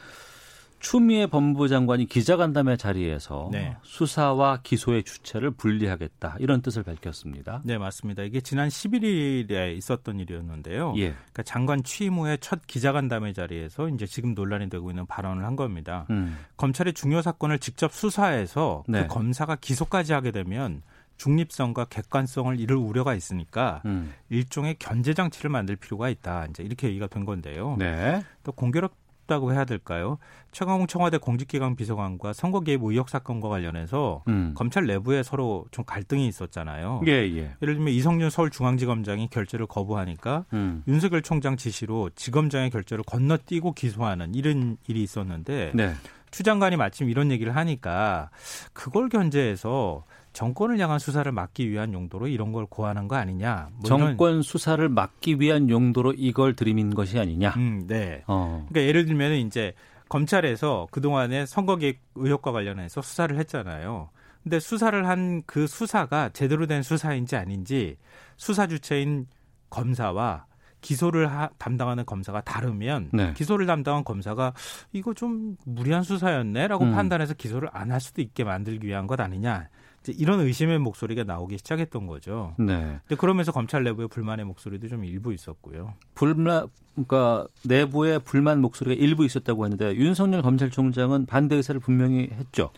추미애 0.81 1.27
법무부 1.27 1.67
장관이 1.67 2.07
기자간담회 2.07 2.75
자리에서 2.75 3.49
네. 3.51 3.77
수사와 3.83 4.59
기소의 4.63 5.03
주체를 5.03 5.51
분리하겠다 5.51 6.37
이런 6.39 6.61
뜻을 6.61 6.83
밝혔습니다. 6.83 7.61
네, 7.63 7.77
맞습니다. 7.77 8.23
이게 8.23 8.41
지난 8.41 8.67
11일에 8.67 9.77
있었던 9.77 10.19
일이었는데요. 10.19 10.95
예. 10.97 11.11
그러니까 11.11 11.43
장관 11.43 11.83
취임 11.83 12.15
후에 12.15 12.37
첫 12.37 12.65
기자간담회 12.65 13.33
자리에서 13.33 13.89
이제 13.89 14.07
지금 14.07 14.33
논란이 14.33 14.69
되고 14.69 14.89
있는 14.89 15.05
발언을 15.05 15.45
한 15.45 15.55
겁니다. 15.55 16.07
음. 16.09 16.37
검찰이 16.57 16.93
중요 16.93 17.21
사건을 17.21 17.59
직접 17.59 17.93
수사해서 17.93 18.83
네. 18.87 19.03
그 19.03 19.07
검사가 19.07 19.57
기소까지 19.57 20.13
하게 20.13 20.31
되면 20.31 20.81
중립성과 21.17 21.85
객관성을 21.85 22.59
잃을 22.59 22.75
우려가 22.75 23.13
있으니까 23.13 23.83
음. 23.85 24.11
일종의 24.29 24.77
견제 24.79 25.13
장치를 25.13 25.51
만들 25.51 25.75
필요가 25.75 26.09
있다. 26.09 26.47
이제 26.49 26.63
이렇게 26.63 26.87
얘기가 26.87 27.05
된 27.05 27.25
건데요. 27.25 27.75
네. 27.77 28.23
또 28.43 28.51
공교롭 28.51 28.95
다고 29.27 29.53
해야 29.53 29.65
될까요? 29.65 30.17
최강욱 30.51 30.89
청와대 30.89 31.17
공직기강 31.17 31.75
비서관과 31.75 32.33
선거 32.33 32.59
개입 32.59 32.83
의혹 32.83 33.09
사건과 33.09 33.49
관련해서 33.49 34.23
음. 34.27 34.53
검찰 34.55 34.85
내부에 34.85 35.23
서로 35.23 35.65
좀 35.71 35.85
갈등이 35.85 36.27
있었잖아요. 36.27 37.01
예, 37.07 37.11
예. 37.11 37.55
예를 37.61 37.75
들면 37.75 37.89
이성윤 37.93 38.29
서울중앙지검장이 38.29 39.29
결재를 39.29 39.67
거부하니까 39.67 40.45
음. 40.53 40.83
윤석열 40.87 41.21
총장 41.21 41.55
지시로 41.55 42.09
지검장의 42.15 42.69
결재를 42.69 43.03
건너뛰고 43.05 43.73
기소하는 43.73 44.35
이런 44.35 44.77
일이 44.87 45.01
있었는데 45.03 45.71
네. 45.73 45.93
추 46.31 46.43
장관이 46.43 46.77
마침 46.77 47.09
이런 47.09 47.31
얘기를 47.31 47.55
하니까 47.55 48.29
그걸 48.73 49.09
견제해서 49.09 50.03
정권을 50.33 50.79
향한 50.79 50.97
수사를 50.99 51.29
막기 51.31 51.69
위한 51.69 51.93
용도로 51.93 52.27
이런 52.27 52.51
걸 52.51 52.65
고하는 52.65 53.07
거 53.07 53.15
아니냐. 53.17 53.69
뭐 53.73 53.81
정권 53.83 54.41
수사를 54.41 54.87
막기 54.87 55.39
위한 55.39 55.69
용도로 55.69 56.13
이걸 56.17 56.55
들이민 56.55 56.93
것이 56.93 57.19
아니냐. 57.19 57.49
음, 57.57 57.85
네. 57.87 58.23
어. 58.27 58.65
그러니까 58.69 58.87
예를 58.87 59.05
들면 59.05 59.33
이제 59.33 59.73
검찰에서 60.09 60.87
그동안에 60.91 61.45
선거 61.45 61.75
개입 61.77 61.99
의혹과 62.15 62.51
관련해서 62.51 63.01
수사를 63.01 63.37
했잖아요. 63.37 64.09
근데 64.43 64.59
수사를 64.59 65.07
한 65.07 65.43
그 65.45 65.67
수사가 65.67 66.29
제대로 66.29 66.65
된 66.65 66.81
수사인지 66.81 67.35
아닌지 67.35 67.97
수사 68.37 68.65
주체인 68.67 69.27
검사와 69.69 70.45
기소를 70.81 71.31
하- 71.31 71.49
담당하는 71.59 72.05
검사가 72.05 72.41
다르면 72.41 73.09
네. 73.13 73.33
기소를 73.33 73.67
담당한 73.67 74.03
검사가 74.03 74.53
이거 74.93 75.13
좀 75.13 75.55
무리한 75.65 76.01
수사였네라고 76.03 76.85
음. 76.85 76.91
판단해서 76.95 77.35
기소를 77.35 77.69
안 77.71 77.91
할 77.91 78.01
수도 78.01 78.21
있게 78.21 78.43
만들기 78.43 78.87
위한 78.87 79.05
것 79.07 79.19
아니냐. 79.19 79.67
이런 80.07 80.39
의심의 80.39 80.79
목소리가 80.79 81.23
나오기 81.23 81.57
시작했던 81.59 82.07
거죠. 82.07 82.55
네. 82.57 82.99
근데 83.07 83.15
그러면서 83.19 83.51
검찰 83.51 83.83
내부의 83.83 84.07
불만의 84.07 84.45
목소리도 84.45 84.87
좀 84.87 85.05
일부 85.05 85.33
있었고요. 85.33 85.93
불만 86.15 86.67
그러니까 86.93 87.47
내부에 87.63 88.17
불만 88.19 88.61
목소리가 88.61 88.99
일부 88.99 89.25
있었다고 89.25 89.65
했는데 89.65 89.95
윤석열 89.95 90.41
검찰총장은 90.41 91.27
반대 91.27 91.55
의사를 91.55 91.79
분명히 91.79 92.29
했죠. 92.31 92.71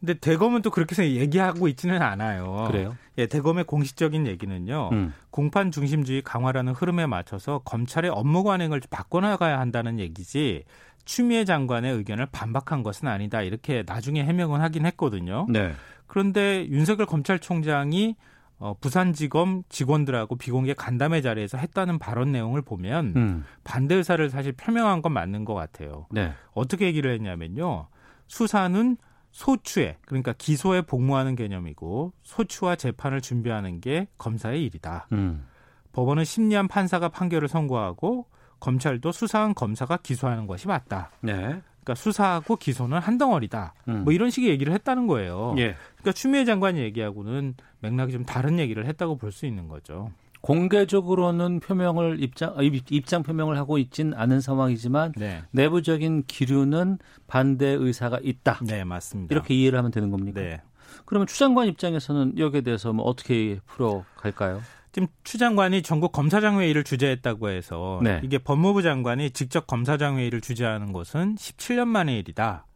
근데 0.00 0.14
대검은 0.14 0.62
또 0.62 0.70
그렇게 0.70 1.14
얘기하고 1.14 1.68
있지는 1.68 2.00
않아요. 2.00 2.64
그래요? 2.68 2.96
예, 3.18 3.26
대검의 3.26 3.64
공식적인 3.64 4.26
얘기는요. 4.26 4.88
음. 4.92 5.12
공판 5.30 5.70
중심주의 5.70 6.22
강화라는 6.22 6.72
흐름에 6.72 7.06
맞춰서 7.06 7.60
검찰의 7.66 8.10
업무 8.10 8.42
관행을 8.42 8.80
바꿔나가야 8.88 9.60
한다는 9.60 9.98
얘기지 9.98 10.64
추미애 11.04 11.44
장관의 11.44 11.92
의견을 11.92 12.26
반박한 12.32 12.82
것은 12.82 13.08
아니다. 13.08 13.42
이렇게 13.42 13.84
나중에 13.86 14.24
해명은 14.24 14.60
하긴 14.62 14.86
했거든요. 14.86 15.46
네. 15.50 15.74
그런데 16.10 16.66
윤석열 16.66 17.06
검찰총장이 17.06 18.16
어, 18.58 18.74
부산지검 18.80 19.62
직원들하고 19.68 20.34
비공개 20.34 20.74
간담회 20.74 21.20
자리에서 21.20 21.56
했다는 21.56 22.00
발언 22.00 22.32
내용을 22.32 22.62
보면 22.62 23.12
음. 23.14 23.44
반대 23.62 23.94
의사를 23.94 24.28
사실 24.28 24.50
표명한 24.50 25.02
건 25.02 25.12
맞는 25.12 25.44
것 25.44 25.54
같아요. 25.54 26.08
네. 26.10 26.32
어떻게 26.52 26.86
얘기를 26.86 27.12
했냐면요. 27.12 27.86
수사는 28.26 28.96
소추에 29.30 29.98
그러니까 30.04 30.34
기소에 30.36 30.82
복무하는 30.82 31.36
개념이고 31.36 32.12
소추와 32.22 32.74
재판을 32.74 33.20
준비하는 33.20 33.80
게 33.80 34.08
검사의 34.18 34.64
일이다. 34.64 35.06
음. 35.12 35.46
법원은 35.92 36.24
심리한 36.24 36.66
판사가 36.66 37.08
판결을 37.08 37.46
선고하고 37.46 38.26
검찰도 38.58 39.12
수사한 39.12 39.54
검사가 39.54 39.98
기소하는 39.98 40.48
것이 40.48 40.66
맞다. 40.66 41.10
네. 41.20 41.62
그러니까 41.82 41.94
수사하고 41.94 42.56
기소는 42.56 42.98
한 42.98 43.18
덩어리다. 43.18 43.74
음. 43.88 44.04
뭐 44.04 44.12
이런 44.12 44.30
식의 44.30 44.50
얘기를 44.50 44.72
했다는 44.72 45.06
거예요. 45.06 45.54
예. 45.58 45.74
그러니까 45.96 46.12
추미애 46.12 46.44
장관이 46.44 46.78
얘기하고는 46.80 47.54
맥락이 47.80 48.12
좀 48.12 48.24
다른 48.24 48.58
얘기를 48.58 48.86
했다고 48.86 49.16
볼 49.16 49.32
수 49.32 49.46
있는 49.46 49.68
거죠. 49.68 50.10
공개적으로는 50.42 51.60
표명을 51.60 52.22
입장 52.22 52.54
아, 52.56 52.62
입- 52.62 52.90
입장 52.90 53.22
표명을 53.22 53.56
하고 53.58 53.78
있진 53.78 54.14
않은 54.14 54.40
상황이지만 54.40 55.12
네. 55.16 55.42
내부적인 55.50 56.24
기류는 56.26 56.98
반대 57.26 57.66
의사가 57.68 58.20
있다. 58.22 58.58
네, 58.66 58.84
맞습니다. 58.84 59.34
이렇게 59.34 59.54
이해를 59.54 59.78
하면 59.78 59.90
되는 59.90 60.10
겁니까? 60.10 60.40
네. 60.40 60.60
그러면 61.06 61.26
추 61.26 61.38
장관 61.38 61.66
입장에서는 61.68 62.38
여기에 62.38 62.62
대해서 62.62 62.92
뭐 62.92 63.04
어떻게 63.06 63.58
풀어 63.66 64.04
갈까요? 64.16 64.60
지금 64.92 65.08
추 65.22 65.38
장관이 65.38 65.82
전국 65.82 66.12
검사장 66.12 66.60
회의를 66.60 66.84
주재했다고 66.84 67.50
해서 67.50 68.00
네. 68.02 68.20
이게 68.24 68.38
법무부 68.38 68.82
장관이 68.82 69.30
직접 69.30 69.66
검사장 69.66 70.18
회의를 70.18 70.40
주재하는 70.40 70.92
것은 70.92 71.36
17년 71.36 71.86
만의 71.86 72.18
일이다. 72.18 72.66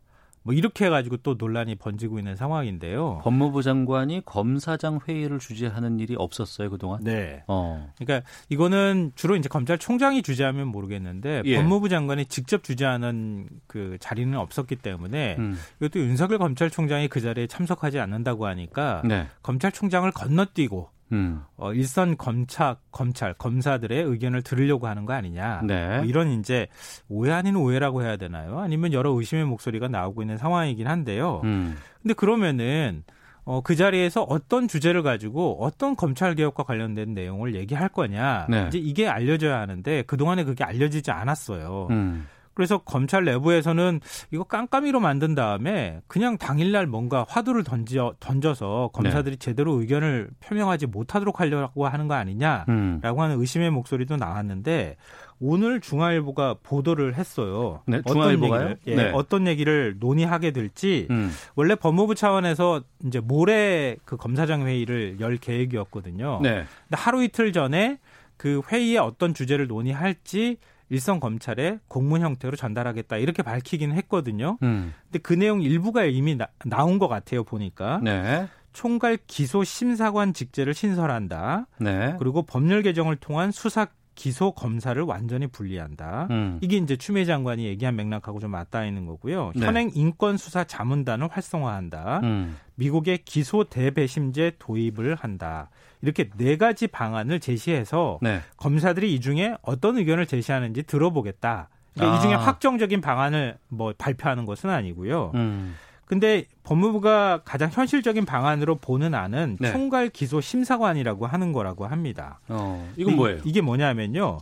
뭐 0.45 0.53
이렇게 0.53 0.85
해가지고 0.85 1.17
또 1.19 1.35
논란이 1.39 1.75
번지고 1.77 2.19
있는 2.19 2.37
상황인데요. 2.37 3.21
법무부 3.25 3.63
장관이 3.63 4.23
검사장 4.27 5.01
회의를 5.09 5.39
주재하는 5.39 5.99
일이 5.99 6.15
없었어요 6.17 6.69
그동안. 6.71 7.03
네. 7.03 7.43
어. 7.47 7.91
그러니까 7.99 8.29
이거는 8.51 9.13
주로 9.15 9.37
이제 9.37 9.49
검찰총장이 9.49 10.23
주재하면 10.23 10.69
모르겠는데 10.69 11.43
예. 11.47 11.57
법무부 11.57 11.89
장관이 11.89 12.27
직접 12.27 12.63
주재하는 12.63 13.49
그 13.67 13.97
자리는 14.01 14.37
없었기 14.39 14.77
때문에 14.77 15.37
음. 15.39 15.59
이것도 15.81 15.99
윤석열 16.01 16.39
검찰총장이 16.39 17.09
그 17.09 17.23
자리에 17.23 17.47
참석하지 17.47 17.99
않는다고 17.99 18.47
하니까 18.47 19.01
네. 19.07 19.27
검찰총장을 19.43 20.11
건너뛰고 20.13 20.91
음. 21.13 21.43
어, 21.57 21.73
일선 21.73 22.17
검찰, 22.17 22.77
검찰, 22.91 23.35
검사들의 23.35 24.03
의견을 24.03 24.43
들으려고 24.43 24.87
하는 24.87 25.05
거 25.05 25.13
아니냐. 25.13 25.63
네. 25.65 25.99
뭐 25.99 26.05
이런 26.05 26.31
이제 26.41 26.67
오해 27.09 27.33
아닌 27.33 27.57
오해라고 27.57 28.03
해야 28.03 28.17
되나요? 28.17 28.59
아니면 28.59 28.93
여러 28.93 29.11
의심의 29.13 29.45
목소리가 29.45 29.89
나오고 29.89 30.23
있는 30.23 30.37
상황이긴 30.37 30.87
한데요. 30.87 31.41
음. 31.45 31.77
근데 32.03 32.15
그러면은 32.15 33.05
어, 33.45 33.61
그 33.61 33.77
자리에서 33.77 34.23
어떤 34.23 34.69
주제를 34.69 35.03
가지고 35.03 35.59
어떤 35.61 35.97
검찰 35.97 36.35
개혁과 36.35 36.63
관련된 36.63 37.13
내용을 37.13 37.55
얘기할 37.55 37.91
거냐. 37.91 38.47
네. 38.49 38.67
이제 38.69 38.79
이게 38.79 39.07
알려져야 39.07 39.61
하는데 39.61 40.03
그동안에 40.03 40.45
그게 40.45 40.65
알려지지 40.65 41.11
않았어요. 41.11 41.89
음. 41.91 42.27
그래서 42.55 42.79
검찰 42.79 43.25
내부에서는 43.25 44.01
이거 44.31 44.45
깜깜이로 44.45 45.01
만든 45.01 45.35
다음에 45.35 46.01
그냥 46.07 46.39
당일날 46.39 46.87
뭔가 46.87 47.27
화두를 47.29 47.65
던져, 47.65 48.15
던져서 48.21 48.91
검사들이 48.93 49.37
네. 49.37 49.39
제대로 49.39 49.81
의견을 49.81 50.31
표명하지 50.41 50.87
못하도록 50.87 51.41
하려고 51.41 51.87
하는 51.87 52.09
거 52.09 52.15
아니냐라고 52.15 52.69
음. 52.71 53.01
하는 53.03 53.41
의심의 53.41 53.71
목소리도 53.71 54.17
나왔는데 54.17 54.97
오늘 55.41 55.81
중앙일보가 55.81 56.57
보도를 56.63 57.17
했어요. 57.17 57.83
네, 57.87 57.99
어떤 57.99 58.15
중앙일보가요? 58.15 58.63
얘기를, 58.63 58.79
예, 58.87 58.95
네. 58.95 59.11
어떤 59.13 59.47
얘기를 59.47 59.97
논의하게 59.99 60.53
될지 60.53 61.07
음. 61.11 61.31
원래 61.55 61.75
법무부 61.75 62.15
차원에서 62.15 62.83
이제 63.05 63.21
모레 63.21 63.97
그 64.05 64.17
검사장 64.17 64.67
회의를 64.67 65.17
열 65.21 65.37
계획이었거든요. 65.37 66.41
네. 66.43 66.65
근데 66.89 66.97
하루 66.97 67.23
이틀 67.23 67.53
전에 67.53 67.99
그 68.37 68.63
회의에 68.71 68.99
어떤 68.99 69.35
주제를 69.35 69.67
논의할지 69.67 70.59
일선 70.89 71.21
검찰에 71.21 71.79
공문 71.89 72.23
형태로 72.23 72.57
전달하겠다 72.57 73.17
이렇게 73.17 73.43
밝히긴 73.43 73.93
했거든요. 73.93 74.59
음. 74.63 74.95
근데 75.05 75.19
그 75.19 75.33
내용 75.33 75.63
일부가 75.63 76.05
이미 76.05 76.37
나, 76.37 76.49
나온 76.65 76.99
것 76.99 77.09
같아요 77.09 77.45
보니까 77.45 78.01
네. 78.03 78.49
총괄 78.73 79.19
기소 79.27 79.65
심사관 79.65 80.35
직제를 80.35 80.75
신설한다. 80.75 81.67
네. 81.79 82.17
그리고 82.19 82.43
법률 82.43 82.83
개정을 82.83 83.17
통한 83.17 83.53
수사 83.53 83.87
기소 84.15 84.53
검사를 84.53 85.01
완전히 85.03 85.47
분리한다. 85.47 86.29
음. 86.31 86.59
이게 86.61 86.77
이제 86.77 86.97
추미애 86.97 87.25
장관이 87.25 87.65
얘기한 87.65 87.97
맥락하고 87.97 88.41
좀 88.41 88.51
맞닿아 88.51 88.85
있는 88.85 89.07
거고요. 89.07 89.53
네. 89.55 89.67
현행 89.67 89.91
인권 89.95 90.37
수사 90.37 90.65
자문단을 90.65 91.29
활성화한다. 91.31 92.21
음. 92.23 92.57
미국의 92.77 93.19
기소 93.25 93.65
대배심제 93.65 94.57
도입을 94.59 95.15
한다. 95.15 95.71
이렇게 96.03 96.31
네 96.37 96.57
가지 96.57 96.87
방안을 96.87 97.41
제시해서 97.41 98.19
네. 98.23 98.41
검사들이 98.57 99.15
이 99.15 99.21
중에 99.21 99.57
어떤 99.63 99.99
의견을 99.99 100.27
제시하는지 100.27 100.83
들어보겠다. 100.85 101.69
그러니까 101.95 102.17
아. 102.17 102.19
이 102.19 102.23
중에 102.23 102.35
확정적인 102.35 103.01
방안을 103.01 103.57
뭐 103.69 103.95
발표하는 103.97 104.45
것은 104.45 104.71
아니고요. 104.71 105.33
음. 105.35 105.75
근데 106.07 106.45
법무부가 106.63 107.43
가장 107.45 107.71
현실적인 107.71 108.25
방안으로 108.25 108.77
보는 108.77 109.15
안은 109.15 109.59
네. 109.61 109.73
총괄 109.73 110.09
기소 110.09 110.41
심사관이라고 110.41 111.27
하는 111.27 111.53
거라고 111.53 111.87
합니다. 111.87 112.41
어, 112.49 112.93
이건 112.97 113.17
뭐예요? 113.17 113.41
이, 113.45 113.53
게 113.53 113.61
뭐냐면요. 113.61 114.39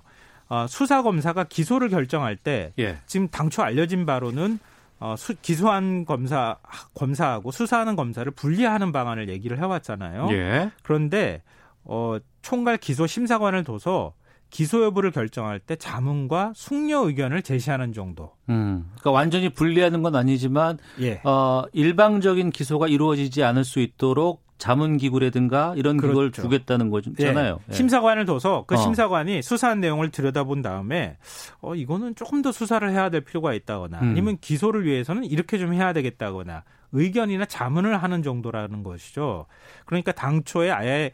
어, 0.49 0.67
수사 0.69 1.03
검사가 1.03 1.45
기소를 1.45 1.89
결정할 1.89 2.37
때 2.37 2.73
예. 2.79 2.99
지금 3.07 3.29
당초 3.29 3.63
알려진 3.63 4.05
바로는 4.07 4.59
어, 4.99 5.17
수, 5.17 5.35
기소한 5.35 6.05
검사 6.05 6.59
검사하고 6.95 7.51
수사하는 7.51 7.97
검사를 7.97 8.31
분리하는 8.31 8.93
방안을 8.93 9.29
얘기를 9.29 9.59
해왔잖아요. 9.59 10.29
예. 10.31 10.71
그런데 10.83 11.43
어, 11.85 12.19
총괄 12.43 12.77
기소 12.77 13.07
심사관을 13.07 13.65
둬서 13.65 14.15
기소 14.53 14.85
여부를 14.85 15.11
결정할 15.11 15.59
때 15.59 15.77
자문과 15.77 16.53
숙려 16.55 17.07
의견을 17.07 17.41
제시하는 17.41 17.95
정도. 17.95 18.33
음. 18.51 18.85
그러니까 18.91 19.11
완전히 19.11 19.49
분리하는 19.49 20.03
건 20.03 20.15
아니지만 20.15 20.79
예. 21.01 21.23
어, 21.25 21.65
일방적인 21.73 22.51
기소가 22.51 22.87
이루어지지 22.87 23.43
않을 23.43 23.65
수 23.65 23.81
있도록 23.81 24.45
자문 24.59 24.99
기구라든가 24.99 25.73
이런 25.77 25.97
기구를 25.97 26.31
그렇죠. 26.31 26.43
두겠다는 26.43 26.91
거잖아요. 26.91 27.61
예. 27.67 27.73
심사관을 27.73 28.27
둬서 28.27 28.65
그 28.67 28.75
어. 28.75 28.79
심사관이 28.79 29.41
수사한 29.41 29.81
내용을 29.81 30.11
들여다본 30.11 30.61
다음에 30.61 31.17
어 31.63 31.75
이거는 31.75 32.15
조금 32.15 32.43
더 32.43 32.53
수사를 32.53 32.89
해야 32.89 33.09
될 33.09 33.23
필요가 33.23 33.55
있다거나 33.55 34.01
음. 34.03 34.11
아니면 34.11 34.37
기소를 34.41 34.85
위해서는 34.85 35.25
이렇게 35.25 35.59
좀 35.59 35.73
해야 35.73 35.95
되겠다거나 35.95 36.63
의견이나 36.93 37.47
자문을 37.47 38.03
하는 38.03 38.23
정도라는 38.23 38.83
것이죠. 38.83 39.47
그러니까 39.87 40.13
당초에 40.13 40.71
아예 40.71 41.11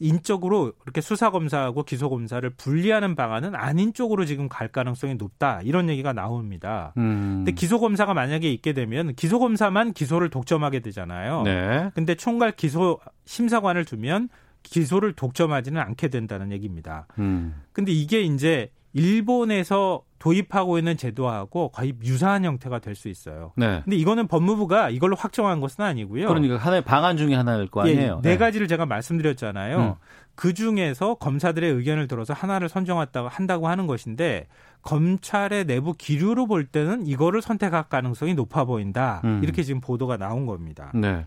인적으로 0.00 0.72
이렇게 0.84 1.00
수사 1.00 1.30
검사하고 1.30 1.84
기소 1.84 2.08
검사를 2.08 2.48
분리하는 2.48 3.14
방안은 3.14 3.54
아닌 3.54 3.92
쪽으로 3.92 4.24
지금 4.24 4.48
갈 4.48 4.68
가능성이 4.68 5.14
높다 5.14 5.60
이런 5.62 5.88
얘기가 5.90 6.12
나옵니다. 6.12 6.92
음. 6.96 7.44
근데 7.44 7.52
기소 7.52 7.78
검사가 7.78 8.14
만약에 8.14 8.50
있게 8.50 8.72
되면 8.72 9.14
기소 9.14 9.38
검사만 9.38 9.92
기소를 9.92 10.30
독점하게 10.30 10.80
되잖아요. 10.80 11.42
네. 11.42 11.90
근데 11.94 12.14
총괄 12.14 12.52
기소 12.52 12.98
심사관을 13.26 13.84
두면 13.84 14.30
기소를 14.62 15.12
독점하지는 15.12 15.80
않게 15.80 16.08
된다는 16.08 16.50
얘기입니다. 16.50 17.06
음. 17.18 17.62
근데 17.72 17.92
이게 17.92 18.22
이제 18.22 18.72
일본에서 18.92 20.02
도입하고 20.20 20.78
있는 20.78 20.96
제도하고 20.96 21.70
거의 21.70 21.94
유사한 22.04 22.44
형태가 22.44 22.78
될 22.78 22.94
수 22.94 23.08
있어요. 23.08 23.52
네. 23.56 23.80
근데 23.84 23.96
이거는 23.96 24.28
법무부가 24.28 24.90
이걸로 24.90 25.16
확정한 25.16 25.60
것은 25.60 25.82
아니고요. 25.82 26.28
그러니까 26.28 26.56
하나의 26.58 26.82
방안 26.82 27.16
중에 27.16 27.34
하나일 27.34 27.68
거 27.68 27.88
예, 27.88 27.92
아니에요. 27.92 28.20
네 28.22 28.36
가지를 28.36 28.68
제가 28.68 28.84
말씀드렸잖아요. 28.84 29.78
음. 29.78 29.94
그 30.34 30.52
중에서 30.54 31.14
검사들의 31.14 31.70
의견을 31.72 32.06
들어서 32.08 32.34
하나를 32.34 32.68
선정했다고 32.68 33.28
한다고 33.28 33.68
하는 33.68 33.86
것인데 33.86 34.46
검찰의 34.82 35.64
내부 35.64 35.94
기류로 35.94 36.46
볼 36.46 36.66
때는 36.66 37.06
이거를 37.06 37.40
선택할 37.42 37.84
가능성이 37.88 38.34
높아 38.34 38.64
보인다. 38.64 39.22
음. 39.24 39.40
이렇게 39.42 39.62
지금 39.62 39.80
보도가 39.80 40.16
나온 40.18 40.44
겁니다. 40.46 40.90
네. 40.94 41.26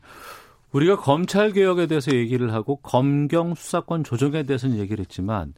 우리가 0.73 0.97
검찰 0.97 1.51
개혁에 1.51 1.87
대해서 1.87 2.13
얘기를 2.13 2.51
하고 2.53 2.77
검경 2.77 3.55
수사권 3.55 4.03
조정에 4.03 4.43
대해서는 4.43 4.77
얘기를 4.77 5.01
했지만 5.01 5.53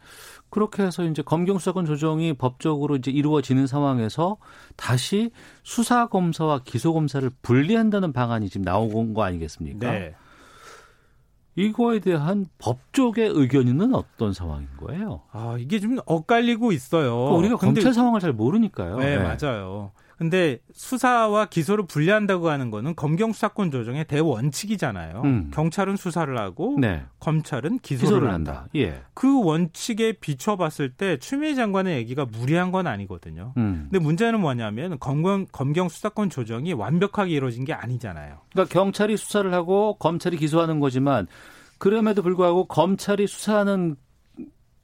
그렇게 0.49 0.83
해서 0.83 1.03
이제 1.05 1.21
검경 1.21 1.57
수사권 1.57 1.85
조정이 1.85 2.33
법적으로 2.33 2.95
이제 2.97 3.11
이루어지는 3.11 3.65
상황에서 3.65 4.37
다시 4.75 5.31
수사 5.63 6.07
검사와 6.07 6.61
기소 6.63 6.93
검사를 6.93 7.27
분리한다는 7.41 8.13
방안이 8.13 8.49
지금 8.49 8.63
나온 8.63 9.13
거 9.13 9.23
아니겠습니까? 9.23 9.91
네. 9.91 10.15
이거에 11.57 11.99
대한 11.99 12.47
법적의 12.57 13.29
의견은 13.33 13.95
어떤 13.95 14.33
상황인 14.33 14.67
거예요? 14.77 15.21
아, 15.31 15.55
이게 15.57 15.79
좀 15.79 15.97
엇갈리고 16.05 16.73
있어요. 16.73 17.15
그러니까 17.15 17.35
우리가 17.37 17.55
검찰 17.55 17.93
상황을 17.93 18.19
잘 18.19 18.33
모르니까요. 18.33 18.97
네, 18.97 19.17
맞아요. 19.17 19.91
근데 20.17 20.59
수사와 20.73 21.45
기소를 21.45 21.87
분리한다고 21.87 22.49
하는 22.49 22.71
거는 22.71 22.95
검경 22.95 23.33
수사권 23.33 23.71
조정의 23.71 24.05
대원칙이잖아요. 24.05 25.21
음. 25.23 25.51
경찰은 25.53 25.97
수사를 25.97 26.37
하고 26.37 26.77
네. 26.79 27.03
검찰은 27.19 27.79
기소를, 27.79 28.07
기소를 28.07 28.33
한다. 28.33 28.51
한다. 28.53 28.69
예. 28.75 29.01
그 29.13 29.43
원칙에 29.43 30.13
비춰봤을 30.13 30.91
때 30.91 31.17
추미애 31.17 31.53
장관의 31.55 31.97
얘기가 31.97 32.25
무리한 32.25 32.71
건 32.71 32.87
아니거든요. 32.87 33.53
음. 33.57 33.87
근데 33.91 33.99
문제는 33.99 34.39
뭐냐면 34.39 34.97
검경, 34.99 35.47
검경 35.51 35.89
수사권 35.89 36.29
조정이 36.29 36.73
완벽하게 36.73 37.31
이루어진 37.31 37.65
게 37.65 37.73
아니잖아요. 37.73 38.37
그러니까 38.51 38.73
경찰이 38.73 39.17
수사를 39.17 39.53
하고 39.53 39.97
검찰이 39.97 40.37
기소하는 40.37 40.79
거지만 40.79 41.27
그럼에도 41.77 42.21
불구하고 42.21 42.65
검찰이 42.67 43.27
수사하는 43.27 43.95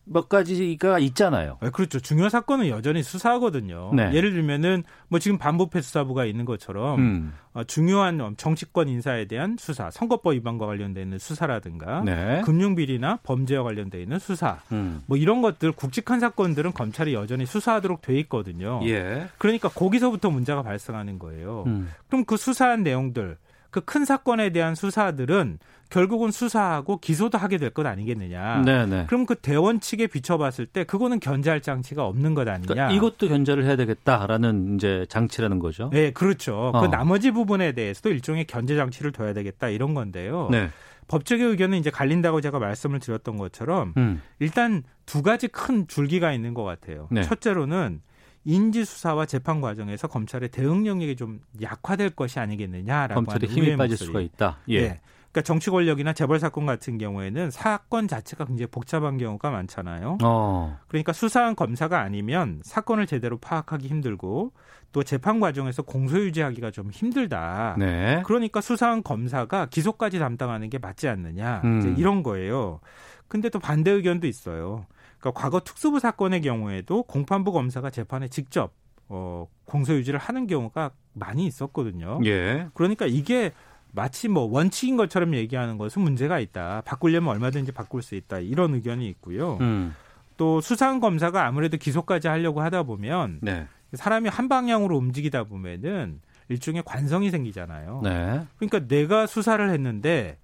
몇 0.04 0.30
가지가 0.30 1.00
있잖아요. 1.00 1.58
네, 1.62 1.70
그렇죠. 1.70 2.00
중요 2.00 2.30
사건은 2.30 2.68
여전히 2.70 3.04
수사하거든요. 3.04 3.92
네. 3.94 4.12
예를 4.14 4.32
들면은 4.32 4.84
뭐 5.08 5.20
지금 5.20 5.38
반부패 5.38 5.82
수사부가 5.82 6.26
있는 6.26 6.46
것처럼 6.46 7.00
음. 7.00 7.34
어, 7.54 7.64
중요한 7.64 8.36
정치권 8.38 8.88
인사에 8.88 9.26
대한 9.26 9.58
수사, 9.60 9.92
선거법 9.92 10.34
위반과 10.34 10.66
관련돼 10.66 11.02
있는 11.02 11.20
수사라든가 11.20 12.02
네. 12.04 12.42
금융 12.46 12.76
비리나 12.76 13.20
범죄와 13.24 13.64
관련돼 13.64 14.02
있는 14.02 14.20
수사, 14.20 14.60
음. 14.72 15.04
뭐 15.06 15.18
이런 15.18 15.42
것들 15.42 15.72
굵직한 15.74 16.20
사건들은 16.20 16.74
검찰이 16.74 17.14
여전히 17.14 17.46
수사하도록 17.46 18.02
돼 18.02 18.18
있거든요. 18.22 18.80
예. 18.86 19.28
그러니까 19.38 19.70
거기서부터 19.70 20.30
문제가 20.30 20.64
발생하는 20.64 21.20
거예요. 21.20 21.64
음. 21.68 21.90
그럼 22.08 22.26
그 22.26 22.38
수사한 22.38 22.84
내용들, 22.84 23.38
그 23.72 23.82
큰 23.82 24.06
사건에 24.06 24.52
대한 24.52 24.76
수사들은 24.76 25.60
결국은 25.90 26.32
수사하고 26.32 26.98
기소도 27.00 27.38
하게 27.38 27.58
될 27.58 27.72
것 27.72 27.86
아니겠느냐. 27.86 28.62
네네. 28.64 29.06
그럼 29.08 29.26
그 29.26 29.36
대원칙에 29.36 30.08
비춰봤을 30.08 30.66
때 30.66 30.84
그거는 30.84 31.20
견제할 31.20 31.62
장치가 31.62 32.06
없는 32.06 32.34
것 32.34 32.48
아니냐. 32.48 32.68
그러니까 32.68 32.92
이것도 32.96 33.28
견제를 33.30 33.66
해야 33.66 33.76
되겠다라는 33.76 34.76
이제 34.76 35.06
장치라는 35.10 35.60
거죠. 35.60 35.90
네, 35.92 36.12
그렇죠. 36.12 36.72
어. 36.74 36.82
그 36.82 36.86
나머지 36.88 37.32
부분에 37.32 37.72
대해서도 37.72 38.10
일종의 38.10 38.46
견제 38.46 38.76
장치를 38.76 39.12
둬야 39.12 39.34
되겠다 39.34 39.70
이런 39.70 39.94
건데요. 39.94 40.50
네. 40.52 40.70
법적의 41.08 41.46
의견은 41.48 41.78
이제 41.78 41.90
갈린다고 41.90 42.40
제가 42.42 42.60
말씀을 42.60 43.00
드렸던 43.00 43.36
것처럼 43.38 43.94
음. 43.98 44.22
일단 44.40 44.84
두 45.06 45.22
가지 45.22 45.48
큰 45.50 45.88
줄기가 45.88 46.32
있는 46.32 46.54
것 46.54 46.64
같아요. 46.64 47.08
네. 47.12 47.22
첫째로는 47.24 48.02
인지 48.44 48.86
수사와 48.86 49.26
재판 49.26 49.62
과정에서 49.62 50.08
검찰의 50.08 50.50
대응 50.50 50.84
능력이 50.84 51.16
좀 51.16 51.40
약화될 51.62 52.12
것이 52.12 52.40
아니겠느냐라고 52.40 53.16
검찰의 53.16 53.50
하는 53.50 53.64
힘이 53.64 53.78
빠질 53.78 53.94
목소리. 53.94 54.06
수가 54.08 54.22
있다. 54.22 54.58
예. 54.70 54.76
예. 54.76 55.02
그러니까 55.32 55.42
정치 55.46 55.70
권력이나 55.70 56.12
재벌 56.12 56.40
사건 56.40 56.66
같은 56.66 56.98
경우에는 56.98 57.52
사건 57.52 58.08
자체가 58.10 58.44
굉장히 58.46 58.68
복잡한 58.70 59.18
경우가 59.18 59.50
많잖아요. 59.50 60.18
어. 60.24 60.78
그러니까 60.90 61.14
수사한 61.14 61.56
검사가 61.56 62.02
아니면 62.02 62.60
사건을 62.64 63.08
제대로 63.08 63.38
파악하기 63.38 63.88
힘들고 63.88 64.52
또 64.92 65.04
재판 65.04 65.40
과정에서 65.40 65.84
공소 65.84 66.20
유지하기가 66.20 66.72
좀 66.72 66.92
힘들다. 66.92 67.76
네. 67.80 68.22
그러니까 68.26 68.60
수사한 68.60 69.04
검사가 69.04 69.68
기소까지 69.68 70.20
담당하는 70.20 70.70
게 70.70 70.80
맞지 70.80 71.08
않느냐. 71.08 71.62
음. 71.64 71.80
이제 71.80 71.96
이런 71.98 72.24
거예요. 72.24 72.82
근데 73.30 73.48
또 73.48 73.60
반대 73.60 73.90
의견도 73.92 74.28
있어요. 74.28 74.86
그러니까 75.22 75.40
과거 75.40 75.60
특수부 75.62 76.00
사건의 76.00 76.42
경우에도 76.42 77.04
공판부 77.04 77.52
검사가 77.52 77.92
재판에 77.92 78.28
직접 78.28 78.74
어, 79.08 79.48
공소 79.66 79.94
유지를 79.94 80.20
하는 80.20 80.48
경우가 80.48 80.92
많이 81.14 81.46
있었거든요. 81.46 82.20
예. 82.26 82.68
그러니까 82.74 83.06
이게 83.06 83.52
마치 83.92 84.28
뭐 84.28 84.44
원칙인 84.44 84.98
것처럼 84.98 85.36
얘기하는 85.36 85.78
것은 85.78 86.02
문제가 86.02 86.40
있다. 86.40 86.82
바꾸려면 86.86 87.30
얼마든지 87.30 87.72
바꿀 87.72 88.02
수 88.02 88.16
있다. 88.16 88.40
이런 88.40 88.74
의견이 88.74 89.08
있고요. 89.10 89.58
음. 89.62 89.94
또 90.38 90.60
수사한 90.60 91.00
검사가 91.00 91.46
아무래도 91.46 91.78
기소까지 91.78 92.28
하려고 92.28 92.62
하다 92.62 92.84
보면 92.84 93.40
네. 93.42 93.68
사람이 93.94 94.30
한 94.30 94.50
방향으로 94.50 94.98
움직이다 94.98 95.44
보면은 95.44 96.22
일종의 96.48 96.84
관성이 96.86 97.30
생기잖아요. 97.30 98.02
네. 98.04 98.46
그러니까 98.58 98.88
내가 98.88 99.28
수사를 99.28 99.70
했는데 99.70 100.38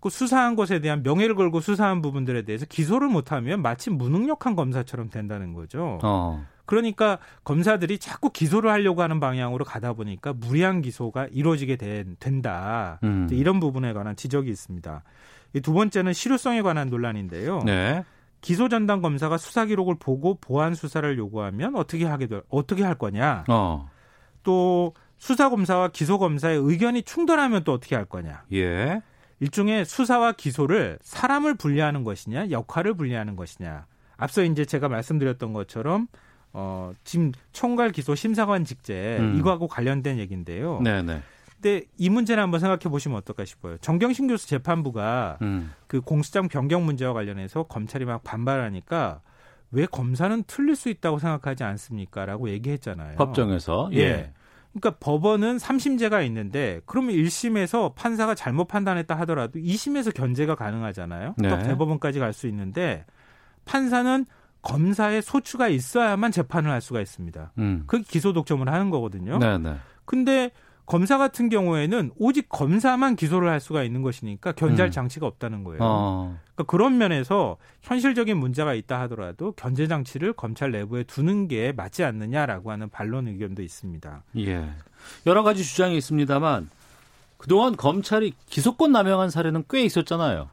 그 0.00 0.08
수사한 0.08 0.56
것에 0.56 0.80
대한 0.80 1.02
명예를 1.02 1.34
걸고 1.34 1.60
수사한 1.60 2.02
부분들에 2.02 2.42
대해서 2.42 2.64
기소를 2.66 3.08
못하면 3.08 3.62
마치 3.62 3.90
무능력한 3.90 4.56
검사처럼 4.56 5.10
된다는 5.10 5.52
거죠. 5.52 5.98
어. 6.02 6.44
그러니까 6.64 7.18
검사들이 7.44 7.98
자꾸 7.98 8.30
기소를 8.30 8.70
하려고 8.70 9.02
하는 9.02 9.18
방향으로 9.20 9.64
가다 9.64 9.92
보니까 9.92 10.32
무리한 10.32 10.82
기소가 10.82 11.26
이루어지게 11.32 11.76
된, 11.76 12.16
된다. 12.20 12.98
음. 13.02 13.28
이런 13.30 13.60
부분에 13.60 13.92
관한 13.92 14.14
지적이 14.16 14.50
있습니다. 14.50 15.02
이두 15.54 15.72
번째는 15.72 16.12
실효성에 16.12 16.62
관한 16.62 16.88
논란인데요. 16.88 17.62
네. 17.64 18.04
기소 18.40 18.68
전담 18.68 19.02
검사가 19.02 19.36
수사 19.36 19.66
기록을 19.66 19.96
보고 19.98 20.38
보완 20.40 20.74
수사를 20.74 21.18
요구하면 21.18 21.76
어떻게 21.76 22.06
하게 22.06 22.26
될 22.26 22.42
어떻게 22.48 22.84
할 22.84 22.94
거냐? 22.94 23.44
어. 23.48 23.90
또 24.42 24.94
수사 25.18 25.50
검사와 25.50 25.88
기소 25.88 26.18
검사의 26.18 26.58
의견이 26.58 27.02
충돌하면 27.02 27.64
또 27.64 27.72
어떻게 27.72 27.96
할 27.96 28.06
거냐? 28.06 28.44
예. 28.52 29.02
일종의 29.40 29.84
수사와 29.84 30.32
기소를 30.32 30.98
사람을 31.02 31.54
분리하는 31.54 32.04
것이냐, 32.04 32.50
역할을 32.50 32.94
분리하는 32.94 33.36
것이냐. 33.36 33.86
앞서 34.16 34.44
이제 34.44 34.64
제가 34.64 34.88
말씀드렸던 34.88 35.52
것처럼 35.52 36.06
어, 36.52 36.92
지금 37.04 37.32
총괄 37.52 37.90
기소 37.90 38.14
심사관 38.14 38.64
직제 38.64 39.18
음. 39.18 39.36
이거하고 39.38 39.66
관련된 39.66 40.18
얘기인데요. 40.18 40.80
네, 40.82 41.02
네. 41.02 41.22
근데 41.54 41.84
이 41.98 42.08
문제는 42.08 42.42
한번 42.42 42.60
생각해 42.60 42.90
보시면 42.90 43.18
어떨까 43.18 43.44
싶어요. 43.44 43.76
정경심 43.78 44.28
교수 44.28 44.46
재판부가 44.48 45.38
음. 45.42 45.72
그 45.86 46.00
공수장 46.00 46.48
변경 46.48 46.84
문제와 46.84 47.12
관련해서 47.12 47.64
검찰이 47.64 48.04
막 48.04 48.24
반발하니까 48.24 49.20
왜 49.70 49.86
검사는 49.86 50.42
틀릴 50.46 50.74
수 50.74 50.88
있다고 50.88 51.18
생각하지 51.18 51.64
않습니까?라고 51.64 52.48
얘기했잖아요. 52.50 53.16
법정에서 53.16 53.90
예. 53.92 53.98
예. 53.98 54.32
그러니까 54.72 54.98
법원은 55.00 55.56
3심제가 55.56 56.24
있는데 56.26 56.80
그러면 56.86 57.14
1심에서 57.16 57.94
판사가 57.94 58.34
잘못 58.34 58.66
판단했다 58.68 59.14
하더라도 59.20 59.58
2심에서 59.58 60.14
견제가 60.14 60.54
가능하잖아요. 60.54 61.34
네. 61.38 61.48
또 61.48 61.58
대법원까지 61.62 62.18
갈 62.20 62.32
수 62.32 62.46
있는데 62.46 63.04
판사는 63.64 64.24
검사의 64.62 65.22
소추가 65.22 65.68
있어야만 65.68 66.30
재판을 66.32 66.70
할 66.70 66.80
수가 66.80 67.00
있습니다. 67.00 67.52
음. 67.58 67.84
그게 67.86 68.04
기소 68.06 68.32
독점을 68.32 68.68
하는 68.68 68.90
거거든요. 68.90 69.38
네, 69.38 69.58
네. 69.58 69.76
근데 70.04 70.50
검사 70.86 71.18
같은 71.18 71.48
경우에는 71.48 72.10
오직 72.18 72.48
검사만 72.48 73.16
기소를 73.16 73.48
할 73.48 73.60
수가 73.60 73.82
있는 73.84 74.02
것이니까 74.02 74.52
견제할 74.52 74.88
음. 74.88 74.92
장치가 74.92 75.26
없다는 75.26 75.64
거예요. 75.64 75.78
어. 75.82 76.38
그러니까 76.60 76.64
그런 76.64 76.98
면에서 76.98 77.56
현실적인 77.82 78.36
문제가 78.36 78.74
있다 78.74 79.00
하더라도 79.02 79.52
견제 79.52 79.86
장치를 79.86 80.32
검찰 80.34 80.70
내부에 80.70 81.04
두는 81.04 81.48
게 81.48 81.72
맞지 81.72 82.04
않느냐라고 82.04 82.70
하는 82.70 82.88
반론 82.90 83.28
의견도 83.28 83.62
있습니다. 83.62 84.24
예. 84.38 84.70
여러 85.26 85.42
가지 85.42 85.64
주장이 85.64 85.96
있습니다만 85.96 86.68
그동안 87.38 87.76
검찰이 87.76 88.34
기소권 88.46 88.92
남용한 88.92 89.30
사례는 89.30 89.64
꽤 89.70 89.82
있었잖아요. 89.82 90.50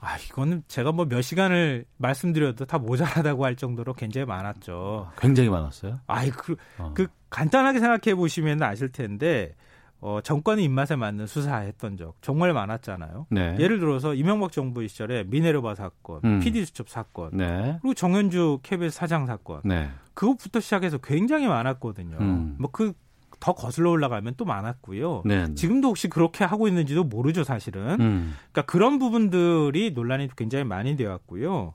아, 0.00 0.16
이거는 0.18 0.64
제가 0.66 0.90
뭐 0.92 1.04
몇 1.04 1.22
시간을 1.22 1.84
말씀드려도 1.98 2.64
다 2.64 2.78
모자라다고 2.78 3.44
할 3.44 3.54
정도로 3.54 3.92
굉장히 3.94 4.24
많았죠. 4.26 5.12
굉장히 5.18 5.48
많았어요. 5.50 6.00
아이, 6.06 6.30
그, 6.30 6.56
어. 6.78 6.92
그 6.94 7.06
간단하게 7.30 7.78
생각해 7.78 8.16
보시면 8.16 8.62
아실 8.62 8.90
텐데, 8.90 9.54
어, 10.02 10.20
정권의 10.20 10.64
입맛에 10.64 10.96
맞는 10.96 11.28
수사했던 11.28 11.96
적 11.96 12.16
정말 12.22 12.52
많았잖아요. 12.52 13.26
네. 13.30 13.56
예를 13.60 13.78
들어서 13.78 14.14
이명박 14.14 14.50
정부 14.50 14.86
시절에 14.86 15.22
미네르바 15.28 15.76
사건, 15.76 16.20
음. 16.24 16.40
PD수첩 16.40 16.88
사건, 16.88 17.30
네. 17.32 17.78
그리고 17.80 17.94
정현주 17.94 18.58
KBS 18.64 18.96
사장 18.96 19.26
사건, 19.26 19.60
네. 19.64 19.88
그것부터 20.14 20.58
시작해서 20.58 20.98
굉장히 20.98 21.46
많았거든요. 21.46 22.16
음. 22.18 22.56
뭐그 22.58 22.94
더 23.38 23.54
거슬러 23.54 23.90
올라가면 23.90 24.34
또 24.36 24.44
많았고요. 24.44 25.22
네. 25.24 25.46
네. 25.46 25.54
지금도 25.54 25.88
혹시 25.88 26.08
그렇게 26.08 26.44
하고 26.44 26.66
있는지도 26.66 27.04
모르죠, 27.04 27.44
사실은. 27.44 28.00
음. 28.00 28.34
그러니까 28.50 28.62
그런 28.62 28.98
부분들이 28.98 29.92
논란이 29.92 30.30
굉장히 30.36 30.64
많이 30.64 30.96
되었고요. 30.96 31.74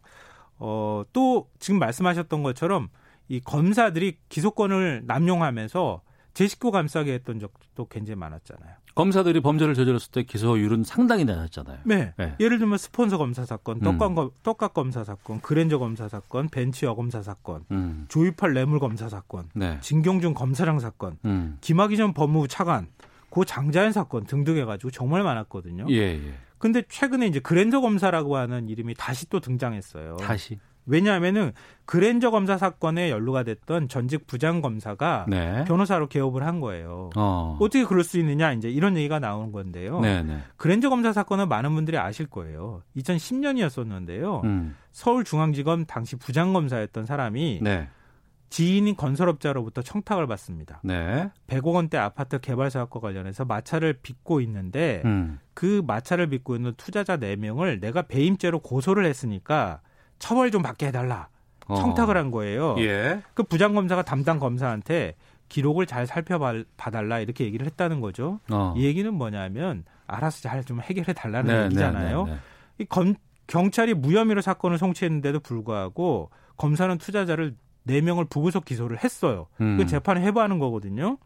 어, 0.60 1.04
또 1.14 1.48
지금 1.60 1.80
말씀하셨던 1.80 2.44
것처럼 2.44 2.90
이 3.30 3.40
검사들이 3.40 4.18
기소권을 4.28 5.04
남용하면서 5.08 6.02
제 6.38 6.48
식구 6.48 6.70
감싸게 6.70 7.14
했던 7.14 7.40
적도 7.40 7.88
굉장히 7.88 8.20
많았잖아요. 8.20 8.76
검사들이 8.94 9.40
범죄를 9.42 9.74
저질렀을 9.74 10.12
때 10.12 10.22
기소율은 10.22 10.84
상당히 10.84 11.26
낮았잖아요. 11.26 11.80
네. 11.84 12.14
네. 12.16 12.36
예를 12.40 12.60
들면 12.60 12.78
스폰서 12.78 13.18
검사 13.18 13.44
사건, 13.44 13.84
음. 13.84 13.98
떡값, 14.44 14.76
검사 14.76 15.04
사건, 15.04 15.42
그랜저 15.42 15.80
검사 15.80 16.08
사건, 16.08 16.48
벤치 16.50 16.86
여검사 16.86 17.24
사건, 17.24 17.66
음. 17.72 18.06
조이팔 18.10 18.54
뇌물 18.54 18.80
검사 18.80 19.10
사건, 19.10 19.50
네. 19.56 19.80
진경준 19.82 20.36
검사장 20.36 20.78
사건, 20.78 21.18
음. 21.26 21.58
김학의 21.62 21.98
전 21.98 22.14
법무부 22.14 22.48
차관, 22.48 22.86
고 23.32 23.44
장자연 23.44 23.92
사건 23.92 24.26
등등 24.26 24.58
해가지고 24.58 24.92
정말 24.92 25.24
많았거든요. 25.24 25.88
예, 25.90 26.24
예. 26.24 26.34
근데 26.60 26.84
최근에 26.88 27.26
이제 27.26 27.40
그랜저 27.40 27.82
검사라고 27.82 28.38
하는 28.38 28.70
이름이 28.70 28.94
다시 28.94 29.28
또 29.28 29.40
등장했어요. 29.40 30.18
다시. 30.18 30.60
왜냐하면은 30.88 31.52
그랜저 31.86 32.32
검사 32.32 32.58
사건에 32.58 33.12
연루가 33.12 33.44
됐던 33.44 33.88
전직 33.90 34.26
부장 34.26 34.62
검사가 34.62 35.26
네. 35.28 35.64
변호사로 35.66 36.08
개업을 36.08 36.46
한 36.46 36.60
거예요. 36.60 37.12
어. 37.16 37.58
어떻게 37.60 37.86
그럴 37.86 38.04
수 38.04 38.18
있느냐 38.20 38.54
이제 38.54 38.70
이런 38.70 38.98
얘기가 38.98 39.20
나오는 39.20 39.52
건데요. 39.52 40.00
네, 40.00 40.24
네. 40.24 40.40
그랜저 40.56 40.90
검사 40.90 41.14
사건은 41.14 41.48
많은 41.50 41.76
분들이 41.76 41.98
아실 41.98 42.26
거예요. 42.28 42.82
2010년이었었는데요. 42.98 44.44
음. 44.46 44.76
서울중앙지검 44.92 45.86
당시 45.86 46.16
부장 46.16 46.54
검사였던 46.54 47.06
사람이 47.06 47.60
네. 47.62 47.88
지인인 48.50 48.96
건설업자로부터 48.96 49.82
청탁을 49.82 50.26
받습니다. 50.28 50.80
네. 50.84 51.30
100억 51.48 51.74
원대 51.74 51.98
아파트 51.98 52.40
개발 52.40 52.72
사업과 52.72 53.00
관련해서 53.00 53.46
마차를 53.46 53.94
빚고 54.02 54.42
있는데 54.42 55.02
음. 55.06 55.40
그 55.54 55.82
마차를 55.86 56.28
빚고 56.28 56.56
있는 56.56 56.74
투자자 56.78 57.18
4명을 57.18 57.82
내가 57.82 58.04
배임죄로 58.04 58.60
고소를 58.60 59.06
했으니까 59.06 59.82
처벌 60.20 60.51
좀 60.51 60.61
받게 60.61 60.88
해달라. 60.88 61.30
어. 61.68 61.76
청탁을 61.76 62.15
한 62.18 62.32
거예요. 62.32 62.76
예. 62.80 63.22
그 63.34 63.43
부장검사가 63.43 64.03
담당 64.03 64.39
검사한테 64.39 65.15
기록을 65.49 65.86
잘 65.86 66.05
살펴봐달라 66.07 67.20
이렇게 67.20 67.45
얘기를 67.45 67.65
했다는 67.65 68.01
거죠. 68.01 68.39
어. 68.51 68.74
이 68.78 68.86
얘기는 68.86 69.11
뭐냐면 69.13 69.84
알아서 70.07 70.41
잘 70.41 70.63
좀 70.63 70.82
해결해 70.82 71.13
달라는 71.13 71.53
네, 71.53 71.65
얘기잖아요. 71.65 72.24
네, 72.26 72.32
네, 72.32 72.38
네. 72.38 72.41
이 72.80 72.86
검, 72.86 73.15
경찰이 73.47 73.93
무혐의로 73.93 74.41
사건을 74.41 74.78
송치했는데도 74.78 75.39
불구하고 75.41 76.30
검사는 76.57 76.97
투자자를 76.97 77.55
4명을 77.88 78.30
부구속 78.30 78.65
기소를 78.65 79.03
했어요. 79.03 79.47
음. 79.61 79.78
그 79.78 79.86
재판을 79.86 80.22
해부하는 80.24 80.59
거거든요. 80.59 81.18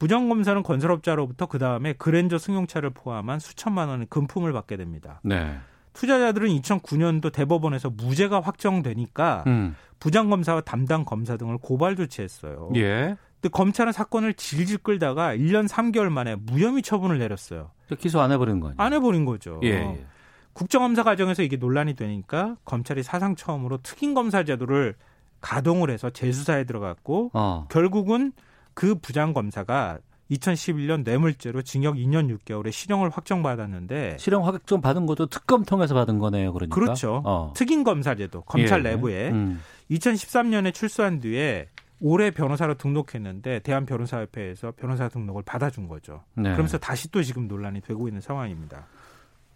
부정검사는 0.00 0.62
건설업자로부터 0.62 1.46
그 1.46 1.58
다음에 1.58 1.92
그랜저 1.92 2.38
승용차를 2.38 2.90
포함한 2.90 3.38
수천만 3.38 3.88
원의 3.88 4.06
금품을 4.08 4.52
받게 4.52 4.76
됩니다. 4.76 5.20
네. 5.22 5.58
투자자들은 6.00 6.48
2009년도 6.48 7.30
대법원에서 7.30 7.90
무죄가 7.90 8.40
확정되니까 8.40 9.44
음. 9.46 9.76
부장검사와 9.98 10.62
담당 10.62 11.04
검사 11.04 11.36
등을 11.36 11.58
고발 11.58 11.94
조치했어요. 11.94 12.70
예. 12.76 13.18
근데 13.34 13.50
검찰은 13.52 13.92
사건을 13.92 14.32
질질 14.32 14.78
끌다가 14.78 15.36
1년 15.36 15.68
3개월 15.68 16.08
만에 16.08 16.36
무혐의 16.36 16.82
처분을 16.82 17.18
내렸어요. 17.18 17.72
기소 17.98 18.18
안 18.22 18.32
해버린 18.32 18.60
거 18.60 18.68
아니에요? 18.68 18.76
안 18.78 18.94
해버린 18.94 19.26
거죠. 19.26 19.60
예, 19.62 19.68
예. 19.68 20.06
국정감사 20.54 21.02
과정에서 21.02 21.42
이게 21.42 21.58
논란이 21.58 21.92
되니까 21.96 22.56
검찰이 22.64 23.02
사상 23.02 23.36
처음으로 23.36 23.78
특임검사 23.82 24.44
제도를 24.44 24.94
가동을 25.42 25.90
해서 25.90 26.08
재수사에 26.08 26.64
들어갔고 26.64 27.32
어. 27.34 27.66
결국은 27.70 28.32
그 28.72 28.94
부장검사가 28.94 29.98
2011년 30.30 31.02
뇌물죄로 31.04 31.62
징역 31.62 31.96
2년 31.96 32.36
6개월의 32.38 32.72
실형을 32.72 33.10
확정받았는데 33.10 34.16
실형 34.18 34.46
확정 34.46 34.80
받은 34.80 35.06
것도 35.06 35.26
특검 35.26 35.64
통해서 35.64 35.94
받은 35.94 36.18
거네요. 36.18 36.52
그러니까. 36.52 36.74
그렇죠. 36.74 37.22
어. 37.24 37.52
특임 37.56 37.82
검사제도 37.82 38.42
검찰 38.42 38.84
예. 38.84 38.90
내부에 38.90 39.30
음. 39.30 39.60
2013년에 39.90 40.72
출소한 40.72 41.20
뒤에 41.20 41.68
올해 42.00 42.30
변호사로 42.30 42.74
등록했는데 42.74 43.60
대한 43.60 43.84
변호사협회에서 43.84 44.72
변호사 44.76 45.08
등록을 45.08 45.42
받아준 45.42 45.88
거죠. 45.88 46.22
네. 46.34 46.44
그러면서 46.44 46.78
다시 46.78 47.10
또 47.10 47.22
지금 47.22 47.46
논란이 47.46 47.82
되고 47.82 48.08
있는 48.08 48.20
상황입니다. 48.20 48.86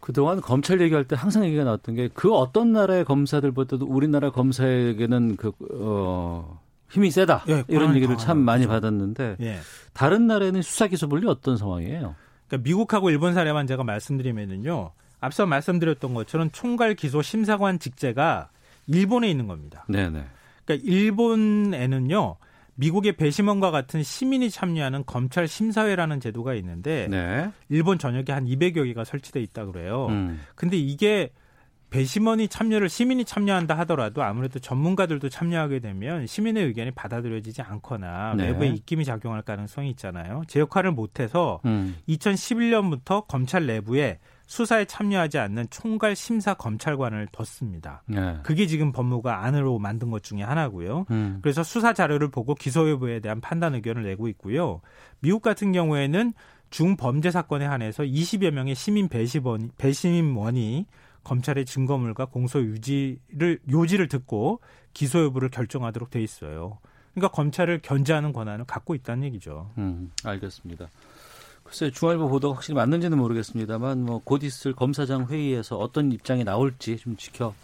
그동안 0.01 0.43
검찰 0.43 0.83
얘기할 0.83 1.05
때 1.05 1.17
항상 1.17 1.47
얘기가 1.47 1.65
나왔던 1.65 1.95
게 1.95 2.09
그 2.13 2.35
어떤 2.35 2.73
나라의 2.73 3.07
검사들보다도 3.07 3.87
우리나라 3.87 4.31
검사에게는 4.31 5.37
그, 5.37 5.53
어, 5.73 6.61
힘이 6.91 7.11
세다. 7.11 7.45
예, 7.49 7.65
이런 7.69 7.95
얘기를 7.97 8.17
참. 8.17 8.39
많이 8.39 8.67
받았는데 8.67 9.37
예. 9.41 9.59
다른 9.93 10.27
나라에는 10.27 10.63
수사 10.63 10.87
기소분리 10.87 11.27
어떤 11.27 11.57
상황이에요? 11.57 12.15
그러니까 12.47 12.69
미국하고 12.69 13.11
일본 13.11 13.35
사례만 13.35 13.67
제가 13.67 13.85
말씀드리면은요. 13.85 14.93
앞서 15.21 15.47
말씀드렸던 15.47 16.15
것처럼 16.15 16.51
총괄 16.53 16.95
기소 16.95 17.23
심사관 17.23 17.79
직제가 17.79 18.51
일본에 18.87 19.31
있는 19.31 19.47
겁니다. 19.47 19.85
네네. 19.89 20.25
그러니까 20.65 20.89
일본에는요. 20.89 22.37
미국의 22.77 23.13
배심원과 23.17 23.71
같은 23.71 24.03
시민이 24.03 24.51
참여하는 24.51 25.05
검찰 25.07 25.47
심사회라는 25.47 26.21
제도가 26.21 26.55
있는데 26.55 27.07
네. 27.09 27.51
일본 27.69 27.99
전역에 27.99 28.33
한 28.33 28.47
200여 28.47 28.85
개가 28.85 29.05
설치돼 29.05 29.41
있다 29.43 29.67
그래요. 29.67 30.09
음. 30.11 30.41
근데 30.55 30.77
이게 30.77 31.31
배심원이 31.95 32.49
참여를 32.49 32.89
시민이 32.89 33.25
참여한다 33.25 33.79
하더라도 33.79 34.25
아무래도 34.25 34.59
전문가들도 34.59 35.29
참여하게 35.29 35.79
되면 35.79 36.27
시민의 36.27 36.65
의견이 36.65 36.91
받아들여지지 36.91 37.63
않거나 37.63 38.35
네. 38.37 38.47
내부에 38.47 38.67
입김이 38.67 39.05
작용할 39.05 39.43
가능성이 39.43 39.91
있잖아요. 39.91 40.43
제 40.49 40.59
역할을 40.59 40.91
못해서 40.91 41.61
음. 41.67 41.95
2011년부터 42.09 43.29
검찰 43.29 43.67
내부에 43.67 44.19
수사에 44.47 44.87
참여하지 44.87 45.39
않는 45.39 45.69
총괄 45.71 46.17
심사 46.17 46.55
검찰관을 46.55 47.29
뒀습니다. 47.31 48.03
네. 48.07 48.39
그게 48.43 48.67
지금 48.67 48.91
법무가 48.91 49.45
안으로 49.45 49.79
만든 49.79 50.11
것 50.11 50.25
중에 50.25 50.43
하나고요. 50.43 51.07
음. 51.13 51.39
그래서 51.43 51.63
수사 51.63 51.93
자료를 51.93 52.29
보고 52.29 52.57
기소 52.57 52.91
여부에 52.91 53.21
대한 53.21 53.41
판단 53.41 53.73
의견을 53.77 54.03
내고 54.03 54.27
있고요. 54.27 54.81
미국 55.21 55.43
같은 55.43 55.71
경우에는 55.71 56.33
중범죄 56.71 57.31
사건에 57.31 57.67
한해서 57.67 58.03
20여 58.03 58.51
명의 58.51 58.75
시민 58.75 59.09
배심원, 59.09 59.71
배심원이 59.79 60.87
검찰의 61.25 61.65
증거물과 61.67 62.27
공소 62.27 62.61
유지를 62.61 63.59
요지를 63.71 64.09
듣고 64.09 64.61
기소 64.93 65.25
여부를 65.25 65.49
결정하도록 65.51 66.11
돼 66.11 66.23
있어요. 66.23 66.79
그러니까 67.15 67.35
검찰을 67.35 67.81
견제하는 67.83 68.33
권한을 68.33 68.65
갖고 68.67 68.95
있다는 68.95 69.25
얘기죠. 69.25 69.71
음, 69.79 70.11
알겠습니다. 70.25 70.89
글쎄 71.63 71.91
중앙일보 71.91 72.29
보도가 72.29 72.57
확실히 72.57 72.75
맞는지는 72.77 73.17
모르겠습니다만 73.19 74.05
뭐 74.05 74.21
곧 74.25 74.43
있을 74.45 74.75
검사장 74.75 75.27
회의에서 75.29 75.77
어떤 75.79 76.13
입장이 76.13 76.45
나올지 76.45 76.97
좀 76.99 77.17
지켜 77.17 77.55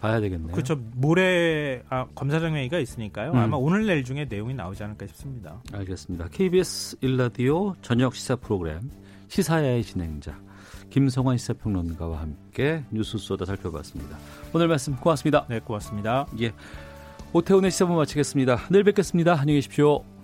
봐야 0.00 0.20
되겠네요. 0.20 0.52
그렇죠. 0.52 0.76
모레 0.94 1.82
아, 1.88 2.06
검사장 2.14 2.54
회의가 2.54 2.78
있으니까요. 2.78 3.32
음. 3.32 3.36
아마 3.36 3.56
오늘 3.56 3.84
내일 3.86 4.04
중에 4.04 4.26
내용이 4.26 4.54
나오지 4.54 4.84
않을까 4.84 5.06
싶습니다. 5.08 5.60
알겠습니다. 5.72 6.28
KBS 6.28 6.98
일라디오 7.00 7.74
저녁 7.82 8.14
시사 8.14 8.36
프로그램 8.36 8.90
시사야의 9.28 9.82
진행자 9.82 10.38
김성환 10.90 11.36
시사평론가와 11.36 12.20
함께 12.20 12.84
뉴스 12.90 13.18
쏘다 13.18 13.44
살펴봤습니다. 13.44 14.16
오늘 14.52 14.68
말씀 14.68 14.96
고맙습니다. 14.96 15.46
네, 15.48 15.60
고맙습니다. 15.60 16.26
예. 16.40 16.52
오태훈의 17.32 17.70
시사분 17.70 17.96
마치겠습니다. 17.96 18.58
내일 18.70 18.84
뵙겠습니다. 18.84 19.32
안녕히 19.32 19.58
계십시오. 19.58 20.17